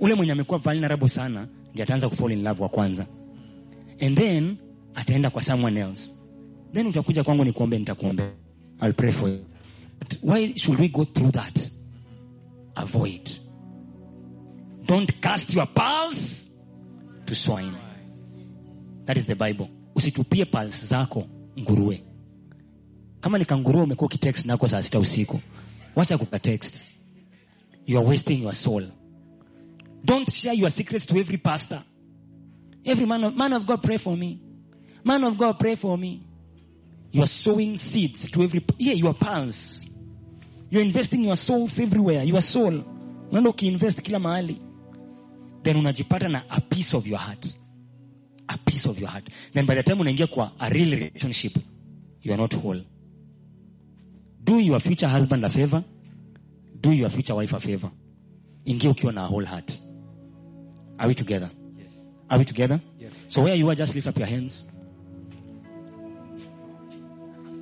Ule 0.00 0.14
mwenye 0.14 0.32
amekuwa 0.32 0.58
vulnerable 0.58 1.08
sana 1.08 1.48
ndiye 1.70 1.82
ataanza 1.84 2.08
kufall 2.08 2.32
in 2.32 2.42
love 2.42 2.62
wa 2.62 2.68
kwanza. 2.68 3.06
And 4.00 4.16
then 4.18 4.56
ataenda 4.94 5.30
kwa 5.30 5.42
someone 5.42 5.80
else. 5.80 6.12
Then 6.72 6.86
utakuja 6.86 7.24
kwangu 7.24 7.44
nikuombe 7.44 7.78
nitakuombea. 7.78 8.30
I'll 8.82 8.92
pray 8.94 9.12
for 9.12 9.28
you. 9.28 9.44
But 9.98 10.14
why 10.22 10.52
should 10.56 10.80
we 10.80 10.88
go 10.88 11.04
through 11.04 11.32
that? 11.32 11.70
Avoid. 12.74 13.30
Don't 14.90 15.20
cast 15.22 15.54
your 15.54 15.66
pearls 15.66 16.50
to 17.26 17.34
swine. 17.36 17.76
That 19.04 19.16
is 19.16 19.24
the 19.26 19.36
Bible. 19.36 19.70
Usitupie 19.94 20.50
pearls 20.50 20.84
zako 20.88 21.26
nguruwe. 21.58 22.02
Kama 23.20 23.38
ni 23.38 23.44
kanguruwe 23.44 23.84
umekuwa 23.84 24.06
ukitext 24.06 24.46
nako 24.46 24.68
saa 24.68 24.82
sita 24.82 24.98
usiku. 24.98 25.40
Wacha 25.96 26.18
kukatext. 26.18 26.86
You 27.86 27.98
are 27.98 28.08
wasting 28.08 28.42
your 28.42 28.54
soul. 28.54 28.84
Don't 30.04 30.30
share 30.32 30.56
your 30.58 30.70
secrets 30.70 31.06
to 31.06 31.18
every 31.18 31.38
pastor. 31.38 31.82
Every 32.84 33.06
man 33.06 33.24
of, 33.24 33.36
man 33.36 33.52
of 33.52 33.66
God 33.66 33.82
pray 33.82 33.98
for 33.98 34.16
me. 34.16 34.40
Man 35.04 35.24
of 35.24 35.36
God 35.36 35.58
pray 35.60 35.76
for 35.76 35.96
me. 35.98 36.26
You 37.12 37.22
are 37.22 37.28
sowing 37.28 37.76
seeds 37.76 38.28
to 38.32 38.42
every, 38.42 38.64
yeah, 38.78 38.94
your 38.94 39.14
pearls. 39.14 39.88
You're 40.68 40.82
investing 40.82 41.22
your 41.22 41.36
souls 41.36 41.78
everywhere. 41.78 42.24
Your 42.24 42.42
soul. 42.42 42.82
Unaenda 43.30 43.50
ukiinvest 43.50 44.02
kila 44.02 44.18
mahali. 44.18 44.60
Then 45.62 45.76
unajipata 45.76 46.28
na 46.28 46.42
a 46.50 46.60
piece 46.60 46.94
of 46.96 47.06
your 47.06 47.18
heart. 47.18 47.46
A 48.48 48.58
piece 48.58 48.88
of 48.88 48.98
your 48.98 49.08
heart. 49.10 49.28
Then 49.52 49.66
by 49.66 49.74
the 49.74 49.82
time 49.82 50.00
unaingia 50.00 50.26
kwa 50.26 50.52
a 50.58 50.68
real 50.70 50.90
relationship, 50.90 51.56
you 52.22 52.32
are 52.32 52.36
not 52.38 52.54
whole. 52.54 52.82
Do 54.44 54.58
your 54.58 54.80
future 54.80 55.08
husband 55.08 55.44
a 55.44 55.50
favor. 55.50 55.84
Do 56.80 56.92
your 56.92 57.10
future 57.10 57.34
wife 57.34 57.52
a 57.52 57.60
favor. 57.60 57.90
Ingia 58.64 58.90
ukiwa 58.90 59.12
na 59.12 59.24
a 59.24 59.26
whole 59.26 59.44
heart. 59.46 59.80
Are 60.98 61.08
we 61.08 61.14
together? 61.14 61.50
Yes. 61.78 61.92
Are 62.28 62.38
we 62.38 62.44
together? 62.44 62.80
Yes. 62.98 63.12
So 63.28 63.42
where 63.42 63.54
you 63.54 63.68
are, 63.70 63.74
just 63.74 63.94
lift 63.94 64.06
up 64.06 64.18
your 64.18 64.26
hands. 64.26 64.64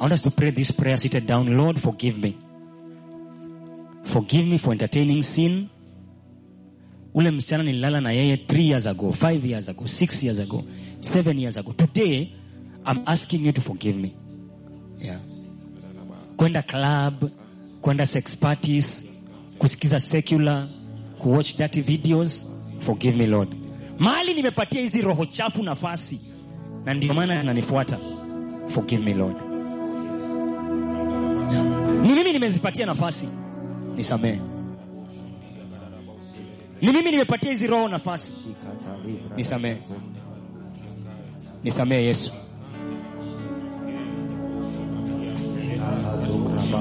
I 0.00 0.02
want 0.02 0.12
us 0.12 0.22
to 0.22 0.30
pray 0.30 0.50
this 0.50 0.70
prayer 0.70 0.96
seated 0.96 1.26
down. 1.26 1.56
Lord, 1.56 1.78
forgive 1.78 2.18
me. 2.18 2.36
Forgive 4.04 4.46
me 4.46 4.58
for 4.58 4.72
entertaining 4.72 5.22
sin. 5.22 5.68
Ule 7.18 7.30
msichana 7.30 7.62
nililala 7.64 8.00
na 8.00 8.12
yeye 8.12 8.36
3 8.36 8.60
years 8.68 8.86
ago, 8.86 9.10
5 9.10 9.46
years 9.50 9.68
ago, 9.68 9.84
6 9.84 10.22
years 10.24 10.38
ago, 10.38 10.62
7 11.00 11.38
years 11.40 11.56
ago. 11.56 11.72
Today, 11.72 12.28
I'm 12.86 13.02
asking 13.06 13.46
you 13.46 13.52
to 13.52 13.60
forgive 13.60 13.98
me. 13.98 14.12
Yeah. 15.00 15.20
Kwenda 16.36 16.62
club, 16.62 17.30
kwenda 17.80 18.06
sex 18.06 18.36
parties, 18.36 19.08
kusikiza 19.58 20.00
secular, 20.00 20.68
kuwatch 21.18 21.56
dirty 21.56 21.80
videos. 21.80 22.46
Forgive 22.80 23.16
me 23.16 23.26
Lord. 23.26 23.48
Mahali 23.98 24.34
nimepatia 24.34 24.80
hizi 24.80 25.02
roho 25.02 25.26
chafu 25.26 25.62
nafasi 25.62 26.20
na 26.84 26.94
ndio 26.94 27.14
maana 27.14 27.40
ananifuata. 27.40 27.98
Forgive 28.68 29.04
me 29.04 29.14
Lord. 29.14 29.36
Ni 32.02 32.14
mimi 32.14 32.32
nimezipatia 32.32 32.86
nafasi. 32.86 33.28
Nisamehe. 33.96 34.40
Ni 36.80 36.92
mimi 36.92 37.10
nimepatia 37.10 37.50
hizi 37.50 37.66
roho 37.66 37.88
nafasi. 37.88 38.30
Nisamehe. 39.36 39.78
Nisamehe 41.64 42.04
Yesu. 42.04 42.32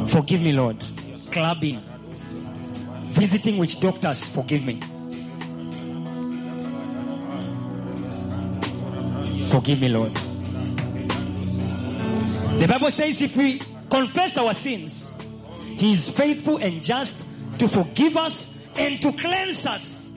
Forgive 0.07 0.43
me 0.43 0.51
Lord. 0.53 0.83
Clubbing. 1.31 1.79
Visiting 3.09 3.59
witch 3.59 3.79
doctors, 3.79 4.27
forgive 4.29 4.65
me. 4.65 4.79
Forgive 9.49 9.79
me, 9.79 9.89
Lord. 9.89 10.13
The 12.59 12.67
Bible 12.67 12.91
says 12.91 13.21
if 13.21 13.37
we 13.37 13.59
confess 13.89 14.37
our 14.37 14.53
sins, 14.53 15.15
He 15.77 15.93
is 15.93 16.09
faithful 16.15 16.57
and 16.57 16.83
just 16.83 17.25
to 17.59 17.67
forgive 17.67 18.17
us 18.17 18.56
and 18.77 19.01
to 19.01 19.11
cleanse 19.13 19.65
us 19.65 20.09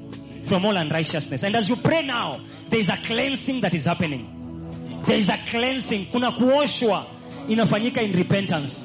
from 0.44 0.64
all 0.64 0.76
unrighteousness. 0.76 1.42
And 1.44 1.54
as 1.56 1.68
you 1.68 1.76
pray 1.76 2.02
now, 2.02 2.40
there 2.68 2.80
is 2.80 2.88
a 2.88 2.96
cleansing 2.96 3.60
that 3.62 3.74
is 3.74 3.84
happening. 3.86 5.02
There 5.06 5.16
is 5.16 5.28
a 5.28 5.36
cleansing. 5.36 6.06
Kuna 6.12 6.32
kuoshwa 6.32 7.06
inafanyika 7.48 8.02
in 8.02 8.12
repentance. 8.12 8.84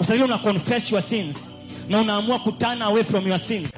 Usajua 0.00 0.24
una 0.24 0.38
confess 0.38 0.90
your 0.90 1.02
sins 1.02 1.50
na 1.88 2.00
unaamua 2.00 2.38
kutana 2.38 2.84
away 2.86 3.02
from 3.02 3.26
your 3.26 3.38
sins. 3.38 3.73